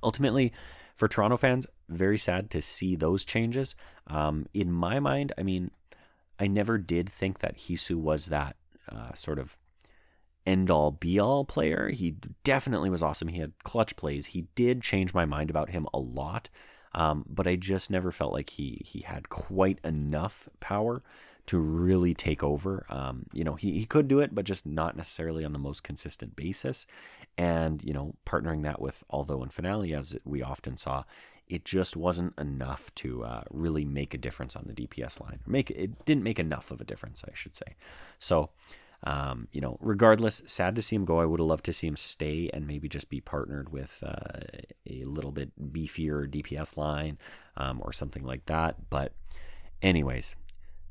ultimately, 0.01 0.53
for 0.95 1.07
Toronto 1.07 1.37
fans, 1.37 1.67
very 1.89 2.17
sad 2.17 2.49
to 2.51 2.61
see 2.61 2.95
those 2.95 3.25
changes. 3.25 3.75
Um, 4.07 4.47
in 4.53 4.71
my 4.71 4.99
mind, 4.99 5.33
I 5.37 5.43
mean, 5.43 5.71
I 6.39 6.47
never 6.47 6.77
did 6.77 7.09
think 7.09 7.39
that 7.39 7.57
Heesu 7.57 7.95
was 7.95 8.27
that 8.27 8.55
uh, 8.89 9.13
sort 9.13 9.39
of 9.39 9.57
end 10.45 10.69
all 10.69 10.91
be 10.91 11.19
all 11.19 11.45
player. 11.45 11.89
He 11.89 12.15
definitely 12.43 12.89
was 12.89 13.03
awesome. 13.03 13.29
He 13.29 13.39
had 13.39 13.53
clutch 13.63 13.95
plays. 13.95 14.27
He 14.27 14.47
did 14.55 14.81
change 14.81 15.13
my 15.13 15.25
mind 15.25 15.49
about 15.49 15.69
him 15.69 15.87
a 15.93 15.99
lot, 15.99 16.49
um, 16.93 17.25
but 17.27 17.47
I 17.47 17.55
just 17.55 17.89
never 17.89 18.11
felt 18.11 18.33
like 18.33 18.51
he 18.51 18.81
he 18.85 19.01
had 19.01 19.29
quite 19.29 19.79
enough 19.83 20.49
power 20.59 21.01
to 21.45 21.57
really 21.57 22.13
take 22.13 22.41
over. 22.41 22.85
Um, 22.89 23.25
you 23.33 23.43
know, 23.43 23.55
he, 23.55 23.73
he 23.73 23.85
could 23.85 24.07
do 24.07 24.19
it, 24.19 24.33
but 24.33 24.45
just 24.45 24.65
not 24.65 24.95
necessarily 24.95 25.43
on 25.43 25.53
the 25.53 25.59
most 25.59 25.83
consistent 25.83 26.35
basis. 26.35 26.87
And, 27.37 27.83
you 27.83 27.93
know, 27.93 28.15
partnering 28.25 28.63
that 28.63 28.79
with 28.79 29.03
Although 29.09 29.41
and 29.41 29.51
Finale, 29.51 29.93
as 29.93 30.17
we 30.23 30.41
often 30.41 30.77
saw, 30.77 31.03
it 31.49 31.65
just 31.65 31.97
wasn't 31.97 32.37
enough 32.39 32.93
to 32.95 33.23
uh, 33.23 33.43
really 33.51 33.83
make 33.83 34.13
a 34.13 34.17
difference 34.17 34.55
on 34.55 34.65
the 34.67 34.73
DPS 34.73 35.19
line. 35.19 35.39
Make 35.45 35.69
it 35.71 36.05
didn't 36.05 36.23
make 36.23 36.39
enough 36.39 36.71
of 36.71 36.79
a 36.79 36.85
difference, 36.85 37.23
I 37.27 37.33
should 37.33 37.55
say. 37.55 37.75
So, 38.19 38.51
um, 39.03 39.47
you 39.51 39.59
know, 39.59 39.77
regardless, 39.81 40.41
sad 40.45 40.75
to 40.75 40.81
see 40.81 40.95
him 40.95 41.05
go. 41.05 41.19
I 41.19 41.25
would 41.25 41.39
have 41.39 41.47
loved 41.47 41.65
to 41.65 41.73
see 41.73 41.87
him 41.87 41.95
stay 41.95 42.49
and 42.53 42.65
maybe 42.65 42.87
just 42.87 43.09
be 43.09 43.19
partnered 43.19 43.71
with 43.71 44.01
uh, 44.05 44.39
a 44.89 45.03
little 45.03 45.31
bit 45.31 45.51
beefier 45.73 46.29
DPS 46.29 46.77
line 46.77 47.17
um, 47.57 47.81
or 47.83 47.91
something 47.91 48.23
like 48.23 48.45
that. 48.45 48.89
But, 48.89 49.13
anyways, 49.81 50.35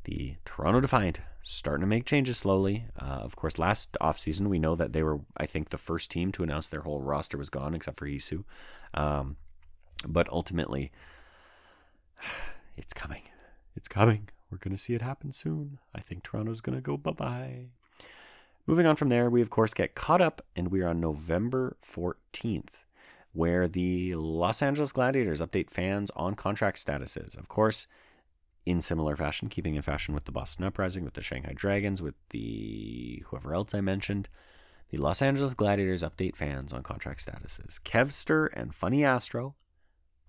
the 0.04 0.36
Toronto 0.44 0.80
Defiant 0.80 1.20
starting 1.42 1.80
to 1.80 1.86
make 1.86 2.04
changes 2.04 2.38
slowly. 2.38 2.86
Uh, 3.00 3.20
of 3.22 3.34
course, 3.34 3.58
last 3.58 3.96
offseason, 4.00 4.48
we 4.48 4.58
know 4.58 4.74
that 4.76 4.92
they 4.92 5.02
were, 5.02 5.20
I 5.36 5.46
think, 5.46 5.70
the 5.70 5.78
first 5.78 6.10
team 6.10 6.32
to 6.32 6.42
announce 6.42 6.68
their 6.68 6.82
whole 6.82 7.00
roster 7.00 7.38
was 7.38 7.50
gone 7.50 7.74
except 7.74 7.96
for 7.96 8.06
Heesu. 8.06 8.44
Um, 8.94 9.36
but 10.06 10.28
ultimately, 10.30 10.92
it's 12.76 12.92
coming. 12.92 13.22
It's 13.74 13.88
coming. 13.88 14.28
We're 14.50 14.58
going 14.58 14.76
to 14.76 14.82
see 14.82 14.92
it 14.94 15.00
happen 15.02 15.32
soon. 15.32 15.78
I 15.94 16.00
think 16.00 16.22
Toronto's 16.22 16.60
going 16.60 16.76
to 16.76 16.82
go 16.82 16.98
bye 16.98 17.12
bye. 17.12 17.66
Moving 18.66 18.86
on 18.86 18.96
from 18.96 19.08
there, 19.08 19.28
we 19.28 19.42
of 19.42 19.50
course 19.50 19.74
get 19.74 19.94
caught 19.94 20.20
up, 20.20 20.40
and 20.54 20.68
we 20.68 20.82
are 20.82 20.88
on 20.88 21.00
November 21.00 21.76
14th, 21.84 22.84
where 23.32 23.66
the 23.66 24.14
Los 24.14 24.62
Angeles 24.62 24.92
Gladiators 24.92 25.40
update 25.40 25.70
fans 25.70 26.10
on 26.14 26.34
contract 26.34 26.78
statuses. 26.78 27.36
Of 27.36 27.48
course, 27.48 27.88
in 28.64 28.80
similar 28.80 29.16
fashion, 29.16 29.48
keeping 29.48 29.74
in 29.74 29.82
fashion 29.82 30.14
with 30.14 30.26
the 30.26 30.32
Boston 30.32 30.64
Uprising, 30.64 31.04
with 31.04 31.14
the 31.14 31.22
Shanghai 31.22 31.52
Dragons, 31.54 32.00
with 32.00 32.14
the 32.30 33.24
whoever 33.26 33.52
else 33.52 33.74
I 33.74 33.80
mentioned, 33.80 34.28
the 34.90 34.98
Los 34.98 35.22
Angeles 35.22 35.54
Gladiators 35.54 36.04
update 36.04 36.36
fans 36.36 36.72
on 36.72 36.84
contract 36.84 37.24
statuses. 37.24 37.80
Kevster 37.80 38.48
and 38.54 38.74
Funny 38.74 39.04
Astro 39.04 39.56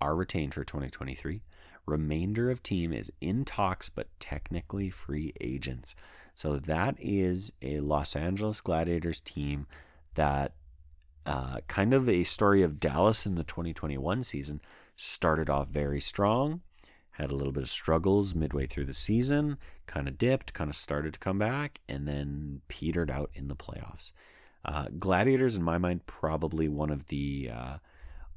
are 0.01 0.15
retained 0.15 0.55
for 0.55 0.63
2023. 0.63 1.43
Remainder 1.85 2.49
of 2.49 2.63
team 2.63 2.93
is 2.93 3.11
in 3.21 3.45
talks 3.45 3.89
but 3.89 4.07
technically 4.19 4.89
free 4.89 5.33
agents. 5.39 5.95
So 6.35 6.57
that 6.57 6.95
is 6.99 7.53
a 7.61 7.79
Los 7.79 8.15
Angeles 8.15 8.61
Gladiators 8.61 9.21
team 9.21 9.67
that 10.15 10.53
uh, 11.25 11.59
kind 11.67 11.93
of 11.93 12.09
a 12.09 12.23
story 12.23 12.63
of 12.63 12.79
Dallas 12.79 13.25
in 13.25 13.35
the 13.35 13.43
2021 13.43 14.23
season 14.23 14.61
started 14.95 15.49
off 15.49 15.69
very 15.69 15.99
strong, 15.99 16.61
had 17.11 17.31
a 17.31 17.35
little 17.35 17.53
bit 17.53 17.63
of 17.63 17.69
struggles 17.69 18.35
midway 18.35 18.65
through 18.65 18.85
the 18.85 18.93
season, 18.93 19.57
kind 19.85 20.07
of 20.07 20.17
dipped, 20.17 20.53
kind 20.53 20.69
of 20.69 20.75
started 20.75 21.13
to 21.13 21.19
come 21.19 21.37
back, 21.37 21.79
and 21.87 22.07
then 22.07 22.61
petered 22.67 23.11
out 23.11 23.29
in 23.33 23.47
the 23.47 23.55
playoffs. 23.55 24.11
Uh, 24.65 24.87
Gladiators, 24.97 25.55
in 25.55 25.63
my 25.63 25.77
mind, 25.77 26.05
probably 26.05 26.67
one 26.67 26.89
of 26.89 27.07
the 27.07 27.49
uh, 27.53 27.77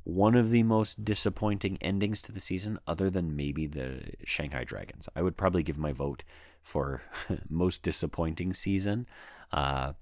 one 0.05 0.37
of 0.37 0.51
the 0.51 0.63
most 0.63 1.05
disappointing 1.05 1.79
endings 1.81 2.23
to 2.23 2.33
the 2.33 2.41
season, 2.41 2.79
other 2.87 3.11
than 3.11 3.35
maybe 3.35 3.67
the 3.67 4.03
Shanghai 4.25 4.63
Dragons. 4.63 5.09
I 5.17 5.23
would 5.23 5.37
probably 5.37 5.65
give 5.65 5.79
my 5.79 5.93
vote 5.93 6.23
for 6.67 7.01
most 7.49 7.85
disappointing 7.85 8.53
season 8.53 9.07
uh, 9.53 9.93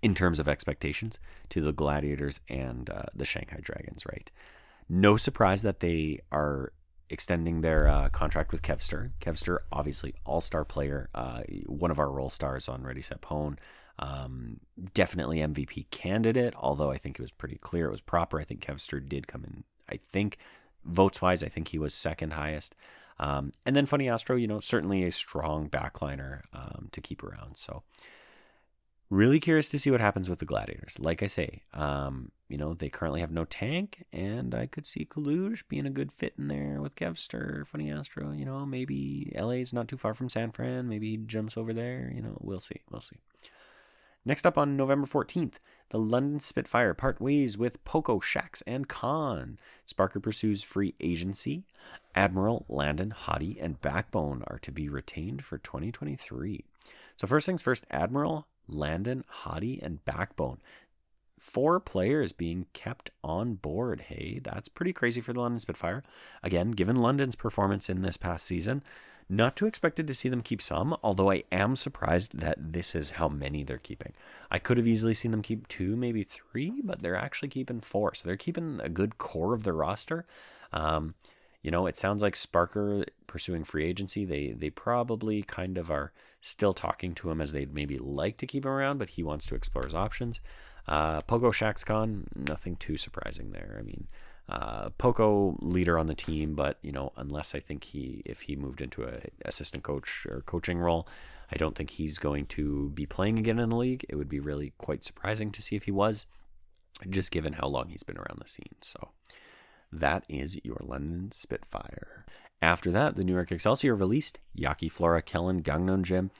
in 0.00 0.14
terms 0.14 0.40
of 0.40 0.48
expectations 0.48 1.18
to 1.50 1.60
the 1.60 1.72
Gladiators 1.72 2.40
and 2.48 2.88
uh, 2.88 3.04
the 3.14 3.26
Shanghai 3.26 3.58
Dragons, 3.60 4.06
right? 4.06 4.30
No 4.88 5.18
surprise 5.18 5.60
that 5.62 5.80
they 5.80 6.20
are 6.32 6.72
extending 7.10 7.60
their 7.60 7.86
uh, 7.86 8.08
contract 8.08 8.52
with 8.52 8.62
Kevster. 8.62 9.12
Kevster, 9.20 9.58
obviously, 9.70 10.14
all 10.24 10.40
star 10.40 10.64
player, 10.64 11.10
uh, 11.14 11.42
one 11.66 11.90
of 11.90 11.98
our 11.98 12.10
role 12.10 12.30
stars 12.30 12.70
on 12.70 12.82
Ready 12.82 13.02
Set 13.02 13.20
Pwn. 13.20 13.58
Um, 13.98 14.60
definitely 14.94 15.38
MVP 15.38 15.90
candidate, 15.90 16.54
although 16.56 16.90
I 16.90 16.96
think 16.96 17.18
it 17.18 17.22
was 17.22 17.32
pretty 17.32 17.56
clear 17.56 17.88
it 17.88 17.92
was 17.92 18.00
proper. 18.00 18.40
I 18.40 18.44
think 18.44 18.64
Kevster 18.64 19.06
did 19.06 19.28
come 19.28 19.44
in, 19.44 19.64
I 19.90 19.98
think, 19.98 20.38
votes 20.86 21.20
wise, 21.20 21.44
I 21.44 21.48
think 21.48 21.68
he 21.68 21.78
was 21.78 21.92
second 21.92 22.32
highest. 22.32 22.74
Um, 23.22 23.52
and 23.64 23.76
then 23.76 23.86
Funny 23.86 24.08
Astro, 24.08 24.34
you 24.34 24.48
know, 24.48 24.58
certainly 24.58 25.04
a 25.04 25.12
strong 25.12 25.70
backliner 25.70 26.40
um, 26.52 26.88
to 26.90 27.00
keep 27.00 27.22
around. 27.22 27.56
So 27.56 27.84
really 29.10 29.38
curious 29.38 29.68
to 29.68 29.78
see 29.78 29.92
what 29.92 30.00
happens 30.00 30.28
with 30.28 30.40
the 30.40 30.44
Gladiators. 30.44 30.98
Like 30.98 31.22
I 31.22 31.28
say, 31.28 31.62
um, 31.72 32.32
you 32.48 32.56
know, 32.58 32.74
they 32.74 32.88
currently 32.88 33.20
have 33.20 33.30
no 33.30 33.44
tank, 33.44 34.04
and 34.12 34.56
I 34.56 34.66
could 34.66 34.86
see 34.86 35.04
Coluge 35.04 35.68
being 35.68 35.86
a 35.86 35.90
good 35.90 36.10
fit 36.10 36.34
in 36.36 36.48
there 36.48 36.80
with 36.80 36.96
Kevster, 36.96 37.64
Funny 37.64 37.92
Astro. 37.92 38.32
You 38.32 38.44
know, 38.44 38.66
maybe 38.66 39.32
LA's 39.38 39.72
not 39.72 39.86
too 39.86 39.96
far 39.96 40.14
from 40.14 40.28
San 40.28 40.50
Fran. 40.50 40.88
Maybe 40.88 41.12
he 41.12 41.16
jumps 41.16 41.56
over 41.56 41.72
there. 41.72 42.10
You 42.12 42.22
know, 42.22 42.36
we'll 42.40 42.58
see. 42.58 42.80
We'll 42.90 43.00
see. 43.00 43.18
Next 44.24 44.46
up 44.46 44.58
on 44.58 44.76
November 44.76 45.06
14th, 45.06 45.54
the 45.92 45.98
London 45.98 46.40
Spitfire 46.40 46.94
part 46.94 47.20
ways 47.20 47.58
with 47.58 47.84
Poco, 47.84 48.18
Shax, 48.18 48.62
and 48.66 48.88
Khan. 48.88 49.58
Sparker 49.86 50.22
pursues 50.22 50.64
free 50.64 50.94
agency. 51.00 51.64
Admiral, 52.14 52.64
Landon, 52.70 53.14
Hottie, 53.26 53.62
and 53.62 53.78
Backbone 53.82 54.42
are 54.46 54.58
to 54.60 54.72
be 54.72 54.88
retained 54.88 55.44
for 55.44 55.58
2023. 55.58 56.64
So, 57.14 57.26
first 57.26 57.44
things 57.44 57.60
first 57.60 57.84
Admiral, 57.90 58.46
Landon, 58.66 59.22
Hottie, 59.42 59.82
and 59.82 60.02
Backbone. 60.06 60.62
Four 61.38 61.78
players 61.78 62.32
being 62.32 62.66
kept 62.72 63.10
on 63.22 63.56
board. 63.56 64.04
Hey, 64.08 64.40
that's 64.42 64.70
pretty 64.70 64.94
crazy 64.94 65.20
for 65.20 65.34
the 65.34 65.40
London 65.40 65.60
Spitfire. 65.60 66.02
Again, 66.42 66.70
given 66.70 66.96
London's 66.96 67.36
performance 67.36 67.90
in 67.90 68.00
this 68.00 68.16
past 68.16 68.46
season, 68.46 68.82
Not 69.32 69.56
too 69.56 69.64
expected 69.64 70.06
to 70.06 70.14
see 70.14 70.28
them 70.28 70.42
keep 70.42 70.60
some, 70.60 70.94
although 71.02 71.30
I 71.30 71.44
am 71.50 71.74
surprised 71.74 72.40
that 72.40 72.74
this 72.74 72.94
is 72.94 73.12
how 73.12 73.28
many 73.28 73.64
they're 73.64 73.78
keeping. 73.78 74.12
I 74.50 74.58
could 74.58 74.76
have 74.76 74.86
easily 74.86 75.14
seen 75.14 75.30
them 75.30 75.40
keep 75.40 75.66
two, 75.68 75.96
maybe 75.96 76.22
three, 76.22 76.82
but 76.84 77.00
they're 77.00 77.16
actually 77.16 77.48
keeping 77.48 77.80
four. 77.80 78.12
So 78.12 78.28
they're 78.28 78.36
keeping 78.36 78.78
a 78.82 78.90
good 78.90 79.16
core 79.16 79.54
of 79.54 79.62
their 79.62 79.72
roster. 79.72 80.26
Um, 80.70 81.14
you 81.62 81.70
know, 81.70 81.86
it 81.86 81.96
sounds 81.96 82.20
like 82.20 82.34
Sparker 82.34 83.06
pursuing 83.26 83.64
free 83.64 83.86
agency. 83.86 84.26
They 84.26 84.48
they 84.48 84.68
probably 84.68 85.42
kind 85.42 85.78
of 85.78 85.90
are 85.90 86.12
still 86.42 86.74
talking 86.74 87.14
to 87.14 87.30
him 87.30 87.40
as 87.40 87.52
they'd 87.52 87.72
maybe 87.72 87.96
like 87.96 88.36
to 88.36 88.46
keep 88.46 88.66
him 88.66 88.70
around, 88.70 88.98
but 88.98 89.10
he 89.10 89.22
wants 89.22 89.46
to 89.46 89.54
explore 89.54 89.84
his 89.84 89.94
options. 89.94 90.40
Uh, 90.86 91.22
Poco 91.22 91.52
Shack's 91.52 91.84
gone. 91.84 92.26
Nothing 92.36 92.76
too 92.76 92.98
surprising 92.98 93.52
there. 93.52 93.78
I 93.78 93.82
mean, 93.82 94.08
uh, 94.48 94.90
Poco 94.90 95.56
leader 95.60 95.98
on 95.98 96.06
the 96.06 96.14
team, 96.14 96.54
but 96.54 96.78
you 96.82 96.92
know, 96.92 97.12
unless 97.16 97.54
I 97.54 97.60
think 97.60 97.84
he 97.84 98.22
if 98.24 98.42
he 98.42 98.56
moved 98.56 98.80
into 98.80 99.04
a 99.04 99.20
assistant 99.44 99.84
coach 99.84 100.26
or 100.28 100.42
coaching 100.46 100.78
role, 100.78 101.08
I 101.52 101.56
don't 101.56 101.74
think 101.74 101.90
he's 101.90 102.18
going 102.18 102.46
to 102.46 102.90
be 102.90 103.06
playing 103.06 103.38
again 103.38 103.58
in 103.58 103.70
the 103.70 103.76
league. 103.76 104.04
It 104.08 104.16
would 104.16 104.28
be 104.28 104.40
really 104.40 104.72
quite 104.78 105.04
surprising 105.04 105.50
to 105.52 105.62
see 105.62 105.76
if 105.76 105.84
he 105.84 105.90
was, 105.90 106.26
just 107.08 107.30
given 107.30 107.54
how 107.54 107.68
long 107.68 107.88
he's 107.88 108.02
been 108.02 108.18
around 108.18 108.40
the 108.40 108.48
scene. 108.48 108.76
So 108.80 109.10
that 109.92 110.24
is 110.28 110.58
your 110.64 110.78
London 110.80 111.30
Spitfire. 111.32 112.24
After 112.60 112.90
that, 112.92 113.14
the 113.14 113.24
New 113.24 113.34
York 113.34 113.50
Excelsior 113.52 113.94
released 113.94 114.38
Yaki 114.56 114.90
Flora, 114.90 115.22
Kellen 115.22 115.62
Gangnam 115.62 116.02
Jim. 116.02 116.30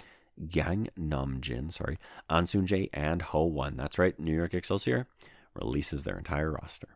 Gangnam 0.40 1.40
Jin, 1.40 1.70
sorry, 1.70 1.98
Ansunjae, 2.30 2.88
and 2.92 3.22
Ho 3.22 3.44
Won. 3.44 3.76
That's 3.76 3.98
right, 3.98 4.18
New 4.18 4.34
York 4.34 4.55
Excelsior 4.55 5.07
releases 5.55 6.05
their 6.05 6.16
entire 6.16 6.50
roster. 6.50 6.88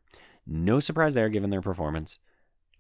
No 0.46 0.80
surprise 0.80 1.14
there, 1.14 1.28
given 1.28 1.50
their 1.50 1.62
performance. 1.62 2.18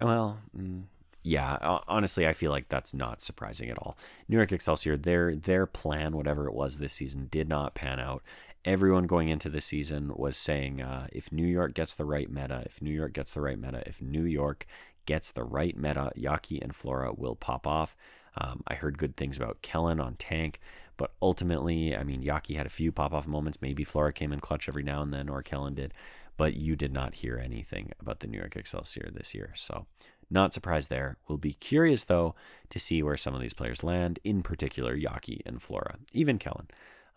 Well, 0.00 0.38
mm, 0.56 0.84
yeah, 1.22 1.80
honestly, 1.88 2.26
I 2.28 2.32
feel 2.32 2.52
like 2.52 2.68
that's 2.68 2.94
not 2.94 3.20
surprising 3.20 3.68
at 3.68 3.78
all. 3.78 3.96
New 4.28 4.36
York 4.36 4.52
Excelsior, 4.52 4.96
their 4.96 5.34
their 5.34 5.66
plan, 5.66 6.16
whatever 6.16 6.46
it 6.46 6.54
was 6.54 6.78
this 6.78 6.92
season, 6.92 7.26
did 7.30 7.48
not 7.48 7.74
pan 7.74 7.98
out, 7.98 8.22
everyone 8.64 9.06
going 9.06 9.28
into 9.28 9.48
the 9.48 9.60
season 9.60 10.12
was 10.14 10.36
saying 10.36 10.82
uh, 10.82 11.06
if 11.12 11.32
New 11.32 11.46
York 11.46 11.72
gets 11.72 11.94
the 11.94 12.04
right 12.04 12.30
meta, 12.30 12.62
if 12.66 12.82
New 12.82 12.92
York 12.92 13.12
gets 13.12 13.32
the 13.32 13.40
right 13.40 13.58
meta, 13.58 13.82
if 13.86 14.02
New 14.02 14.24
York 14.24 14.66
gets 15.06 15.32
the 15.32 15.44
right 15.44 15.76
meta, 15.76 16.12
Yaki 16.16 16.60
and 16.62 16.74
Flora 16.74 17.12
will 17.12 17.36
pop 17.36 17.66
off. 17.66 17.96
Um, 18.36 18.62
I 18.66 18.74
heard 18.74 18.98
good 18.98 19.16
things 19.16 19.36
about 19.36 19.62
Kellen 19.62 20.00
on 20.00 20.14
tank, 20.16 20.60
but 20.96 21.12
ultimately, 21.22 21.96
I 21.96 22.02
mean, 22.02 22.22
Yaki 22.22 22.56
had 22.56 22.66
a 22.66 22.70
few 22.70 22.92
pop 22.92 23.12
off 23.12 23.26
moments. 23.26 23.62
Maybe 23.62 23.84
Flora 23.84 24.12
came 24.12 24.32
in 24.32 24.40
clutch 24.40 24.68
every 24.68 24.82
now 24.82 25.00
and 25.00 25.12
then, 25.12 25.28
or 25.28 25.42
Kellen 25.42 25.74
did, 25.74 25.94
but 26.36 26.54
you 26.54 26.76
did 26.76 26.92
not 26.92 27.16
hear 27.16 27.40
anything 27.42 27.92
about 28.00 28.20
the 28.20 28.26
New 28.26 28.38
York 28.38 28.56
Excelsior 28.56 29.10
this 29.12 29.34
year. 29.34 29.52
So, 29.54 29.86
not 30.28 30.52
surprised 30.52 30.90
there. 30.90 31.18
We'll 31.28 31.38
be 31.38 31.52
curious, 31.52 32.04
though, 32.04 32.34
to 32.70 32.78
see 32.78 33.02
where 33.02 33.16
some 33.16 33.34
of 33.34 33.40
these 33.40 33.54
players 33.54 33.84
land, 33.84 34.18
in 34.24 34.42
particular, 34.42 34.96
Yaki 34.96 35.40
and 35.46 35.62
Flora, 35.62 35.98
even 36.12 36.38
Kellen. 36.38 36.68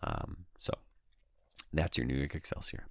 Um, 0.02 0.46
so, 0.56 0.72
that's 1.72 1.98
your 1.98 2.06
New 2.06 2.14
York 2.16 2.34
Excelsior. 2.34 2.86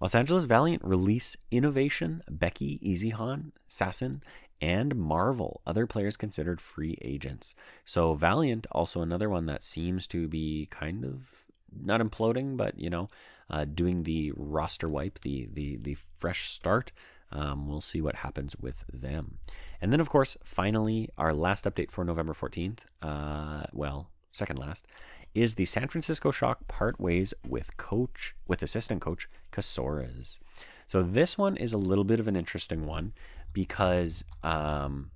Los 0.00 0.16
Angeles 0.16 0.46
Valiant 0.46 0.82
release 0.84 1.36
Innovation, 1.52 2.22
Becky, 2.28 2.80
Easyhan, 2.80 3.52
Sasson, 3.68 4.20
and 4.60 4.94
Marvel, 4.96 5.60
other 5.66 5.86
players 5.86 6.16
considered 6.16 6.60
free 6.60 6.96
agents. 7.02 7.54
So 7.84 8.14
Valiant, 8.14 8.66
also 8.70 9.02
another 9.02 9.28
one 9.28 9.46
that 9.46 9.62
seems 9.62 10.06
to 10.08 10.28
be 10.28 10.68
kind 10.70 11.04
of 11.04 11.44
not 11.72 12.00
imploding, 12.00 12.56
but 12.56 12.78
you 12.78 12.90
know, 12.90 13.08
uh, 13.52 13.66
doing 13.66 14.02
the 14.02 14.32
roster 14.36 14.88
wipe, 14.88 15.20
the 15.20 15.48
the 15.52 15.76
the 15.76 15.96
fresh 16.18 16.50
start. 16.50 16.92
Um, 17.30 17.66
we'll 17.66 17.80
see 17.80 18.02
what 18.02 18.16
happens 18.16 18.56
with 18.60 18.84
them. 18.92 19.38
And 19.80 19.90
then, 19.90 20.00
of 20.00 20.10
course, 20.10 20.36
finally, 20.44 21.08
our 21.16 21.32
last 21.32 21.64
update 21.64 21.90
for 21.90 22.04
November 22.04 22.34
14th. 22.34 22.80
Uh, 23.00 23.62
well, 23.72 24.10
second 24.30 24.58
last, 24.58 24.86
is 25.34 25.54
the 25.54 25.64
San 25.64 25.88
Francisco 25.88 26.30
Shock 26.30 26.68
part 26.68 27.00
ways 27.00 27.32
with 27.46 27.76
coach 27.78 28.34
with 28.46 28.62
assistant 28.62 29.00
coach 29.00 29.28
Casores. 29.50 30.38
So 30.86 31.02
this 31.02 31.38
one 31.38 31.56
is 31.56 31.72
a 31.72 31.78
little 31.78 32.04
bit 32.04 32.20
of 32.20 32.28
an 32.28 32.36
interesting 32.36 32.86
one 32.86 33.14
because 33.52 34.24
um, 34.42 35.10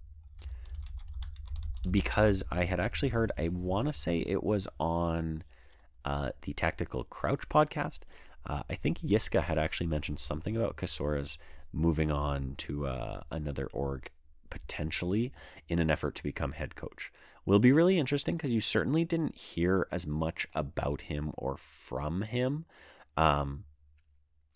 because 1.90 2.42
I 2.50 2.64
had 2.64 2.80
actually 2.80 3.10
heard 3.10 3.30
I 3.38 3.48
want 3.48 3.88
to 3.88 3.92
say 3.92 4.20
it 4.20 4.42
was 4.42 4.66
on 4.80 5.44
uh, 6.06 6.30
the 6.42 6.54
Tactical 6.54 7.04
Crouch 7.04 7.48
podcast. 7.48 8.00
Uh, 8.46 8.62
I 8.70 8.76
think 8.76 9.00
Yiska 9.00 9.42
had 9.42 9.58
actually 9.58 9.88
mentioned 9.88 10.20
something 10.20 10.56
about 10.56 10.76
Casores 10.76 11.36
moving 11.72 12.12
on 12.12 12.54
to 12.58 12.86
uh, 12.86 13.20
another 13.30 13.68
org 13.72 14.10
potentially 14.48 15.32
in 15.68 15.80
an 15.80 15.90
effort 15.90 16.14
to 16.14 16.22
become 16.22 16.52
head 16.52 16.76
coach 16.76 17.12
will 17.44 17.58
be 17.58 17.72
really 17.72 17.98
interesting 17.98 18.36
because 18.36 18.52
you 18.52 18.60
certainly 18.60 19.04
didn't 19.04 19.36
hear 19.36 19.86
as 19.90 20.06
much 20.06 20.46
about 20.54 21.02
him 21.02 21.32
or 21.36 21.56
from 21.56 22.22
him, 22.22 22.64
um, 23.16 23.64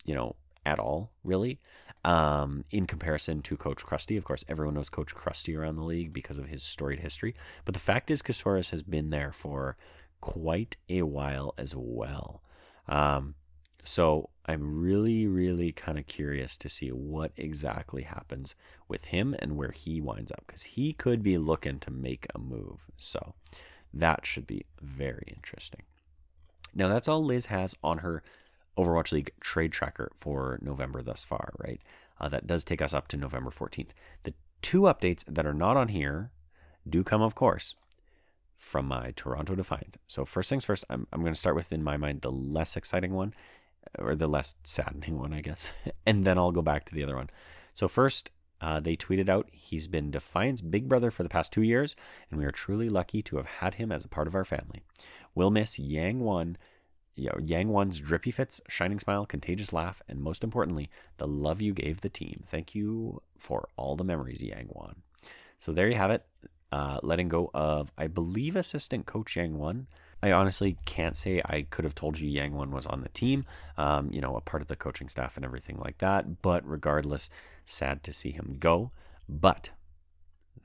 you 0.05 0.15
know, 0.15 0.35
at 0.65 0.79
all, 0.79 1.11
really. 1.23 1.59
Um, 2.03 2.65
in 2.71 2.87
comparison 2.87 3.41
to 3.43 3.57
Coach 3.57 3.85
Krusty. 3.85 4.17
of 4.17 4.23
course, 4.23 4.43
everyone 4.47 4.73
knows 4.73 4.89
Coach 4.89 5.13
Krusty 5.13 5.57
around 5.57 5.75
the 5.75 5.83
league 5.83 6.13
because 6.13 6.39
of 6.39 6.47
his 6.47 6.63
storied 6.63 6.99
history. 6.99 7.35
But 7.63 7.73
the 7.73 7.79
fact 7.79 8.09
is, 8.09 8.21
Casores 8.21 8.71
has 8.71 8.81
been 8.81 9.11
there 9.11 9.31
for 9.31 9.77
quite 10.21 10.77
a 10.89 11.01
while 11.03 11.53
as 11.57 11.75
well. 11.75 12.41
Um, 12.87 13.35
so 13.83 14.29
I'm 14.45 14.81
really, 14.81 15.27
really 15.27 15.71
kind 15.71 15.97
of 15.97 16.07
curious 16.07 16.57
to 16.57 16.69
see 16.69 16.89
what 16.89 17.31
exactly 17.35 18.03
happens 18.03 18.55
with 18.87 19.05
him 19.05 19.35
and 19.39 19.57
where 19.57 19.71
he 19.71 20.01
winds 20.01 20.31
up 20.31 20.43
because 20.45 20.63
he 20.63 20.93
could 20.93 21.23
be 21.23 21.37
looking 21.37 21.79
to 21.79 21.91
make 21.91 22.27
a 22.33 22.39
move. 22.39 22.87
So 22.97 23.33
that 23.93 24.25
should 24.25 24.47
be 24.47 24.65
very 24.79 25.25
interesting. 25.27 25.81
Now, 26.73 26.87
that's 26.87 27.07
all 27.07 27.23
Liz 27.23 27.47
has 27.47 27.75
on 27.83 27.99
her 27.99 28.23
Overwatch 28.77 29.11
League 29.11 29.31
trade 29.41 29.71
tracker 29.71 30.11
for 30.15 30.57
November 30.61 31.01
thus 31.01 31.23
far, 31.23 31.51
right? 31.57 31.81
Uh, 32.19 32.29
that 32.29 32.47
does 32.47 32.63
take 32.63 32.81
us 32.81 32.93
up 32.93 33.07
to 33.09 33.17
November 33.17 33.49
14th. 33.49 33.89
The 34.23 34.33
two 34.61 34.81
updates 34.81 35.25
that 35.25 35.45
are 35.45 35.53
not 35.53 35.75
on 35.75 35.89
here 35.89 36.31
do 36.87 37.03
come, 37.03 37.21
of 37.21 37.35
course, 37.35 37.75
from 38.61 38.87
my 38.87 39.11
Toronto 39.15 39.55
Defiant. 39.55 39.97
So, 40.05 40.23
first 40.23 40.47
things 40.47 40.63
first, 40.63 40.85
I'm, 40.89 41.07
I'm 41.11 41.21
going 41.21 41.33
to 41.33 41.39
start 41.39 41.55
with, 41.55 41.73
in 41.73 41.83
my 41.83 41.97
mind, 41.97 42.21
the 42.21 42.31
less 42.31 42.77
exciting 42.77 43.13
one 43.13 43.33
or 43.97 44.15
the 44.15 44.27
less 44.27 44.53
saddening 44.63 45.17
one, 45.17 45.33
I 45.33 45.41
guess. 45.41 45.71
and 46.05 46.23
then 46.23 46.37
I'll 46.37 46.51
go 46.51 46.61
back 46.61 46.85
to 46.85 46.95
the 46.95 47.03
other 47.03 47.15
one. 47.15 47.31
So, 47.73 47.87
first, 47.87 48.29
uh, 48.61 48.79
they 48.79 48.95
tweeted 48.95 49.29
out, 49.29 49.49
He's 49.51 49.87
been 49.87 50.11
Defiant's 50.11 50.61
big 50.61 50.87
brother 50.87 51.09
for 51.09 51.23
the 51.23 51.29
past 51.29 51.51
two 51.51 51.63
years, 51.63 51.95
and 52.29 52.39
we 52.39 52.45
are 52.45 52.51
truly 52.51 52.87
lucky 52.87 53.23
to 53.23 53.37
have 53.37 53.47
had 53.47 53.75
him 53.75 53.91
as 53.91 54.05
a 54.05 54.09
part 54.09 54.27
of 54.27 54.35
our 54.35 54.45
family. 54.45 54.83
We'll 55.33 55.49
miss 55.49 55.79
Yang 55.79 56.19
know, 57.17 57.39
Yang 57.43 57.69
One's 57.69 57.99
drippy 57.99 58.29
fits, 58.29 58.61
shining 58.69 58.99
smile, 58.99 59.25
contagious 59.25 59.73
laugh, 59.73 60.03
and 60.07 60.21
most 60.21 60.43
importantly, 60.43 60.89
the 61.17 61.27
love 61.27 61.61
you 61.61 61.73
gave 61.73 62.01
the 62.01 62.09
team. 62.09 62.43
Thank 62.45 62.75
you 62.75 63.23
for 63.37 63.67
all 63.75 63.95
the 63.95 64.03
memories, 64.03 64.43
Yang 64.43 64.67
One. 64.67 65.01
So 65.57 65.73
there 65.73 65.87
you 65.87 65.95
have 65.95 66.11
it. 66.11 66.25
Uh, 66.71 66.99
letting 67.03 67.27
go 67.27 67.51
of, 67.53 67.91
I 67.97 68.07
believe, 68.07 68.55
assistant 68.55 69.05
coach 69.05 69.35
Yang 69.35 69.57
One. 69.57 69.87
I 70.23 70.31
honestly 70.31 70.77
can't 70.85 71.17
say 71.17 71.41
I 71.43 71.63
could 71.63 71.83
have 71.83 71.95
told 71.95 72.19
you 72.19 72.29
Yang 72.29 72.53
One 72.53 72.71
was 72.71 72.85
on 72.85 73.01
the 73.01 73.09
team, 73.09 73.43
um, 73.77 74.11
you 74.13 74.21
know, 74.21 74.35
a 74.37 74.41
part 74.41 74.61
of 74.61 74.67
the 74.67 74.75
coaching 74.75 75.09
staff 75.09 75.35
and 75.35 75.43
everything 75.43 75.77
like 75.77 75.97
that. 75.97 76.41
But 76.41 76.65
regardless, 76.65 77.29
sad 77.65 78.03
to 78.03 78.13
see 78.13 78.31
him 78.31 78.55
go. 78.59 78.91
But 79.27 79.71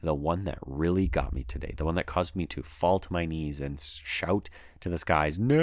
the 0.03 0.15
one 0.15 0.45
that 0.45 0.59
really 0.65 1.09
got 1.09 1.33
me 1.33 1.43
today, 1.43 1.75
the 1.77 1.85
one 1.85 1.95
that 1.97 2.07
caused 2.07 2.37
me 2.37 2.47
to 2.47 2.63
fall 2.63 2.99
to 3.01 3.13
my 3.13 3.25
knees 3.25 3.61
and 3.61 3.81
shout 3.81 4.49
to 4.81 4.89
the 4.89 4.99
skies, 4.99 5.41
no, 5.41 5.63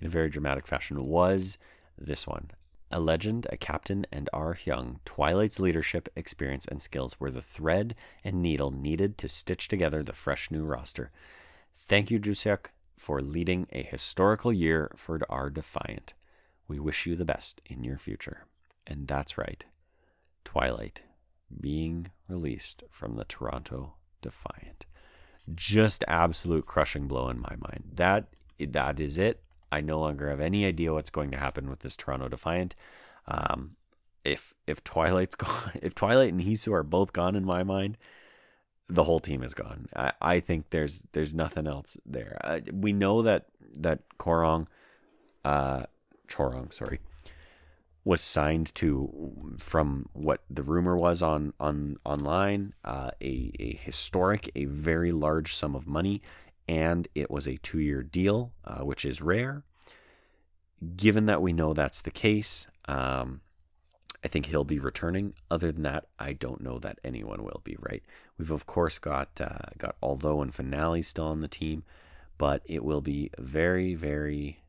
in 0.00 0.06
a 0.06 0.08
very 0.08 0.30
dramatic 0.30 0.66
fashion, 0.66 1.04
was 1.04 1.58
this 1.98 2.26
one. 2.26 2.50
A 2.90 3.00
legend, 3.00 3.46
a 3.50 3.56
captain, 3.56 4.06
and 4.12 4.30
our 4.32 4.56
young 4.64 5.00
Twilight's 5.04 5.58
leadership, 5.58 6.08
experience, 6.14 6.66
and 6.66 6.80
skills 6.80 7.18
were 7.18 7.30
the 7.30 7.42
thread 7.42 7.94
and 8.22 8.42
needle 8.42 8.70
needed 8.70 9.18
to 9.18 9.28
stitch 9.28 9.68
together 9.68 10.02
the 10.02 10.12
fresh 10.12 10.50
new 10.50 10.64
roster. 10.64 11.10
Thank 11.74 12.10
you, 12.10 12.18
Juseok, 12.20 12.66
for 12.96 13.20
leading 13.20 13.66
a 13.72 13.82
historical 13.82 14.52
year 14.52 14.90
for 14.96 15.20
our 15.28 15.50
Defiant. 15.50 16.14
We 16.68 16.78
wish 16.78 17.06
you 17.06 17.16
the 17.16 17.24
best 17.24 17.60
in 17.66 17.84
your 17.84 17.98
future. 17.98 18.46
And 18.86 19.08
that's 19.08 19.36
right, 19.36 19.64
Twilight 20.44 21.02
being 21.60 22.10
released 22.28 22.82
from 22.90 23.16
the 23.16 23.24
Toronto 23.24 23.94
Defiant. 24.22 24.86
Just 25.54 26.04
absolute 26.08 26.66
crushing 26.66 27.06
blow 27.06 27.28
in 27.28 27.38
my 27.40 27.56
mind. 27.56 27.84
That 27.94 28.26
that 28.58 28.98
is 28.98 29.18
it. 29.18 29.42
I 29.76 29.82
no 29.82 30.00
longer 30.00 30.30
have 30.30 30.40
any 30.40 30.64
idea 30.64 30.94
what's 30.94 31.10
going 31.10 31.30
to 31.32 31.36
happen 31.36 31.68
with 31.68 31.80
this 31.80 31.98
Toronto 31.98 32.28
Defiant. 32.28 32.74
Um, 33.28 33.76
if 34.24 34.54
if 34.66 34.82
Twilight's 34.82 35.34
gone, 35.44 35.72
if 35.82 35.94
Twilight 35.94 36.32
and 36.32 36.40
Heesu 36.40 36.72
are 36.72 36.82
both 36.82 37.12
gone 37.12 37.36
in 37.36 37.44
my 37.44 37.62
mind, 37.62 37.98
the 38.88 39.04
whole 39.04 39.20
team 39.20 39.42
is 39.42 39.52
gone. 39.52 39.88
I, 39.94 40.12
I 40.22 40.40
think 40.40 40.70
there's 40.70 41.04
there's 41.12 41.34
nothing 41.34 41.66
else 41.66 41.98
there. 42.06 42.38
Uh, 42.42 42.60
we 42.72 42.94
know 42.94 43.20
that 43.20 43.46
that 43.78 44.00
Korong, 44.18 44.66
uh, 45.44 45.82
Chorong, 46.26 46.72
sorry, 46.72 47.00
was 48.02 48.22
signed 48.22 48.74
to, 48.76 49.56
from 49.58 50.08
what 50.14 50.42
the 50.48 50.62
rumor 50.62 50.96
was 50.96 51.20
on 51.20 51.52
on 51.60 51.98
online, 52.02 52.72
uh, 52.82 53.10
a 53.20 53.52
a 53.60 53.76
historic, 53.76 54.50
a 54.54 54.64
very 54.64 55.12
large 55.12 55.54
sum 55.54 55.74
of 55.74 55.86
money, 55.86 56.22
and 56.68 57.08
it 57.14 57.30
was 57.30 57.46
a 57.46 57.56
two 57.58 57.80
year 57.80 58.02
deal, 58.02 58.52
uh, 58.64 58.80
which 58.80 59.04
is 59.04 59.22
rare. 59.22 59.62
Given 60.96 61.26
that 61.26 61.40
we 61.40 61.52
know 61.52 61.72
that's 61.72 62.02
the 62.02 62.10
case, 62.10 62.66
um, 62.86 63.40
I 64.22 64.28
think 64.28 64.46
he'll 64.46 64.64
be 64.64 64.78
returning. 64.78 65.34
Other 65.50 65.72
than 65.72 65.84
that, 65.84 66.06
I 66.18 66.32
don't 66.32 66.60
know 66.60 66.78
that 66.80 66.98
anyone 67.04 67.44
will 67.44 67.60
be. 67.64 67.76
Right? 67.78 68.02
We've 68.38 68.50
of 68.50 68.66
course 68.66 68.98
got 68.98 69.40
uh, 69.40 69.70
got 69.78 69.96
Aldo 70.02 70.42
and 70.42 70.54
Finale 70.54 71.02
still 71.02 71.26
on 71.26 71.40
the 71.40 71.48
team, 71.48 71.84
but 72.36 72.62
it 72.66 72.84
will 72.84 73.00
be 73.00 73.30
very 73.38 73.94
very 73.94 74.60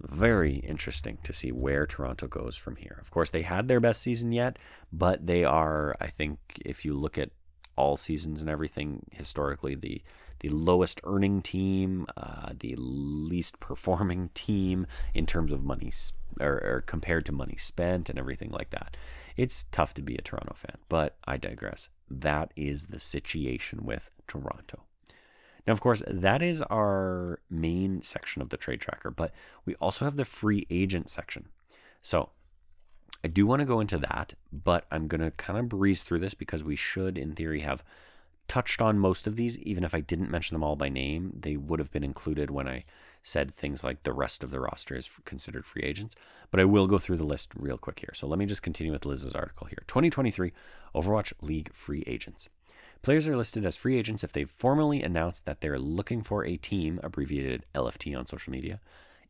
very 0.00 0.56
interesting 0.56 1.18
to 1.22 1.32
see 1.32 1.52
where 1.52 1.86
Toronto 1.86 2.26
goes 2.26 2.56
from 2.56 2.76
here. 2.76 2.98
Of 3.00 3.10
course, 3.10 3.30
they 3.30 3.42
had 3.42 3.68
their 3.68 3.80
best 3.80 4.02
season 4.02 4.32
yet, 4.32 4.58
but 4.92 5.26
they 5.26 5.44
are, 5.44 5.96
I 6.00 6.08
think, 6.08 6.38
if 6.64 6.84
you 6.84 6.94
look 6.94 7.16
at 7.16 7.30
all 7.76 7.96
seasons 7.96 8.40
and 8.40 8.50
everything 8.50 9.04
historically, 9.12 9.74
the 9.74 10.02
the 10.44 10.54
lowest 10.54 11.00
earning 11.04 11.40
team, 11.40 12.06
uh, 12.18 12.52
the 12.60 12.74
least 12.76 13.60
performing 13.60 14.28
team 14.34 14.86
in 15.14 15.24
terms 15.24 15.50
of 15.50 15.64
money, 15.64 15.90
or, 16.38 16.60
or 16.62 16.84
compared 16.86 17.24
to 17.24 17.32
money 17.32 17.56
spent 17.56 18.10
and 18.10 18.18
everything 18.18 18.50
like 18.50 18.68
that. 18.68 18.94
It's 19.38 19.64
tough 19.72 19.94
to 19.94 20.02
be 20.02 20.16
a 20.16 20.20
Toronto 20.20 20.52
fan, 20.54 20.76
but 20.90 21.16
I 21.24 21.38
digress. 21.38 21.88
That 22.10 22.52
is 22.56 22.88
the 22.88 22.98
situation 22.98 23.84
with 23.84 24.10
Toronto. 24.28 24.82
Now, 25.66 25.72
of 25.72 25.80
course, 25.80 26.02
that 26.06 26.42
is 26.42 26.60
our 26.60 27.40
main 27.48 28.02
section 28.02 28.42
of 28.42 28.50
the 28.50 28.58
trade 28.58 28.82
tracker, 28.82 29.10
but 29.10 29.32
we 29.64 29.74
also 29.76 30.04
have 30.04 30.16
the 30.16 30.26
free 30.26 30.66
agent 30.68 31.08
section. 31.08 31.48
So 32.02 32.28
I 33.24 33.28
do 33.28 33.46
want 33.46 33.60
to 33.60 33.66
go 33.66 33.80
into 33.80 33.96
that, 33.96 34.34
but 34.52 34.84
I'm 34.90 35.06
going 35.06 35.22
to 35.22 35.30
kind 35.30 35.58
of 35.58 35.70
breeze 35.70 36.02
through 36.02 36.18
this 36.18 36.34
because 36.34 36.62
we 36.62 36.76
should, 36.76 37.16
in 37.16 37.32
theory, 37.32 37.60
have 37.60 37.82
touched 38.48 38.80
on 38.82 38.98
most 38.98 39.26
of 39.26 39.36
these. 39.36 39.58
Even 39.60 39.84
if 39.84 39.94
I 39.94 40.00
didn't 40.00 40.30
mention 40.30 40.54
them 40.54 40.64
all 40.64 40.76
by 40.76 40.88
name, 40.88 41.32
they 41.38 41.56
would 41.56 41.78
have 41.78 41.92
been 41.92 42.04
included 42.04 42.50
when 42.50 42.68
I 42.68 42.84
said 43.22 43.50
things 43.50 43.82
like 43.82 44.02
the 44.02 44.12
rest 44.12 44.44
of 44.44 44.50
the 44.50 44.60
roster 44.60 44.94
is 44.94 45.10
considered 45.24 45.66
free 45.66 45.82
agents. 45.82 46.14
But 46.50 46.60
I 46.60 46.64
will 46.64 46.86
go 46.86 46.98
through 46.98 47.16
the 47.16 47.24
list 47.24 47.52
real 47.56 47.78
quick 47.78 48.00
here. 48.00 48.12
So 48.14 48.26
let 48.26 48.38
me 48.38 48.46
just 48.46 48.62
continue 48.62 48.92
with 48.92 49.06
Liz's 49.06 49.32
article 49.32 49.66
here 49.66 49.82
2023 49.86 50.52
Overwatch 50.94 51.32
League 51.40 51.72
free 51.72 52.04
agents. 52.06 52.48
Players 53.02 53.28
are 53.28 53.36
listed 53.36 53.66
as 53.66 53.76
free 53.76 53.98
agents 53.98 54.24
if 54.24 54.32
they've 54.32 54.48
formally 54.48 55.02
announced 55.02 55.44
that 55.44 55.60
they're 55.60 55.78
looking 55.78 56.22
for 56.22 56.44
a 56.44 56.56
team, 56.56 57.00
abbreviated 57.02 57.66
LFT 57.74 58.16
on 58.16 58.24
social 58.24 58.50
media. 58.50 58.80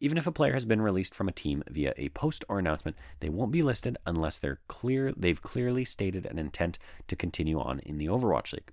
Even 0.01 0.19
if 0.19 0.27
a 0.27 0.33
player 0.33 0.53
has 0.53 0.67
been 0.67 0.83
released 0.83 1.15
from 1.15 1.29
a 1.29 1.33
team 1.33 1.63
via 1.69 1.95
a 1.97 2.09
post 2.11 2.45
or 2.49 2.59
announcement, 2.59 2.97
they 3.21 3.29
won't 3.29 3.51
be 3.51 3.63
listed 3.63 3.97
unless 4.07 4.39
they're 4.39 4.61
clear 4.69 5.13
they've 5.17 5.43
clearly 5.43 5.85
stated 5.85 6.27
an 6.27 6.39
intent 6.39 6.79
to 7.09 7.17
continue 7.17 7.59
on 7.59 7.81
in 7.81 7.99
the 7.99 8.07
Overwatch 8.07 8.53
League. 8.53 8.71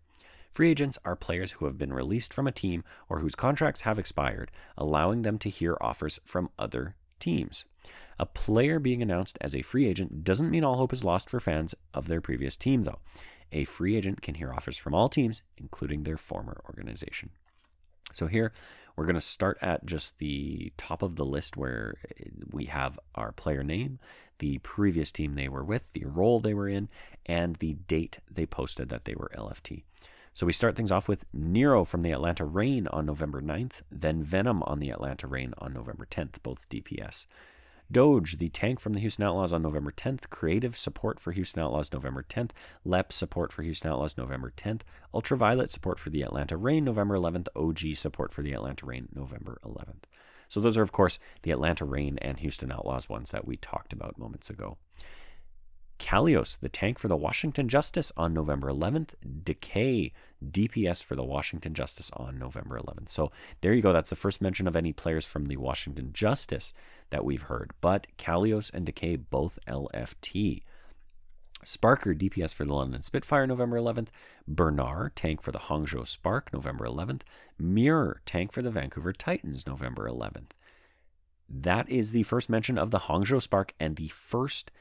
Free 0.53 0.69
agents 0.69 0.97
are 1.05 1.15
players 1.15 1.53
who 1.53 1.65
have 1.65 1.77
been 1.77 1.93
released 1.93 2.33
from 2.33 2.47
a 2.47 2.51
team 2.51 2.83
or 3.07 3.19
whose 3.19 3.35
contracts 3.35 3.81
have 3.81 3.97
expired, 3.97 4.51
allowing 4.77 5.21
them 5.21 5.37
to 5.39 5.49
hear 5.49 5.77
offers 5.79 6.19
from 6.25 6.49
other 6.59 6.95
teams. 7.19 7.65
A 8.19 8.25
player 8.25 8.77
being 8.77 9.01
announced 9.01 9.37
as 9.41 9.55
a 9.55 9.61
free 9.61 9.87
agent 9.87 10.23
doesn't 10.23 10.51
mean 10.51 10.63
all 10.63 10.77
hope 10.77 10.93
is 10.93 11.03
lost 11.03 11.29
for 11.29 11.39
fans 11.39 11.73
of 11.93 12.07
their 12.07 12.21
previous 12.21 12.57
team, 12.57 12.83
though 12.83 12.99
a 13.51 13.65
free 13.65 13.95
agent 13.95 14.21
can 14.21 14.35
hear 14.35 14.53
offers 14.53 14.77
from 14.77 14.93
all 14.93 15.09
teams, 15.09 15.43
including 15.57 16.03
their 16.03 16.17
former 16.17 16.61
organization. 16.65 17.31
So 18.13 18.27
here 18.27 18.51
we're 18.95 19.05
going 19.05 19.15
to 19.15 19.21
start 19.21 19.57
at 19.61 19.85
just 19.85 20.19
the 20.19 20.73
top 20.77 21.01
of 21.01 21.15
the 21.15 21.25
list 21.25 21.57
where 21.57 21.95
uh, 22.19 22.29
we 22.51 22.65
have 22.65 22.99
our 23.15 23.31
player 23.31 23.63
name, 23.63 23.99
the 24.39 24.57
previous 24.59 25.11
team 25.11 25.35
they 25.35 25.47
were 25.47 25.63
with, 25.63 25.93
the 25.93 26.05
role 26.05 26.39
they 26.39 26.53
were 26.53 26.67
in, 26.67 26.89
and 27.25 27.55
the 27.57 27.73
date 27.73 28.19
they 28.29 28.45
posted 28.45 28.89
that 28.89 29.05
they 29.05 29.15
were 29.15 29.31
LFT. 29.35 29.83
So 30.33 30.45
we 30.45 30.53
start 30.53 30.75
things 30.75 30.91
off 30.91 31.09
with 31.09 31.25
Nero 31.33 31.83
from 31.83 32.03
the 32.03 32.11
Atlanta 32.11 32.45
Reign 32.45 32.87
on 32.87 33.05
November 33.05 33.41
9th, 33.41 33.81
then 33.91 34.23
Venom 34.23 34.63
on 34.63 34.79
the 34.79 34.89
Atlanta 34.89 35.27
Reign 35.27 35.53
on 35.57 35.73
November 35.73 36.07
10th, 36.09 36.41
both 36.41 36.69
DPS. 36.69 37.25
Doge, 37.91 38.37
the 38.37 38.47
tank 38.47 38.79
from 38.79 38.93
the 38.93 39.01
Houston 39.01 39.25
Outlaws 39.25 39.51
on 39.51 39.61
November 39.61 39.91
10th. 39.91 40.29
Creative 40.29 40.77
support 40.77 41.19
for 41.19 41.33
Houston 41.33 41.61
Outlaws 41.61 41.91
November 41.91 42.23
10th. 42.23 42.51
LEP 42.85 43.11
support 43.11 43.51
for 43.51 43.63
Houston 43.63 43.91
Outlaws 43.91 44.17
November 44.17 44.53
10th. 44.55 44.81
Ultraviolet 45.13 45.69
support 45.69 45.99
for 45.99 46.09
the 46.09 46.21
Atlanta 46.21 46.55
Reign 46.55 46.85
November 46.85 47.17
11th. 47.17 47.47
OG 47.53 47.97
support 47.97 48.31
for 48.31 48.41
the 48.41 48.53
Atlanta 48.53 48.85
Reign 48.85 49.09
November 49.13 49.59
11th. 49.65 50.03
So 50.47 50.61
those 50.61 50.77
are, 50.77 50.83
of 50.83 50.93
course, 50.93 51.19
the 51.41 51.51
Atlanta 51.51 51.83
Reign 51.83 52.17
and 52.21 52.39
Houston 52.39 52.71
Outlaws 52.71 53.09
ones 53.09 53.31
that 53.31 53.45
we 53.45 53.57
talked 53.57 53.91
about 53.91 54.17
moments 54.17 54.49
ago. 54.49 54.77
Kalios, 56.01 56.59
the 56.59 56.67
tank 56.67 56.97
for 56.97 57.07
the 57.07 57.15
Washington 57.15 57.69
Justice 57.69 58.11
on 58.17 58.33
November 58.33 58.69
11th. 58.69 59.13
Decay, 59.43 60.11
DPS 60.43 61.03
for 61.03 61.15
the 61.15 61.23
Washington 61.23 61.75
Justice 61.75 62.09
on 62.17 62.39
November 62.39 62.79
11th. 62.79 63.09
So 63.09 63.31
there 63.61 63.71
you 63.71 63.83
go. 63.83 63.93
That's 63.93 64.09
the 64.09 64.15
first 64.15 64.41
mention 64.41 64.67
of 64.67 64.75
any 64.75 64.93
players 64.93 65.25
from 65.25 65.45
the 65.45 65.57
Washington 65.57 66.11
Justice 66.11 66.73
that 67.11 67.23
we've 67.23 67.43
heard. 67.43 67.71
But 67.81 68.07
Kalios 68.17 68.73
and 68.73 68.83
Decay 68.83 69.17
both 69.17 69.59
LFT. 69.67 70.63
Sparker, 71.63 72.17
DPS 72.17 72.51
for 72.51 72.65
the 72.65 72.73
London 72.73 73.03
Spitfire, 73.03 73.45
November 73.45 73.79
11th. 73.79 74.07
Bernard, 74.47 75.15
tank 75.15 75.43
for 75.43 75.51
the 75.51 75.59
Hangzhou 75.59 76.07
Spark, 76.07 76.51
November 76.51 76.85
11th. 76.85 77.21
Mirror, 77.59 78.21
tank 78.25 78.51
for 78.51 78.63
the 78.63 78.71
Vancouver 78.71 79.13
Titans, 79.13 79.67
November 79.67 80.09
11th. 80.09 80.49
That 81.47 81.87
is 81.87 82.11
the 82.11 82.23
first 82.23 82.49
mention 82.49 82.79
of 82.79 82.89
the 82.89 83.01
Hangzhou 83.01 83.39
Spark 83.39 83.75
and 83.79 83.97
the 83.97 84.07
first 84.07 84.71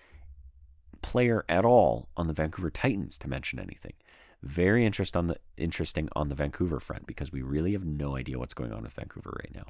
player 1.02 1.44
at 1.48 1.64
all 1.64 2.08
on 2.16 2.26
the 2.26 2.32
Vancouver 2.32 2.70
Titans 2.70 3.18
to 3.18 3.28
mention 3.28 3.58
anything. 3.58 3.94
Very 4.42 4.86
interest 4.86 5.16
on 5.16 5.26
the, 5.26 5.36
interesting 5.56 6.08
on 6.14 6.28
the 6.28 6.34
Vancouver 6.34 6.80
front 6.80 7.06
because 7.06 7.30
we 7.32 7.42
really 7.42 7.72
have 7.72 7.84
no 7.84 8.16
idea 8.16 8.38
what's 8.38 8.54
going 8.54 8.72
on 8.72 8.82
with 8.82 8.94
Vancouver 8.94 9.38
right 9.38 9.54
now. 9.54 9.66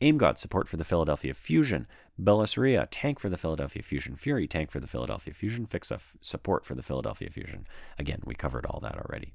AimGod, 0.00 0.38
support 0.38 0.68
for 0.68 0.76
the 0.76 0.84
Philadelphia 0.84 1.34
Fusion. 1.34 1.86
Bellisria, 2.20 2.86
tank 2.90 3.18
for 3.18 3.28
the 3.28 3.36
Philadelphia 3.36 3.82
Fusion. 3.82 4.14
Fury, 4.14 4.46
tank 4.46 4.70
for 4.70 4.78
the 4.78 4.86
Philadelphia 4.86 5.34
Fusion. 5.34 5.66
Fixa, 5.66 6.00
support 6.20 6.64
for 6.64 6.74
the 6.74 6.82
Philadelphia 6.82 7.30
Fusion. 7.30 7.66
Again, 7.98 8.20
we 8.24 8.34
covered 8.34 8.66
all 8.66 8.80
that 8.80 8.96
already. 8.96 9.32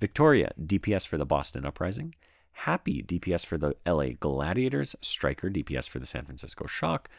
Victoria, 0.00 0.52
DPS 0.58 1.06
for 1.06 1.18
the 1.18 1.26
Boston 1.26 1.66
Uprising. 1.66 2.14
Happy, 2.52 3.02
DPS 3.02 3.44
for 3.44 3.58
the 3.58 3.74
LA 3.86 4.10
Gladiators. 4.18 4.96
Striker, 5.02 5.50
DPS 5.50 5.88
for 5.88 5.98
the 5.98 6.06
San 6.06 6.24
Francisco 6.24 6.66
Shock. 6.66 7.10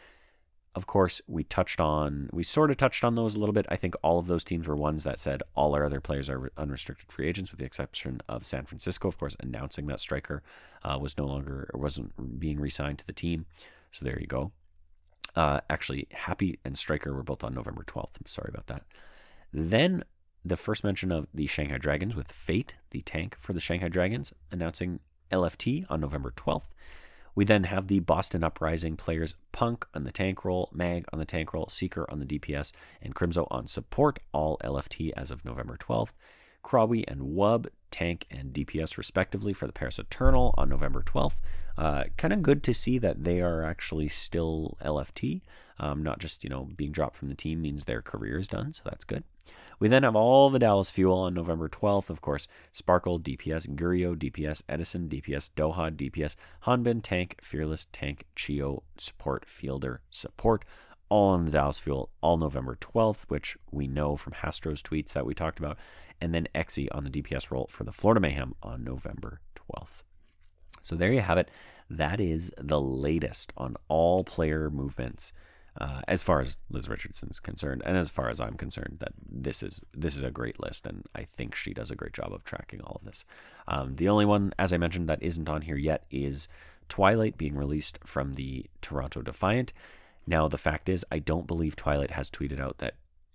Of 0.74 0.86
course, 0.86 1.20
we 1.26 1.44
touched 1.44 1.80
on, 1.82 2.30
we 2.32 2.42
sort 2.42 2.70
of 2.70 2.78
touched 2.78 3.04
on 3.04 3.14
those 3.14 3.34
a 3.34 3.38
little 3.38 3.52
bit. 3.52 3.66
I 3.68 3.76
think 3.76 3.94
all 4.02 4.18
of 4.18 4.26
those 4.26 4.42
teams 4.42 4.66
were 4.66 4.76
ones 4.76 5.04
that 5.04 5.18
said 5.18 5.42
all 5.54 5.74
our 5.74 5.84
other 5.84 6.00
players 6.00 6.30
are 6.30 6.50
unrestricted 6.56 7.12
free 7.12 7.28
agents, 7.28 7.50
with 7.50 7.60
the 7.60 7.66
exception 7.66 8.22
of 8.26 8.46
San 8.46 8.64
Francisco, 8.64 9.08
of 9.08 9.18
course, 9.18 9.36
announcing 9.38 9.86
that 9.88 10.00
Striker 10.00 10.42
uh, 10.82 10.98
was 10.98 11.18
no 11.18 11.26
longer 11.26 11.70
wasn't 11.74 12.40
being 12.40 12.58
re 12.58 12.70
signed 12.70 12.98
to 13.00 13.06
the 13.06 13.12
team. 13.12 13.44
So 13.90 14.06
there 14.06 14.18
you 14.18 14.26
go. 14.26 14.52
Uh, 15.36 15.60
actually, 15.68 16.08
Happy 16.10 16.58
and 16.64 16.76
Striker 16.78 17.12
were 17.12 17.22
both 17.22 17.44
on 17.44 17.54
November 17.54 17.84
12th. 17.84 18.16
I'm 18.18 18.26
sorry 18.26 18.50
about 18.52 18.66
that. 18.68 18.82
Then 19.52 20.04
the 20.44 20.56
first 20.56 20.84
mention 20.84 21.12
of 21.12 21.26
the 21.32 21.46
Shanghai 21.46 21.78
Dragons 21.78 22.16
with 22.16 22.32
Fate, 22.32 22.76
the 22.90 23.02
tank 23.02 23.36
for 23.38 23.52
the 23.52 23.60
Shanghai 23.60 23.88
Dragons, 23.88 24.32
announcing 24.50 25.00
LFT 25.30 25.86
on 25.88 26.00
November 26.00 26.32
12th. 26.36 26.68
We 27.34 27.44
then 27.44 27.64
have 27.64 27.86
the 27.86 28.00
Boston 28.00 28.44
Uprising 28.44 28.96
players 28.96 29.36
Punk 29.52 29.86
on 29.94 30.04
the 30.04 30.12
tank 30.12 30.44
role, 30.44 30.68
Mag 30.72 31.06
on 31.12 31.18
the 31.18 31.24
tank 31.24 31.54
role, 31.54 31.68
Seeker 31.68 32.06
on 32.10 32.18
the 32.18 32.26
DPS, 32.26 32.72
and 33.00 33.14
Crimzo 33.14 33.46
on 33.50 33.66
support, 33.66 34.20
all 34.32 34.58
LFT 34.58 35.12
as 35.16 35.30
of 35.30 35.44
November 35.44 35.76
12th. 35.76 36.12
Krawi 36.62 37.04
and 37.08 37.22
Wub, 37.22 37.66
tank 37.92 38.26
and 38.30 38.52
DPS 38.52 38.98
respectively 38.98 39.52
for 39.52 39.66
the 39.66 39.72
Paris 39.72 39.98
Eternal 39.98 40.54
on 40.58 40.68
November 40.68 41.02
12th. 41.02 41.38
Uh, 41.76 42.04
kind 42.16 42.32
of 42.32 42.42
good 42.42 42.62
to 42.64 42.74
see 42.74 42.98
that 42.98 43.24
they 43.24 43.40
are 43.40 43.62
actually 43.62 44.08
still 44.08 44.76
LFT, 44.82 45.42
um, 45.78 46.02
not 46.02 46.18
just 46.18 46.42
you 46.42 46.50
know 46.50 46.68
being 46.76 46.90
dropped 46.92 47.16
from 47.16 47.28
the 47.28 47.34
team 47.34 47.62
means 47.62 47.84
their 47.84 48.02
career 48.02 48.38
is 48.38 48.48
done, 48.48 48.72
so 48.72 48.82
that's 48.84 49.04
good. 49.04 49.24
We 49.78 49.88
then 49.88 50.04
have 50.04 50.14
all 50.14 50.50
the 50.50 50.58
Dallas 50.58 50.90
Fuel 50.90 51.18
on 51.18 51.34
November 51.34 51.68
12th, 51.68 52.10
of 52.10 52.20
course, 52.20 52.46
Sparkle, 52.72 53.18
DPS, 53.18 53.68
Gurio, 53.74 54.14
DPS, 54.14 54.62
Edison, 54.68 55.08
DPS, 55.08 55.50
Doha, 55.54 55.90
DPS, 55.90 56.36
Hanbin, 56.66 57.02
Tank, 57.02 57.38
Fearless, 57.42 57.86
Tank, 57.90 58.26
Chio, 58.36 58.84
Support, 58.96 59.48
Fielder, 59.48 60.00
Support, 60.10 60.64
all 61.08 61.30
on 61.30 61.44
the 61.44 61.50
Dallas 61.50 61.78
Fuel, 61.80 62.10
all 62.20 62.36
November 62.36 62.74
12th, 62.74 63.24
which 63.28 63.58
we 63.70 63.86
know 63.86 64.16
from 64.16 64.32
Hastro's 64.32 64.82
tweets 64.82 65.12
that 65.12 65.26
we 65.26 65.34
talked 65.34 65.58
about, 65.58 65.76
and 66.22 66.32
then 66.32 66.46
Eggsy 66.54 66.86
on 66.92 67.02
the 67.02 67.10
DPS 67.10 67.50
role 67.50 67.66
for 67.68 67.82
the 67.82 67.90
Florida 67.90 68.20
Mayhem 68.20 68.54
on 68.62 68.84
November 68.84 69.40
12th. 69.56 70.04
So 70.80 70.94
there 70.94 71.12
you 71.12 71.20
have 71.20 71.36
it. 71.36 71.50
That 71.90 72.20
is 72.20 72.54
the 72.56 72.80
latest 72.80 73.52
on 73.56 73.76
all 73.88 74.22
player 74.22 74.70
movements 74.70 75.32
uh, 75.80 76.02
as 76.06 76.22
far 76.22 76.40
as 76.40 76.58
Liz 76.70 76.88
Richardson 76.88 77.30
is 77.30 77.40
concerned, 77.40 77.82
and 77.84 77.96
as 77.96 78.10
far 78.10 78.28
as 78.28 78.40
I'm 78.40 78.56
concerned, 78.56 78.98
that 79.00 79.12
this 79.26 79.62
is 79.62 79.82
this 79.94 80.16
is 80.16 80.22
a 80.22 80.30
great 80.30 80.62
list, 80.62 80.86
and 80.86 81.04
I 81.14 81.24
think 81.24 81.54
she 81.54 81.72
does 81.72 81.90
a 81.90 81.96
great 81.96 82.12
job 82.12 82.32
of 82.32 82.44
tracking 82.44 82.82
all 82.82 82.96
of 82.96 83.06
this. 83.06 83.24
Um, 83.66 83.96
the 83.96 84.08
only 84.08 84.26
one, 84.26 84.52
as 84.58 84.72
I 84.72 84.76
mentioned, 84.76 85.08
that 85.08 85.22
isn't 85.22 85.48
on 85.48 85.62
here 85.62 85.78
yet 85.78 86.04
is 86.10 86.46
Twilight 86.90 87.38
being 87.38 87.56
released 87.56 87.98
from 88.04 88.34
the 88.34 88.66
Toronto 88.82 89.22
Defiant. 89.22 89.72
Now, 90.26 90.46
the 90.46 90.58
fact 90.58 90.90
is, 90.90 91.06
I 91.10 91.18
don't 91.18 91.46
believe 91.46 91.74
Twilight 91.74 92.12
has 92.12 92.30
tweeted 92.30 92.60
out 92.60 92.78
that 92.78 92.94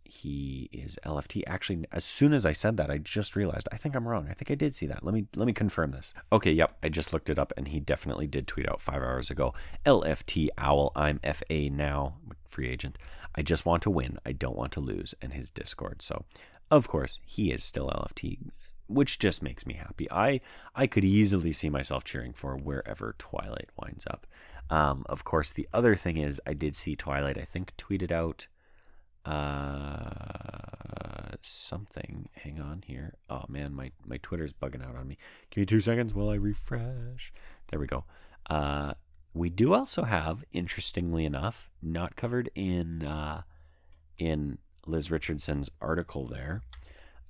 he 0.09 0.69
is 0.71 0.99
LFT. 1.05 1.43
Actually, 1.47 1.85
as 1.91 2.03
soon 2.03 2.33
as 2.33 2.45
I 2.45 2.51
said 2.51 2.77
that, 2.77 2.89
I 2.89 2.97
just 2.97 3.35
realized 3.35 3.67
I 3.71 3.77
think 3.77 3.95
I'm 3.95 4.07
wrong. 4.07 4.27
I 4.29 4.33
think 4.33 4.51
I 4.51 4.55
did 4.55 4.73
see 4.73 4.87
that. 4.87 5.03
Let 5.03 5.13
me 5.13 5.25
let 5.35 5.45
me 5.45 5.53
confirm 5.53 5.91
this. 5.91 6.13
Okay, 6.31 6.51
yep, 6.51 6.77
I 6.81 6.89
just 6.89 7.13
looked 7.13 7.29
it 7.29 7.39
up, 7.39 7.53
and 7.57 7.67
he 7.67 7.79
definitely 7.79 8.27
did 8.27 8.47
tweet 8.47 8.69
out 8.69 8.81
five 8.81 9.01
hours 9.01 9.29
ago. 9.29 9.53
LFT 9.85 10.49
Owl, 10.57 10.91
I'm 10.95 11.19
FA 11.19 11.69
now, 11.69 12.15
free 12.47 12.69
agent. 12.69 12.97
I 13.35 13.41
just 13.41 13.65
want 13.65 13.83
to 13.83 13.89
win. 13.89 14.17
I 14.25 14.31
don't 14.31 14.57
want 14.57 14.71
to 14.73 14.79
lose. 14.79 15.13
And 15.21 15.33
his 15.33 15.51
Discord. 15.51 16.01
So, 16.01 16.25
of 16.71 16.87
course, 16.87 17.19
he 17.25 17.51
is 17.51 17.63
still 17.63 17.89
LFT, 17.89 18.39
which 18.87 19.19
just 19.19 19.43
makes 19.43 19.65
me 19.65 19.75
happy. 19.75 20.07
I 20.11 20.41
I 20.75 20.87
could 20.87 21.03
easily 21.03 21.53
see 21.53 21.69
myself 21.69 22.03
cheering 22.03 22.33
for 22.33 22.55
wherever 22.55 23.15
Twilight 23.17 23.69
winds 23.77 24.07
up. 24.07 24.25
Um, 24.69 25.05
of 25.07 25.23
course, 25.23 25.51
the 25.51 25.67
other 25.73 25.95
thing 25.95 26.17
is 26.17 26.41
I 26.45 26.53
did 26.53 26.75
see 26.75 26.95
Twilight. 26.95 27.37
I 27.37 27.45
think 27.45 27.73
tweeted 27.77 28.11
out 28.11 28.47
uh, 29.27 31.35
something. 31.41 32.25
Hang 32.33 32.59
on 32.59 32.83
here. 32.85 33.15
Oh 33.29 33.45
man, 33.49 33.73
my 33.73 33.89
my 34.05 34.17
Twitter's 34.17 34.53
bugging 34.53 34.87
out 34.87 34.95
on 34.95 35.07
me. 35.07 35.17
Give 35.49 35.61
me 35.61 35.65
two 35.65 35.81
seconds 35.81 36.13
while 36.13 36.29
I 36.29 36.35
refresh. 36.35 37.33
There 37.69 37.79
we 37.79 37.87
go. 37.87 38.05
Uh, 38.49 38.93
we 39.33 39.49
do 39.49 39.73
also 39.73 40.03
have, 40.03 40.43
interestingly 40.51 41.25
enough, 41.25 41.69
not 41.81 42.15
covered 42.15 42.49
in 42.55 43.03
uh, 43.03 43.41
in 44.17 44.57
Liz 44.85 45.11
Richardson's 45.11 45.69
article 45.81 46.27
there, 46.27 46.61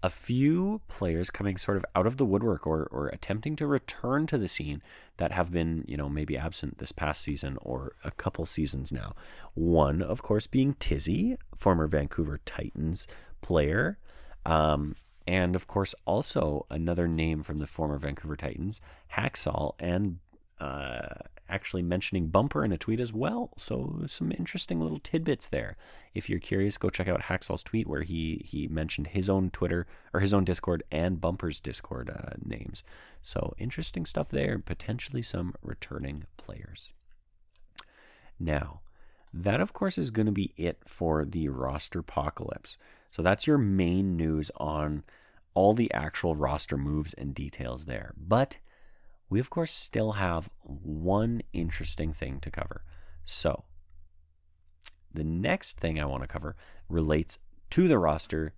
a 0.04 0.10
few 0.10 0.82
players 0.88 1.30
coming 1.30 1.58
sort 1.58 1.78
of 1.78 1.86
out 1.96 2.06
of 2.06 2.18
the 2.18 2.26
woodwork 2.26 2.68
or, 2.68 2.88
or 2.92 3.08
attempting 3.08 3.56
to 3.56 3.66
return 3.66 4.28
to 4.28 4.38
the 4.38 4.48
scene 4.48 4.82
that 5.18 5.32
have 5.32 5.52
been, 5.52 5.84
you 5.88 5.98
know, 5.98 6.08
maybe 6.08 6.38
absent 6.38 6.78
this 6.78 6.92
past 6.92 7.22
season 7.22 7.58
or 7.62 7.94
a 8.04 8.12
couple 8.12 8.46
seasons 8.46 8.92
now. 8.92 9.14
One, 9.56 10.02
of 10.02 10.22
course, 10.22 10.46
being 10.46 10.76
Tizzy, 10.76 11.38
former 11.56 11.88
Vancouver 11.88 12.40
Titans 12.46 13.08
player. 13.42 13.98
Um, 14.46 14.96
and 15.26 15.56
of 15.56 15.68
course, 15.68 15.96
also 16.06 16.66
another 16.70 17.08
name 17.08 17.42
from 17.42 17.58
the 17.58 17.68
former 17.68 17.98
Vancouver 17.98 18.36
Titans, 18.36 18.80
Hacksaw, 19.14 19.74
and 19.80 20.20
uh, 20.60 21.16
actually 21.50 21.82
mentioning 21.82 22.28
Bumper 22.28 22.64
in 22.64 22.72
a 22.72 22.78
tweet 22.78 23.00
as 23.00 23.14
well. 23.14 23.52
So 23.58 24.04
some 24.08 24.32
interesting 24.32 24.80
little 24.80 25.00
tidbits 25.00 25.48
there. 25.48 25.78
If 26.14 26.30
you're 26.30 26.40
curious, 26.40 26.78
go 26.78 26.90
check 26.90 27.08
out 27.08 27.24
Hacksaw's 27.24 27.64
tweet 27.64 27.88
where 27.88 28.04
he 28.04 28.42
he 28.46 28.68
mentioned 28.68 29.08
his 29.08 29.30
own 29.30 29.50
Twitter 29.50 29.88
or 30.14 30.20
his 30.20 30.34
own 30.34 30.44
Discord 30.44 30.84
and 30.92 31.22
Bumper's 31.22 31.60
Discord 31.60 32.10
uh, 32.10 32.36
names. 32.44 32.84
So 33.24 33.54
interesting 33.58 34.06
stuff 34.06 34.30
there. 34.30 34.60
Potentially 34.60 35.22
some 35.22 35.56
returning 35.62 36.26
players. 36.38 36.94
Now, 38.40 38.82
that 39.34 39.62
of 39.62 39.74
course 39.74 39.98
is 39.98 40.12
going 40.12 40.26
to 40.26 40.32
be 40.32 40.54
it 40.56 40.80
for 40.86 41.26
the 41.26 41.50
roster 41.50 42.00
apocalypse. 42.00 42.78
So 43.12 43.22
that's 43.22 43.48
your 43.48 43.58
main 43.58 44.16
news 44.16 44.52
on 44.58 45.04
all 45.54 45.74
the 45.74 45.92
actual 45.92 46.36
roster 46.36 46.78
moves 46.78 47.14
and 47.14 47.34
details 47.34 47.86
there. 47.86 48.14
But 48.16 48.58
we 49.30 49.40
of 49.40 49.50
course 49.50 49.72
still 49.72 50.14
have 50.14 50.50
one 50.64 51.42
interesting 51.54 52.14
thing 52.14 52.40
to 52.40 52.52
cover. 52.52 52.84
So, 53.26 53.66
the 55.14 55.24
next 55.24 55.80
thing 55.80 56.00
I 56.00 56.06
want 56.06 56.24
to 56.24 56.28
cover 56.28 56.56
relates 56.90 57.40
to 57.72 57.88
the 57.88 58.00
roster 58.00 58.54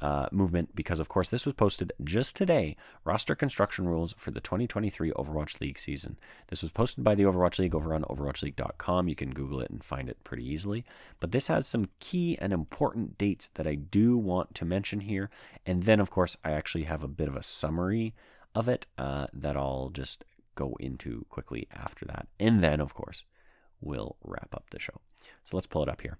uh, 0.00 0.26
movement 0.32 0.74
because, 0.74 0.98
of 0.98 1.08
course, 1.08 1.28
this 1.28 1.44
was 1.44 1.54
posted 1.54 1.92
just 2.02 2.34
today 2.34 2.76
roster 3.04 3.34
construction 3.34 3.86
rules 3.86 4.14
for 4.14 4.30
the 4.30 4.40
2023 4.40 5.12
Overwatch 5.12 5.60
League 5.60 5.78
season. 5.78 6.18
This 6.48 6.62
was 6.62 6.70
posted 6.70 7.04
by 7.04 7.14
the 7.14 7.24
Overwatch 7.24 7.58
League 7.58 7.74
over 7.74 7.94
on 7.94 8.02
OverwatchLeague.com. 8.04 9.08
You 9.08 9.14
can 9.14 9.34
Google 9.34 9.60
it 9.60 9.70
and 9.70 9.84
find 9.84 10.08
it 10.08 10.22
pretty 10.24 10.46
easily. 10.48 10.84
But 11.20 11.32
this 11.32 11.48
has 11.48 11.66
some 11.66 11.90
key 11.98 12.38
and 12.40 12.52
important 12.52 13.18
dates 13.18 13.48
that 13.54 13.66
I 13.66 13.74
do 13.74 14.16
want 14.16 14.54
to 14.56 14.64
mention 14.64 15.00
here. 15.00 15.30
And 15.66 15.82
then, 15.82 16.00
of 16.00 16.10
course, 16.10 16.36
I 16.44 16.52
actually 16.52 16.84
have 16.84 17.04
a 17.04 17.08
bit 17.08 17.28
of 17.28 17.36
a 17.36 17.42
summary 17.42 18.14
of 18.54 18.68
it 18.68 18.86
uh, 18.98 19.26
that 19.32 19.56
I'll 19.56 19.90
just 19.92 20.24
go 20.54 20.76
into 20.80 21.24
quickly 21.28 21.66
after 21.72 22.04
that. 22.06 22.28
And 22.38 22.62
then, 22.62 22.80
of 22.80 22.94
course, 22.94 23.24
we'll 23.80 24.16
wrap 24.22 24.54
up 24.54 24.70
the 24.70 24.78
show. 24.78 25.00
So 25.42 25.56
let's 25.56 25.66
pull 25.66 25.82
it 25.82 25.88
up 25.88 26.00
here. 26.00 26.18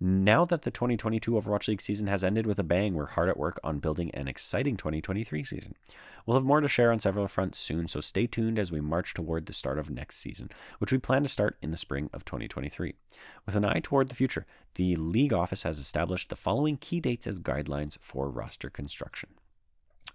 Now 0.00 0.44
that 0.46 0.62
the 0.62 0.70
2022 0.70 1.32
Overwatch 1.32 1.68
League 1.68 1.80
season 1.80 2.06
has 2.06 2.24
ended 2.24 2.46
with 2.46 2.58
a 2.58 2.64
bang, 2.64 2.94
we're 2.94 3.06
hard 3.06 3.28
at 3.28 3.36
work 3.36 3.60
on 3.62 3.78
building 3.78 4.10
an 4.12 4.28
exciting 4.28 4.76
2023 4.76 5.44
season. 5.44 5.74
We'll 6.24 6.36
have 6.36 6.46
more 6.46 6.60
to 6.60 6.68
share 6.68 6.90
on 6.90 6.98
several 6.98 7.28
fronts 7.28 7.58
soon, 7.58 7.86
so 7.86 8.00
stay 8.00 8.26
tuned 8.26 8.58
as 8.58 8.72
we 8.72 8.80
march 8.80 9.14
toward 9.14 9.46
the 9.46 9.52
start 9.52 9.78
of 9.78 9.90
next 9.90 10.16
season, 10.16 10.50
which 10.78 10.90
we 10.90 10.98
plan 10.98 11.22
to 11.22 11.28
start 11.28 11.58
in 11.62 11.70
the 11.70 11.76
spring 11.76 12.10
of 12.12 12.24
2023. 12.24 12.94
With 13.46 13.56
an 13.56 13.64
eye 13.64 13.80
toward 13.82 14.08
the 14.08 14.14
future, 14.14 14.46
the 14.74 14.96
League 14.96 15.32
office 15.32 15.62
has 15.64 15.78
established 15.78 16.30
the 16.30 16.36
following 16.36 16.76
key 16.76 17.00
dates 17.00 17.26
as 17.26 17.38
guidelines 17.38 17.98
for 18.00 18.30
roster 18.30 18.70
construction. 18.70 19.30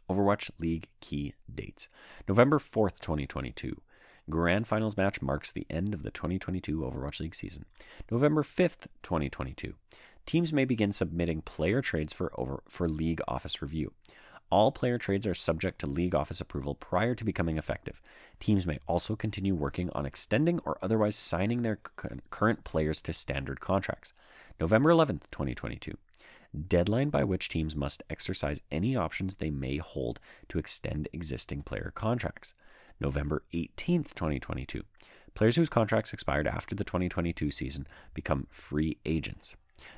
Overwatch 0.09 0.51
League 0.59 0.87
key 0.99 1.33
dates. 1.53 1.89
November 2.27 2.59
4th, 2.59 2.99
2022. 2.99 3.81
Grand 4.29 4.67
Finals 4.67 4.97
match 4.97 5.21
marks 5.21 5.51
the 5.51 5.67
end 5.69 5.93
of 5.93 6.03
the 6.03 6.11
2022 6.11 6.79
Overwatch 6.79 7.19
League 7.19 7.35
season. 7.35 7.65
November 8.09 8.41
5th, 8.41 8.87
2022. 9.03 9.75
Teams 10.25 10.51
may 10.51 10.65
begin 10.65 10.91
submitting 10.91 11.41
player 11.41 11.81
trades 11.81 12.11
for 12.11 12.31
over 12.39 12.63
for 12.67 12.89
league 12.89 13.21
office 13.27 13.61
review. 13.61 13.93
All 14.49 14.71
player 14.71 14.97
trades 14.97 15.27
are 15.27 15.33
subject 15.33 15.79
to 15.79 15.87
league 15.87 16.15
office 16.15 16.39
approval 16.39 16.75
prior 16.75 17.13
to 17.15 17.23
becoming 17.23 17.57
effective. 17.57 18.01
Teams 18.39 18.65
may 18.65 18.79
also 18.87 19.15
continue 19.15 19.55
working 19.55 19.89
on 19.91 20.05
extending 20.05 20.59
or 20.65 20.77
otherwise 20.81 21.15
signing 21.15 21.61
their 21.61 21.79
current 22.29 22.63
players 22.63 23.01
to 23.03 23.13
standard 23.13 23.59
contracts. 23.59 24.13
November 24.59 24.91
11th, 24.91 25.29
2022 25.31 25.97
deadline 26.55 27.09
by 27.09 27.23
which 27.23 27.49
teams 27.49 27.75
must 27.75 28.03
exercise 28.09 28.61
any 28.71 28.95
options 28.95 29.35
they 29.35 29.51
may 29.51 29.77
hold 29.77 30.19
to 30.49 30.57
extend 30.59 31.07
existing 31.13 31.61
player 31.61 31.91
contracts. 31.93 32.53
November 32.99 33.43
18th, 33.53 34.13
2022. 34.13 34.83
Players 35.33 35.57
whose 35.57 35.69
contracts 35.69 36.13
expired 36.13 36.47
after 36.47 36.73
the 36.73 36.85
2022 36.85 37.51
season 37.51 37.87
become 38.13 38.47
free 38.49 38.97
agents. 39.05 39.55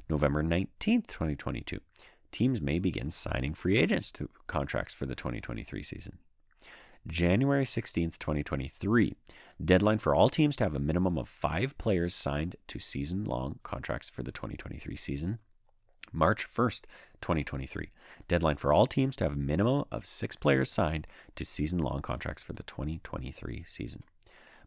November 0.10 0.43
19th, 0.43 1.08
2022. 1.08 1.80
Teams 2.32 2.62
may 2.62 2.80
begin 2.80 3.12
signing 3.12 3.53
free 3.53 3.78
agents 3.78 4.12
to 4.14 4.30
contracts 4.47 4.93
for 4.93 5.05
the 5.05 5.16
2023 5.16 5.84
season. 5.84 6.18
January 7.05 7.64
16th, 7.64 8.18
2023. 8.18 9.16
Deadline 9.64 9.97
for 9.97 10.14
all 10.14 10.30
teams 10.30 10.55
to 10.58 10.64
have 10.64 10.76
a 10.76 10.80
minimum 10.80 11.18
of 11.18 11.28
five 11.28 11.78
players 11.78 12.14
signed 12.14 12.55
to 12.68 12.80
season 12.80 13.24
long 13.24 13.60
contracts 13.64 14.10
for 14.10 14.24
the 14.24 14.32
2023 14.32 14.95
season. 14.95 15.39
March 16.12 16.45
1st, 16.45 16.82
2023. 17.22 17.89
Deadline 18.28 18.58
for 18.58 18.74
all 18.74 18.86
teams 18.86 19.16
to 19.18 19.24
have 19.24 19.34
a 19.34 19.38
minimum 19.38 19.86
of 19.91 20.05
six 20.05 20.36
players 20.36 20.70
signed 20.70 21.08
to 21.36 21.45
season 21.45 21.80
long 21.80 22.01
contracts 22.01 22.43
for 22.43 22.53
the 22.53 22.64
2023 22.64 23.64
season. 23.66 24.03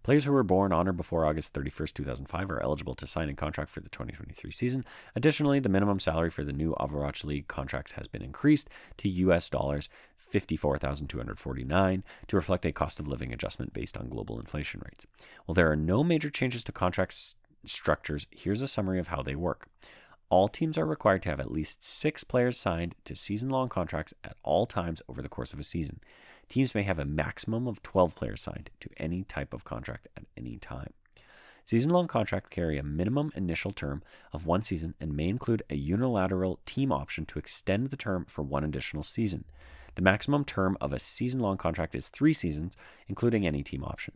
Players 0.03 0.25
who 0.25 0.33
were 0.33 0.43
born 0.43 0.73
on 0.73 0.89
or 0.89 0.93
before 0.93 1.27
August 1.27 1.53
31st, 1.53 1.93
2005 1.93 2.51
are 2.51 2.63
eligible 2.63 2.95
to 2.95 3.07
sign 3.07 3.29
a 3.29 3.35
contract 3.35 3.69
for 3.71 3.81
the 3.81 3.91
2023 3.91 4.51
season. 4.51 4.85
Additionally, 5.15 5.61
the 5.61 5.69
minimum 5.69 5.99
salary 5.99 6.31
for 6.31 6.43
the 6.43 6.55
new 6.55 6.75
Overwatch 6.81 7.23
League 7.23 7.49
contracts 7.49 7.93
has 7.93 8.09
been 8.09 8.23
increased 8.23 8.71
to 8.97 9.11
US 9.11 9.51
dollars 9.51 9.91
54,249 10.17 12.05
to 12.29 12.37
reflect 12.37 12.65
a 12.65 12.73
cost 12.73 12.99
of 12.99 13.09
living 13.09 13.33
adjustment 13.33 13.75
based 13.75 13.99
on 13.99 14.09
global 14.09 14.41
inflation 14.41 14.81
rates. 14.87 15.07
While 15.45 15.55
there 15.55 15.71
are 15.71 15.77
no 15.77 16.03
major 16.03 16.31
changes 16.31 16.65
to 16.65 16.73
contract 16.73 17.15
structures, 17.67 18.27
here's 18.31 18.63
a 18.63 18.69
summary 18.69 19.01
of 19.01 19.09
how 19.09 19.21
they 19.23 19.35
work 19.35 19.69
all 20.31 20.49
teams 20.49 20.79
are 20.79 20.87
required 20.87 21.23
to 21.23 21.29
have 21.29 21.41
at 21.41 21.51
least 21.51 21.83
six 21.83 22.25
players 22.25 22.57
signed 22.57 22.95
to 23.05 23.15
season 23.15 23.51
long 23.51 23.69
contracts 23.69 24.15
at 24.25 24.37
all 24.43 24.65
times 24.65 25.03
over 25.09 25.21
the 25.21 25.29
course 25.29 25.53
of 25.53 25.59
a 25.59 25.65
season. 25.65 26.01
Teams 26.49 26.75
may 26.75 26.83
have 26.83 26.99
a 26.99 27.05
maximum 27.05 27.67
of 27.67 27.83
12 27.83 28.15
players 28.15 28.41
signed 28.41 28.71
to 28.81 28.91
any 28.97 29.25
type 29.25 29.53
of 29.53 29.65
contract 29.65 30.09
at 30.17 30.25
any 30.37 30.57
time. 30.57 30.93
Season 31.65 31.93
long 31.93 32.07
contracts 32.07 32.49
carry 32.51 32.79
a 32.79 32.83
minimum 32.83 33.31
initial 33.35 33.71
term 33.71 34.03
of 34.33 34.47
one 34.47 34.63
season 34.63 34.95
and 35.01 35.17
may 35.17 35.29
include 35.29 35.63
a 35.69 35.77
unilateral 35.77 36.59
team 36.65 36.91
option 36.91 37.27
to 37.27 37.39
extend 37.39 37.89
the 37.89 37.97
term 37.97 38.25
for 38.25 38.43
one 38.43 38.65
additional 38.65 39.03
season. 39.03 39.45
The 39.95 40.03
maximum 40.03 40.45
term 40.45 40.77
of 40.81 40.93
a 40.93 40.99
season 40.99 41.41
long 41.41 41.57
contract 41.57 41.95
is 41.95 42.09
three 42.09 42.33
seasons, 42.33 42.77
including 43.09 43.47
any 43.47 43.63
team 43.63 43.85
option. 43.85 44.15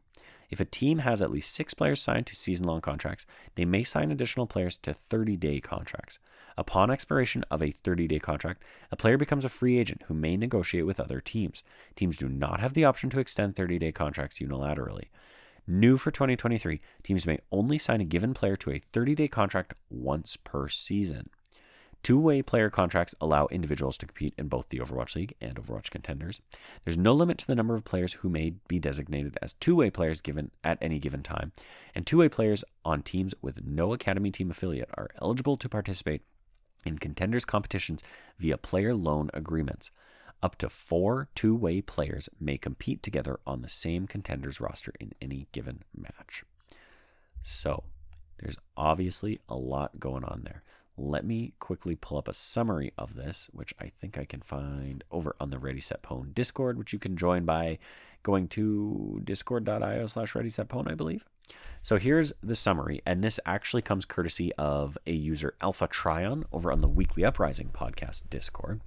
If 0.50 0.60
a 0.60 0.64
team 0.64 0.98
has 0.98 1.22
at 1.22 1.30
least 1.30 1.52
six 1.52 1.74
players 1.74 2.00
signed 2.00 2.26
to 2.26 2.36
season 2.36 2.66
long 2.66 2.80
contracts, 2.80 3.26
they 3.54 3.64
may 3.64 3.84
sign 3.84 4.10
additional 4.10 4.46
players 4.46 4.78
to 4.78 4.94
30 4.94 5.36
day 5.36 5.60
contracts. 5.60 6.18
Upon 6.56 6.90
expiration 6.90 7.44
of 7.50 7.62
a 7.62 7.70
30 7.70 8.06
day 8.06 8.18
contract, 8.18 8.62
a 8.90 8.96
player 8.96 9.18
becomes 9.18 9.44
a 9.44 9.48
free 9.48 9.78
agent 9.78 10.02
who 10.06 10.14
may 10.14 10.36
negotiate 10.36 10.86
with 10.86 11.00
other 11.00 11.20
teams. 11.20 11.62
Teams 11.96 12.16
do 12.16 12.28
not 12.28 12.60
have 12.60 12.74
the 12.74 12.84
option 12.84 13.10
to 13.10 13.20
extend 13.20 13.56
30 13.56 13.78
day 13.78 13.92
contracts 13.92 14.38
unilaterally. 14.38 15.08
New 15.66 15.96
for 15.96 16.10
2023, 16.10 16.80
teams 17.02 17.26
may 17.26 17.38
only 17.50 17.78
sign 17.78 18.00
a 18.00 18.04
given 18.04 18.34
player 18.34 18.56
to 18.56 18.70
a 18.70 18.82
30 18.92 19.14
day 19.14 19.28
contract 19.28 19.74
once 19.90 20.36
per 20.36 20.68
season. 20.68 21.30
Two 22.04 22.20
way 22.20 22.42
player 22.42 22.68
contracts 22.68 23.14
allow 23.18 23.46
individuals 23.46 23.96
to 23.96 24.06
compete 24.06 24.34
in 24.36 24.46
both 24.48 24.68
the 24.68 24.78
Overwatch 24.78 25.16
League 25.16 25.34
and 25.40 25.56
Overwatch 25.56 25.90
Contenders. 25.90 26.42
There's 26.84 26.98
no 26.98 27.14
limit 27.14 27.38
to 27.38 27.46
the 27.46 27.54
number 27.54 27.74
of 27.74 27.86
players 27.86 28.12
who 28.12 28.28
may 28.28 28.56
be 28.68 28.78
designated 28.78 29.38
as 29.40 29.54
two 29.54 29.74
way 29.74 29.88
players 29.88 30.20
given 30.20 30.50
at 30.62 30.76
any 30.82 30.98
given 30.98 31.22
time. 31.22 31.52
And 31.94 32.06
two 32.06 32.18
way 32.18 32.28
players 32.28 32.62
on 32.84 33.00
teams 33.02 33.34
with 33.40 33.64
no 33.64 33.94
Academy 33.94 34.30
team 34.30 34.50
affiliate 34.50 34.90
are 34.98 35.08
eligible 35.22 35.56
to 35.56 35.66
participate 35.66 36.20
in 36.84 36.98
Contenders 36.98 37.46
competitions 37.46 38.02
via 38.38 38.58
player 38.58 38.94
loan 38.94 39.30
agreements. 39.32 39.90
Up 40.42 40.56
to 40.56 40.68
four 40.68 41.28
two 41.34 41.56
way 41.56 41.80
players 41.80 42.28
may 42.38 42.58
compete 42.58 43.02
together 43.02 43.40
on 43.46 43.62
the 43.62 43.68
same 43.70 44.06
Contenders 44.06 44.60
roster 44.60 44.92
in 45.00 45.12
any 45.22 45.46
given 45.52 45.84
match. 45.96 46.44
So, 47.42 47.84
there's 48.38 48.58
obviously 48.76 49.38
a 49.48 49.56
lot 49.56 49.98
going 49.98 50.24
on 50.24 50.42
there. 50.44 50.60
Let 50.96 51.24
me 51.24 51.52
quickly 51.58 51.96
pull 51.96 52.18
up 52.18 52.28
a 52.28 52.34
summary 52.34 52.92
of 52.96 53.14
this, 53.14 53.50
which 53.52 53.74
I 53.80 53.88
think 53.88 54.16
I 54.16 54.24
can 54.24 54.40
find 54.40 55.02
over 55.10 55.34
on 55.40 55.50
the 55.50 55.58
Ready 55.58 55.80
Set 55.80 56.02
Pwn 56.02 56.32
Discord, 56.32 56.78
which 56.78 56.92
you 56.92 56.98
can 57.00 57.16
join 57.16 57.44
by 57.44 57.78
going 58.22 58.46
to 58.48 59.20
discord.io 59.24 60.06
slash 60.06 60.34
Ready 60.34 60.48
Set 60.48 60.68
Pwn, 60.68 60.90
I 60.90 60.94
believe. 60.94 61.24
So 61.82 61.96
here's 61.96 62.32
the 62.42 62.54
summary, 62.54 63.02
and 63.04 63.22
this 63.22 63.40
actually 63.44 63.82
comes 63.82 64.04
courtesy 64.04 64.52
of 64.54 64.96
a 65.06 65.12
user 65.12 65.54
Alpha 65.60 65.88
Trion 65.88 66.44
over 66.52 66.70
on 66.70 66.80
the 66.80 66.88
Weekly 66.88 67.24
Uprising 67.24 67.70
podcast 67.72 68.30
Discord. 68.30 68.80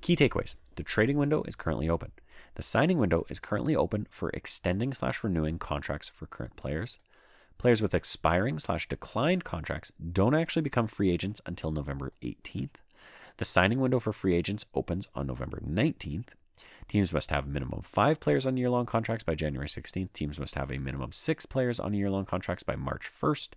Key 0.00 0.16
takeaways 0.16 0.56
the 0.76 0.82
trading 0.82 1.18
window 1.18 1.42
is 1.44 1.56
currently 1.56 1.88
open. 1.88 2.12
The 2.54 2.62
signing 2.62 2.98
window 2.98 3.24
is 3.28 3.40
currently 3.40 3.74
open 3.74 4.06
for 4.10 4.30
extending 4.30 4.92
slash 4.92 5.24
renewing 5.24 5.58
contracts 5.58 6.08
for 6.08 6.26
current 6.26 6.56
players. 6.56 6.98
Players 7.58 7.82
with 7.82 7.92
expiring 7.92 8.60
slash 8.60 8.88
declined 8.88 9.42
contracts 9.42 9.92
don't 10.12 10.34
actually 10.34 10.62
become 10.62 10.86
free 10.86 11.10
agents 11.10 11.40
until 11.44 11.72
November 11.72 12.12
18th. 12.22 12.76
The 13.38 13.44
signing 13.44 13.80
window 13.80 13.98
for 13.98 14.12
free 14.12 14.36
agents 14.36 14.64
opens 14.74 15.08
on 15.16 15.26
November 15.26 15.60
19th. 15.60 16.28
Teams 16.86 17.12
must 17.12 17.30
have 17.30 17.46
a 17.46 17.50
minimum 17.50 17.82
five 17.82 18.20
players 18.20 18.46
on 18.46 18.56
year 18.56 18.70
long 18.70 18.86
contracts 18.86 19.24
by 19.24 19.34
January 19.34 19.66
16th. 19.66 20.12
Teams 20.12 20.38
must 20.38 20.54
have 20.54 20.70
a 20.70 20.78
minimum 20.78 21.10
six 21.10 21.46
players 21.46 21.80
on 21.80 21.94
year 21.94 22.08
long 22.08 22.24
contracts 22.24 22.62
by 22.62 22.76
March 22.76 23.10
1st. 23.10 23.50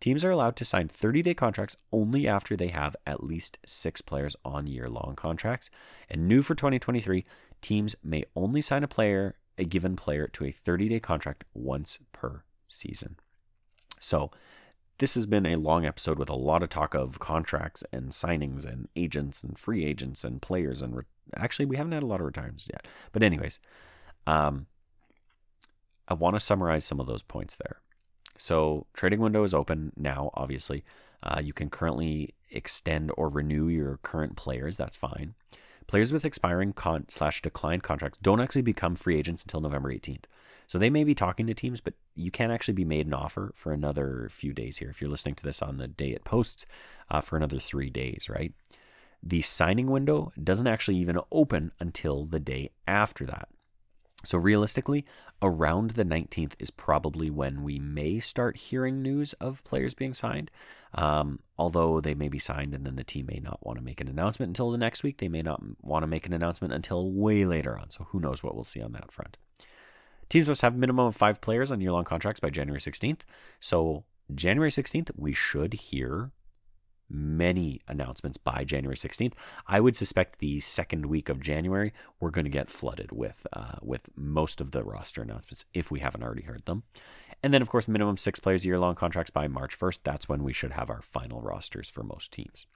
Teams 0.00 0.24
are 0.24 0.30
allowed 0.30 0.56
to 0.56 0.64
sign 0.64 0.88
30 0.88 1.22
day 1.22 1.34
contracts 1.34 1.76
only 1.92 2.26
after 2.26 2.56
they 2.56 2.68
have 2.68 2.96
at 3.06 3.22
least 3.22 3.58
six 3.64 4.00
players 4.00 4.34
on 4.44 4.66
year 4.66 4.88
long 4.88 5.14
contracts. 5.16 5.70
And 6.10 6.26
new 6.26 6.42
for 6.42 6.56
2023, 6.56 7.24
teams 7.62 7.94
may 8.02 8.24
only 8.34 8.62
sign 8.62 8.82
a 8.82 8.88
player, 8.88 9.36
a 9.56 9.64
given 9.64 9.94
player, 9.94 10.26
to 10.26 10.44
a 10.44 10.50
30 10.50 10.88
day 10.88 11.00
contract 11.00 11.44
once 11.54 12.00
per 12.12 12.42
season. 12.66 13.16
So, 13.98 14.30
this 14.98 15.14
has 15.14 15.26
been 15.26 15.46
a 15.46 15.56
long 15.56 15.86
episode 15.86 16.18
with 16.18 16.28
a 16.28 16.34
lot 16.34 16.62
of 16.62 16.68
talk 16.68 16.94
of 16.94 17.20
contracts 17.20 17.84
and 17.92 18.10
signings 18.10 18.66
and 18.66 18.88
agents 18.96 19.44
and 19.44 19.56
free 19.56 19.84
agents 19.84 20.24
and 20.24 20.42
players 20.42 20.82
and 20.82 20.96
re- 20.96 21.04
actually 21.36 21.66
we 21.66 21.76
haven't 21.76 21.92
had 21.92 22.02
a 22.02 22.06
lot 22.06 22.20
of 22.20 22.26
retirements 22.26 22.68
yet. 22.72 22.86
But 23.12 23.22
anyways, 23.22 23.60
um, 24.26 24.66
I 26.08 26.14
want 26.14 26.34
to 26.34 26.40
summarize 26.40 26.84
some 26.84 27.00
of 27.00 27.06
those 27.06 27.22
points 27.22 27.56
there. 27.56 27.80
So 28.38 28.86
trading 28.92 29.20
window 29.20 29.44
is 29.44 29.54
open 29.54 29.92
now. 29.96 30.30
Obviously, 30.34 30.84
uh, 31.22 31.40
you 31.42 31.52
can 31.52 31.70
currently 31.70 32.34
extend 32.50 33.12
or 33.16 33.28
renew 33.28 33.68
your 33.68 33.98
current 33.98 34.36
players. 34.36 34.76
That's 34.76 34.96
fine. 34.96 35.34
Players 35.86 36.12
with 36.12 36.24
expiring 36.24 36.72
con- 36.72 37.06
slash 37.08 37.42
declined 37.42 37.82
contracts 37.82 38.18
don't 38.20 38.40
actually 38.40 38.62
become 38.62 38.94
free 38.94 39.16
agents 39.16 39.42
until 39.42 39.60
November 39.60 39.92
18th. 39.92 40.24
So 40.68 40.78
they 40.78 40.90
may 40.90 41.02
be 41.02 41.14
talking 41.14 41.46
to 41.46 41.54
teams, 41.54 41.80
but 41.80 41.94
you 42.14 42.30
can't 42.30 42.52
actually 42.52 42.74
be 42.74 42.84
made 42.84 43.06
an 43.06 43.14
offer 43.14 43.52
for 43.54 43.72
another 43.72 44.28
few 44.30 44.52
days 44.52 44.76
here. 44.76 44.90
If 44.90 45.00
you're 45.00 45.10
listening 45.10 45.34
to 45.36 45.42
this 45.42 45.62
on 45.62 45.78
the 45.78 45.88
day 45.88 46.10
it 46.10 46.24
posts, 46.24 46.66
uh, 47.10 47.22
for 47.22 47.36
another 47.36 47.58
three 47.58 47.88
days, 47.88 48.28
right? 48.28 48.52
The 49.22 49.40
signing 49.40 49.86
window 49.86 50.30
doesn't 50.42 50.66
actually 50.66 50.98
even 50.98 51.18
open 51.32 51.72
until 51.80 52.26
the 52.26 52.38
day 52.38 52.70
after 52.86 53.24
that. 53.24 53.48
So, 54.24 54.36
realistically, 54.36 55.06
around 55.40 55.92
the 55.92 56.04
19th 56.04 56.54
is 56.58 56.70
probably 56.70 57.30
when 57.30 57.62
we 57.62 57.78
may 57.78 58.18
start 58.18 58.56
hearing 58.56 59.00
news 59.00 59.32
of 59.34 59.62
players 59.62 59.94
being 59.94 60.12
signed. 60.12 60.50
Um, 60.92 61.38
although 61.56 62.00
they 62.00 62.14
may 62.14 62.28
be 62.28 62.40
signed 62.40 62.74
and 62.74 62.84
then 62.84 62.96
the 62.96 63.04
team 63.04 63.26
may 63.26 63.38
not 63.38 63.64
want 63.64 63.78
to 63.78 63.84
make 63.84 64.00
an 64.00 64.08
announcement 64.08 64.50
until 64.50 64.72
the 64.72 64.78
next 64.78 65.04
week. 65.04 65.18
They 65.18 65.28
may 65.28 65.40
not 65.40 65.62
want 65.82 66.02
to 66.02 66.08
make 66.08 66.26
an 66.26 66.32
announcement 66.32 66.74
until 66.74 67.12
way 67.12 67.44
later 67.44 67.78
on. 67.78 67.90
So, 67.90 68.08
who 68.10 68.20
knows 68.20 68.42
what 68.42 68.54
we'll 68.54 68.64
see 68.64 68.82
on 68.82 68.92
that 68.92 69.12
front. 69.12 69.36
Teams 70.28 70.48
must 70.48 70.62
have 70.62 70.76
minimum 70.76 71.06
of 71.06 71.16
five 71.16 71.40
players 71.40 71.70
on 71.70 71.80
year 71.80 71.92
long 71.92 72.04
contracts 72.04 72.40
by 72.40 72.50
January 72.50 72.80
16th. 72.80 73.20
So, 73.60 74.04
January 74.34 74.70
16th, 74.70 75.10
we 75.16 75.32
should 75.32 75.72
hear 75.74 76.32
many 77.10 77.80
announcements 77.88 78.36
by 78.36 78.64
January 78.64 78.96
16th. 78.96 79.32
I 79.66 79.80
would 79.80 79.96
suspect 79.96 80.38
the 80.38 80.60
second 80.60 81.06
week 81.06 81.28
of 81.28 81.40
January 81.40 81.92
we're 82.20 82.30
going 82.30 82.44
to 82.44 82.50
get 82.50 82.70
flooded 82.70 83.12
with 83.12 83.46
uh, 83.52 83.76
with 83.82 84.10
most 84.16 84.60
of 84.60 84.72
the 84.72 84.84
roster 84.84 85.22
announcements 85.22 85.64
if 85.72 85.90
we 85.90 86.00
haven't 86.00 86.22
already 86.22 86.42
heard 86.42 86.66
them. 86.66 86.82
And 87.42 87.54
then 87.54 87.62
of 87.62 87.68
course 87.68 87.88
minimum 87.88 88.16
6 88.16 88.40
players 88.40 88.66
year 88.66 88.78
long 88.78 88.94
contracts 88.94 89.30
by 89.30 89.48
March 89.48 89.78
1st. 89.78 90.00
That's 90.04 90.28
when 90.28 90.44
we 90.44 90.52
should 90.52 90.72
have 90.72 90.90
our 90.90 91.02
final 91.02 91.40
rosters 91.40 91.88
for 91.88 92.02
most 92.02 92.32
teams. 92.32 92.66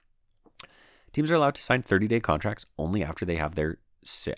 Teams 1.11 1.29
are 1.29 1.35
allowed 1.35 1.55
to 1.55 1.61
sign 1.61 1.83
30-day 1.83 2.21
contracts 2.21 2.65
only 2.77 3.03
after 3.03 3.25
they 3.25 3.35
have 3.35 3.53
their 3.53 3.77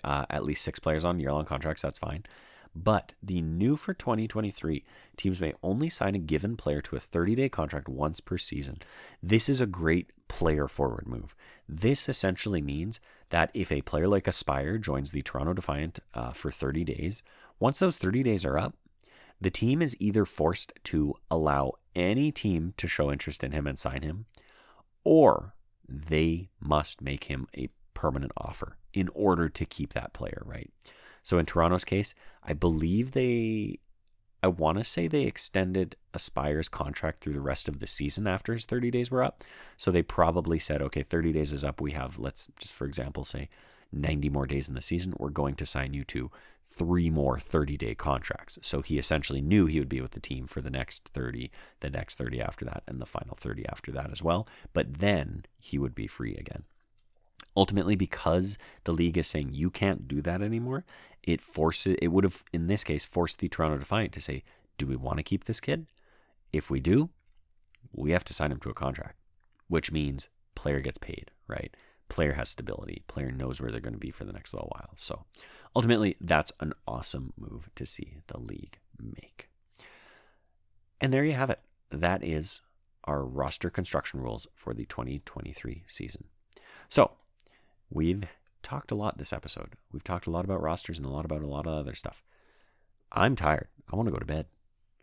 uh, 0.04 0.26
at 0.28 0.44
least 0.44 0.62
6 0.64 0.78
players 0.80 1.04
on 1.04 1.18
year 1.18 1.32
long 1.32 1.46
contracts, 1.46 1.82
that's 1.82 1.98
fine. 1.98 2.24
But 2.76 3.14
the 3.22 3.40
new 3.40 3.76
for 3.76 3.94
2023, 3.94 4.84
teams 5.16 5.40
may 5.40 5.54
only 5.62 5.88
sign 5.88 6.14
a 6.14 6.18
given 6.18 6.56
player 6.56 6.82
to 6.82 6.96
a 6.96 7.00
30 7.00 7.34
day 7.34 7.48
contract 7.48 7.88
once 7.88 8.20
per 8.20 8.36
season. 8.36 8.80
This 9.22 9.48
is 9.48 9.62
a 9.62 9.66
great 9.66 10.12
player 10.28 10.68
forward 10.68 11.06
move. 11.08 11.34
This 11.66 12.06
essentially 12.06 12.60
means 12.60 13.00
that 13.30 13.50
if 13.54 13.72
a 13.72 13.80
player 13.82 14.06
like 14.06 14.28
Aspire 14.28 14.76
joins 14.76 15.10
the 15.10 15.22
Toronto 15.22 15.54
Defiant 15.54 16.00
uh, 16.12 16.32
for 16.32 16.50
30 16.50 16.84
days, 16.84 17.22
once 17.58 17.78
those 17.78 17.96
30 17.96 18.22
days 18.22 18.44
are 18.44 18.58
up, 18.58 18.74
the 19.40 19.50
team 19.50 19.80
is 19.80 19.96
either 19.98 20.26
forced 20.26 20.74
to 20.84 21.14
allow 21.30 21.72
any 21.94 22.30
team 22.30 22.74
to 22.76 22.86
show 22.86 23.10
interest 23.10 23.42
in 23.42 23.52
him 23.52 23.66
and 23.66 23.78
sign 23.78 24.02
him, 24.02 24.26
or 25.02 25.54
they 25.88 26.50
must 26.60 27.00
make 27.00 27.24
him 27.24 27.46
a 27.56 27.68
permanent 27.94 28.32
offer 28.36 28.76
in 28.92 29.08
order 29.14 29.48
to 29.48 29.64
keep 29.64 29.94
that 29.94 30.12
player, 30.12 30.42
right? 30.44 30.70
So 31.26 31.40
in 31.40 31.46
Toronto's 31.46 31.84
case, 31.84 32.14
I 32.44 32.52
believe 32.52 33.10
they, 33.10 33.80
I 34.44 34.46
want 34.46 34.78
to 34.78 34.84
say 34.84 35.08
they 35.08 35.24
extended 35.24 35.96
Aspire's 36.14 36.68
contract 36.68 37.20
through 37.20 37.32
the 37.32 37.40
rest 37.40 37.66
of 37.66 37.80
the 37.80 37.86
season 37.88 38.28
after 38.28 38.52
his 38.52 38.64
30 38.64 38.92
days 38.92 39.10
were 39.10 39.24
up. 39.24 39.42
So 39.76 39.90
they 39.90 40.02
probably 40.02 40.60
said, 40.60 40.80
okay, 40.82 41.02
30 41.02 41.32
days 41.32 41.52
is 41.52 41.64
up. 41.64 41.80
We 41.80 41.90
have, 41.90 42.20
let's 42.20 42.46
just 42.60 42.72
for 42.72 42.84
example 42.84 43.24
say, 43.24 43.48
90 43.90 44.28
more 44.28 44.46
days 44.46 44.68
in 44.68 44.76
the 44.76 44.80
season. 44.80 45.14
We're 45.18 45.30
going 45.30 45.56
to 45.56 45.66
sign 45.66 45.94
you 45.94 46.04
to 46.04 46.30
three 46.68 47.10
more 47.10 47.40
30 47.40 47.76
day 47.76 47.96
contracts. 47.96 48.60
So 48.62 48.80
he 48.80 48.96
essentially 48.96 49.40
knew 49.40 49.66
he 49.66 49.80
would 49.80 49.88
be 49.88 50.00
with 50.00 50.12
the 50.12 50.20
team 50.20 50.46
for 50.46 50.60
the 50.60 50.70
next 50.70 51.08
30, 51.12 51.50
the 51.80 51.90
next 51.90 52.18
30 52.18 52.40
after 52.40 52.64
that, 52.66 52.84
and 52.86 53.00
the 53.00 53.04
final 53.04 53.34
30 53.34 53.66
after 53.68 53.90
that 53.90 54.12
as 54.12 54.22
well. 54.22 54.46
But 54.72 55.00
then 55.00 55.44
he 55.58 55.76
would 55.76 55.96
be 55.96 56.06
free 56.06 56.36
again 56.36 56.66
ultimately 57.56 57.96
because 57.96 58.58
the 58.84 58.92
league 58.92 59.18
is 59.18 59.26
saying 59.26 59.50
you 59.52 59.70
can't 59.70 60.06
do 60.06 60.20
that 60.20 60.42
anymore 60.42 60.84
it 61.22 61.40
forces 61.40 61.96
it 62.00 62.08
would 62.08 62.24
have 62.24 62.44
in 62.52 62.66
this 62.66 62.84
case 62.84 63.04
forced 63.04 63.40
the 63.40 63.48
toronto 63.48 63.78
defiant 63.78 64.12
to 64.12 64.20
say 64.20 64.42
do 64.78 64.86
we 64.86 64.96
want 64.96 65.16
to 65.16 65.22
keep 65.22 65.44
this 65.44 65.60
kid? 65.60 65.86
If 66.52 66.70
we 66.70 66.80
do 66.80 67.10
we 67.92 68.10
have 68.10 68.24
to 68.24 68.34
sign 68.34 68.52
him 68.52 68.60
to 68.60 68.70
a 68.70 68.74
contract 68.74 69.18
which 69.68 69.90
means 69.90 70.28
player 70.54 70.80
gets 70.80 70.98
paid 70.98 71.30
right? 71.48 71.74
Player 72.08 72.34
has 72.34 72.50
stability. 72.50 73.02
Player 73.08 73.32
knows 73.32 73.60
where 73.60 73.70
they're 73.70 73.80
going 73.80 73.94
to 73.94 73.98
be 73.98 74.12
for 74.12 74.24
the 74.24 74.32
next 74.32 74.54
little 74.54 74.70
while. 74.72 74.90
So 74.96 75.24
ultimately 75.74 76.16
that's 76.20 76.52
an 76.60 76.72
awesome 76.86 77.32
move 77.36 77.68
to 77.74 77.84
see 77.84 78.18
the 78.28 78.38
league 78.38 78.78
make. 79.00 79.48
And 81.00 81.12
there 81.12 81.24
you 81.24 81.32
have 81.32 81.50
it. 81.50 81.60
That 81.90 82.22
is 82.22 82.60
our 83.04 83.24
roster 83.24 83.70
construction 83.70 84.20
rules 84.20 84.46
for 84.54 84.72
the 84.72 84.86
2023 84.86 85.84
season. 85.86 86.24
So 86.88 87.12
We've 87.90 88.24
talked 88.62 88.90
a 88.90 88.96
lot 88.96 89.18
this 89.18 89.32
episode. 89.32 89.74
We've 89.92 90.04
talked 90.04 90.26
a 90.26 90.30
lot 90.30 90.44
about 90.44 90.62
rosters 90.62 90.98
and 90.98 91.06
a 91.06 91.10
lot 91.10 91.24
about 91.24 91.42
a 91.42 91.46
lot 91.46 91.66
of 91.66 91.74
other 91.74 91.94
stuff. 91.94 92.22
I'm 93.12 93.36
tired. 93.36 93.68
I 93.90 93.96
want 93.96 94.08
to 94.08 94.12
go 94.12 94.18
to 94.18 94.26
bed. 94.26 94.46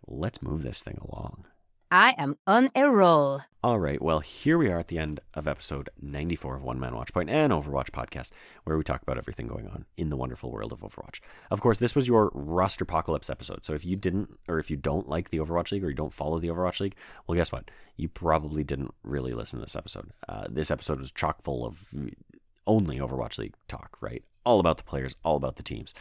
Let's 0.05 0.41
move 0.41 0.63
this 0.63 0.83
thing 0.83 0.99
along. 1.01 1.45
I 1.89 2.15
am 2.17 2.37
on 2.47 2.71
a 2.75 2.89
roll. 2.89 3.41
All 3.63 3.77
right, 3.77 4.01
well, 4.01 4.19
here 4.19 4.57
we 4.57 4.69
are 4.71 4.79
at 4.79 4.87
the 4.87 4.97
end 4.97 5.19
of 5.35 5.47
episode 5.47 5.91
94 6.01 6.55
of 6.55 6.63
One 6.63 6.79
Man 6.79 6.93
Watchpoint 6.93 7.29
and 7.29 7.53
Overwatch 7.53 7.91
podcast, 7.91 8.31
where 8.63 8.75
we 8.75 8.83
talk 8.83 9.03
about 9.03 9.19
everything 9.19 9.45
going 9.45 9.67
on 9.67 9.85
in 9.95 10.09
the 10.09 10.17
wonderful 10.17 10.51
world 10.51 10.73
of 10.73 10.81
Overwatch. 10.81 11.19
Of 11.51 11.61
course, 11.61 11.77
this 11.77 11.95
was 11.95 12.07
your 12.07 12.31
roster 12.33 12.83
apocalypse 12.83 13.29
episode. 13.29 13.63
So 13.63 13.75
if 13.75 13.85
you 13.85 13.95
didn't, 13.95 14.39
or 14.47 14.57
if 14.57 14.71
you 14.71 14.75
don't 14.75 15.07
like 15.07 15.29
the 15.29 15.37
Overwatch 15.37 15.71
League, 15.71 15.83
or 15.83 15.89
you 15.89 15.95
don't 15.95 16.11
follow 16.11 16.39
the 16.39 16.47
Overwatch 16.47 16.79
League, 16.79 16.95
well, 17.27 17.37
guess 17.37 17.51
what? 17.51 17.69
You 17.95 18.09
probably 18.09 18.63
didn't 18.63 18.95
really 19.03 19.33
listen 19.33 19.59
to 19.59 19.65
this 19.65 19.75
episode. 19.75 20.09
Uh, 20.27 20.47
this 20.49 20.71
episode 20.71 20.99
was 20.99 21.11
chock 21.11 21.43
full 21.43 21.63
of 21.63 21.93
only 22.67 22.97
Overwatch 22.97 23.37
League 23.37 23.55
talk, 23.67 23.97
right? 24.01 24.23
All 24.45 24.59
about 24.59 24.77
the 24.77 24.83
players, 24.83 25.15
all 25.23 25.37
about 25.37 25.55
the 25.55 25.63
teams. 25.63 25.93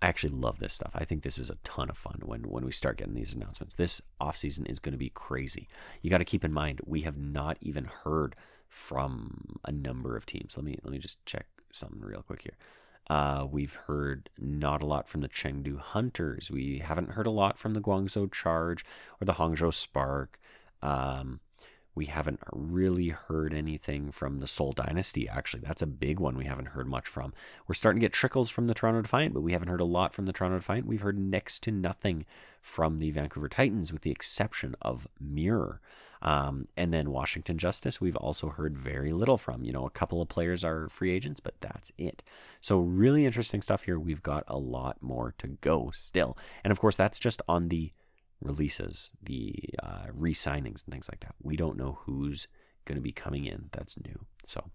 I 0.00 0.08
actually 0.08 0.34
love 0.34 0.58
this 0.58 0.72
stuff. 0.72 0.90
I 0.94 1.04
think 1.04 1.22
this 1.22 1.38
is 1.38 1.48
a 1.48 1.58
ton 1.62 1.88
of 1.88 1.96
fun 1.96 2.20
when 2.24 2.42
when 2.42 2.64
we 2.64 2.72
start 2.72 2.98
getting 2.98 3.14
these 3.14 3.34
announcements. 3.34 3.76
This 3.76 4.02
offseason 4.20 4.68
is 4.68 4.80
going 4.80 4.92
to 4.92 4.98
be 4.98 5.10
crazy. 5.10 5.68
You 6.02 6.10
got 6.10 6.18
to 6.18 6.24
keep 6.24 6.44
in 6.44 6.52
mind 6.52 6.80
we 6.84 7.02
have 7.02 7.16
not 7.16 7.56
even 7.60 7.84
heard 7.84 8.34
from 8.68 9.60
a 9.64 9.70
number 9.70 10.16
of 10.16 10.26
teams. 10.26 10.56
Let 10.56 10.64
me 10.64 10.78
let 10.82 10.92
me 10.92 10.98
just 10.98 11.24
check 11.24 11.46
something 11.70 12.00
real 12.00 12.22
quick 12.22 12.42
here. 12.42 12.56
Uh, 13.10 13.46
we've 13.48 13.74
heard 13.74 14.30
not 14.38 14.82
a 14.82 14.86
lot 14.86 15.08
from 15.08 15.20
the 15.20 15.28
Chengdu 15.28 15.78
Hunters. 15.78 16.50
We 16.50 16.78
haven't 16.78 17.10
heard 17.10 17.26
a 17.26 17.30
lot 17.30 17.58
from 17.58 17.74
the 17.74 17.80
Guangzhou 17.80 18.32
Charge 18.32 18.84
or 19.20 19.24
the 19.24 19.34
Hangzhou 19.34 19.74
Spark. 19.74 20.40
Um, 20.82 21.40
we 21.94 22.06
haven't 22.06 22.40
really 22.52 23.08
heard 23.08 23.52
anything 23.52 24.10
from 24.10 24.38
the 24.38 24.46
Seoul 24.46 24.72
Dynasty, 24.72 25.28
actually. 25.28 25.62
That's 25.64 25.82
a 25.82 25.86
big 25.86 26.18
one 26.18 26.36
we 26.36 26.46
haven't 26.46 26.68
heard 26.68 26.86
much 26.88 27.06
from. 27.06 27.34
We're 27.66 27.74
starting 27.74 28.00
to 28.00 28.04
get 28.04 28.12
trickles 28.12 28.48
from 28.48 28.66
the 28.66 28.74
Toronto 28.74 29.02
Defiant, 29.02 29.34
but 29.34 29.42
we 29.42 29.52
haven't 29.52 29.68
heard 29.68 29.80
a 29.80 29.84
lot 29.84 30.14
from 30.14 30.26
the 30.26 30.32
Toronto 30.32 30.58
Defiant. 30.58 30.86
We've 30.86 31.02
heard 31.02 31.18
next 31.18 31.62
to 31.64 31.70
nothing 31.70 32.24
from 32.60 32.98
the 32.98 33.10
Vancouver 33.10 33.48
Titans, 33.48 33.92
with 33.92 34.02
the 34.02 34.10
exception 34.10 34.74
of 34.80 35.06
Mirror. 35.20 35.80
Um, 36.22 36.66
and 36.76 36.94
then 36.94 37.10
Washington 37.10 37.58
Justice, 37.58 38.00
we've 38.00 38.16
also 38.16 38.48
heard 38.48 38.78
very 38.78 39.12
little 39.12 39.36
from. 39.36 39.64
You 39.64 39.72
know, 39.72 39.84
a 39.84 39.90
couple 39.90 40.22
of 40.22 40.28
players 40.28 40.62
are 40.64 40.88
free 40.88 41.10
agents, 41.10 41.40
but 41.40 41.60
that's 41.60 41.92
it. 41.98 42.22
So, 42.60 42.78
really 42.78 43.26
interesting 43.26 43.60
stuff 43.60 43.82
here. 43.82 43.98
We've 43.98 44.22
got 44.22 44.44
a 44.46 44.56
lot 44.56 45.02
more 45.02 45.34
to 45.38 45.48
go 45.48 45.90
still. 45.92 46.38
And 46.62 46.70
of 46.70 46.78
course, 46.78 46.96
that's 46.96 47.18
just 47.18 47.42
on 47.48 47.68
the 47.68 47.92
releases, 48.42 49.12
the 49.22 49.54
uh, 49.82 50.06
re 50.12 50.34
signings, 50.34 50.84
and 50.84 50.92
things 50.92 51.08
like 51.10 51.20
that. 51.20 51.34
We 51.42 51.56
don't 51.56 51.76
know 51.76 51.98
who's 52.02 52.48
going 52.84 52.96
to 52.96 53.02
be 53.02 53.12
coming 53.12 53.44
in 53.44 53.68
that's 53.72 53.98
new. 53.98 54.26
So, 54.46 54.70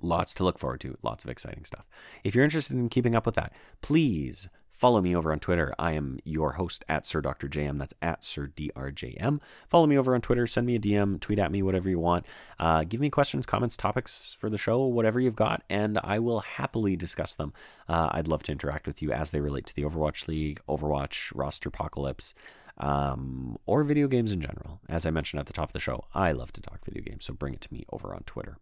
lots 0.00 0.34
to 0.34 0.44
look 0.44 0.58
forward 0.58 0.80
to, 0.80 0.96
lots 1.02 1.24
of 1.24 1.30
exciting 1.30 1.64
stuff. 1.64 1.86
If 2.22 2.34
you're 2.34 2.44
interested 2.44 2.76
in 2.76 2.88
keeping 2.88 3.14
up 3.14 3.26
with 3.26 3.34
that, 3.34 3.52
please 3.82 4.48
follow 4.74 5.00
me 5.00 5.14
over 5.14 5.30
on 5.30 5.38
Twitter. 5.38 5.72
I 5.78 5.92
am 5.92 6.18
your 6.24 6.52
host 6.52 6.84
at 6.88 7.06
Sir 7.06 7.20
Dr. 7.20 7.48
JM. 7.48 7.78
That's 7.78 7.94
at 8.02 8.24
Sir 8.24 8.48
DRJM. 8.48 9.40
Follow 9.68 9.86
me 9.86 9.96
over 9.96 10.14
on 10.14 10.20
Twitter. 10.20 10.48
Send 10.48 10.66
me 10.66 10.74
a 10.74 10.80
DM, 10.80 11.20
tweet 11.20 11.38
at 11.38 11.52
me, 11.52 11.62
whatever 11.62 11.88
you 11.88 12.00
want. 12.00 12.26
Uh, 12.58 12.82
give 12.82 13.00
me 13.00 13.08
questions, 13.08 13.46
comments, 13.46 13.76
topics 13.76 14.36
for 14.38 14.50
the 14.50 14.58
show, 14.58 14.84
whatever 14.84 15.20
you've 15.20 15.36
got, 15.36 15.62
and 15.70 15.98
I 16.02 16.18
will 16.18 16.40
happily 16.40 16.96
discuss 16.96 17.34
them. 17.34 17.52
Uh, 17.88 18.08
I'd 18.12 18.28
love 18.28 18.42
to 18.44 18.52
interact 18.52 18.88
with 18.88 19.00
you 19.00 19.12
as 19.12 19.30
they 19.30 19.40
relate 19.40 19.66
to 19.66 19.76
the 19.76 19.82
Overwatch 19.82 20.26
League, 20.26 20.60
Overwatch, 20.68 21.30
Roster 21.34 21.68
Apocalypse 21.68 22.34
um, 22.78 23.56
or 23.66 23.84
video 23.84 24.08
games 24.08 24.32
in 24.32 24.40
general. 24.40 24.80
As 24.88 25.06
I 25.06 25.10
mentioned 25.10 25.40
at 25.40 25.46
the 25.46 25.52
top 25.52 25.68
of 25.68 25.72
the 25.72 25.78
show, 25.78 26.04
I 26.14 26.32
love 26.32 26.52
to 26.54 26.60
talk 26.60 26.84
video 26.84 27.02
games, 27.02 27.24
so 27.24 27.32
bring 27.32 27.54
it 27.54 27.60
to 27.62 27.72
me 27.72 27.84
over 27.92 28.14
on 28.14 28.22
Twitter. 28.24 28.58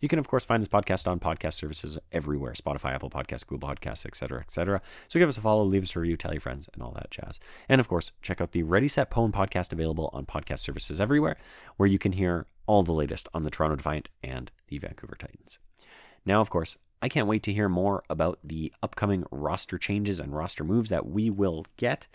You 0.00 0.08
can, 0.08 0.18
of 0.18 0.28
course, 0.28 0.44
find 0.44 0.60
this 0.60 0.68
podcast 0.68 1.08
on 1.08 1.20
podcast 1.20 1.54
services 1.54 1.98
everywhere 2.10 2.52
Spotify, 2.52 2.92
Apple 2.92 3.10
Podcasts, 3.10 3.46
Google 3.46 3.68
Podcasts, 3.68 4.04
etc., 4.04 4.40
etc. 4.40 4.82
So 5.08 5.20
give 5.20 5.28
us 5.28 5.38
a 5.38 5.40
follow, 5.40 5.62
leave 5.62 5.84
us 5.84 5.94
a 5.94 6.00
review, 6.00 6.16
tell 6.16 6.32
your 6.32 6.40
friends, 6.40 6.68
and 6.72 6.82
all 6.82 6.92
that 6.92 7.10
jazz. 7.10 7.38
And 7.68 7.80
of 7.80 7.88
course, 7.88 8.10
check 8.20 8.40
out 8.40 8.52
the 8.52 8.64
Ready 8.64 8.88
Set 8.88 9.10
Pwn 9.10 9.32
podcast 9.32 9.72
available 9.72 10.10
on 10.12 10.26
podcast 10.26 10.60
services 10.60 11.00
everywhere, 11.00 11.36
where 11.76 11.88
you 11.88 11.98
can 11.98 12.12
hear 12.12 12.46
all 12.66 12.82
the 12.82 12.92
latest 12.92 13.28
on 13.32 13.42
the 13.42 13.50
Toronto 13.50 13.76
Defiant 13.76 14.08
and 14.22 14.50
the 14.68 14.78
Vancouver 14.78 15.16
Titans. 15.16 15.58
Now, 16.24 16.40
of 16.40 16.50
course, 16.50 16.78
I 17.00 17.08
can't 17.08 17.26
wait 17.26 17.42
to 17.44 17.52
hear 17.52 17.68
more 17.68 18.04
about 18.08 18.38
the 18.44 18.72
upcoming 18.82 19.24
roster 19.30 19.76
changes 19.76 20.20
and 20.20 20.34
roster 20.34 20.62
moves 20.62 20.88
that 20.90 21.06
we 21.06 21.30
will 21.30 21.66
get, 21.76 22.06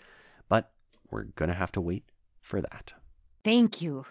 but 0.48 0.72
we're 1.10 1.24
going 1.24 1.48
to 1.48 1.54
have 1.54 1.72
to 1.72 1.80
wait 1.80 2.04
for 2.40 2.60
that. 2.60 2.94
Thank 3.44 3.80
you. 3.80 4.04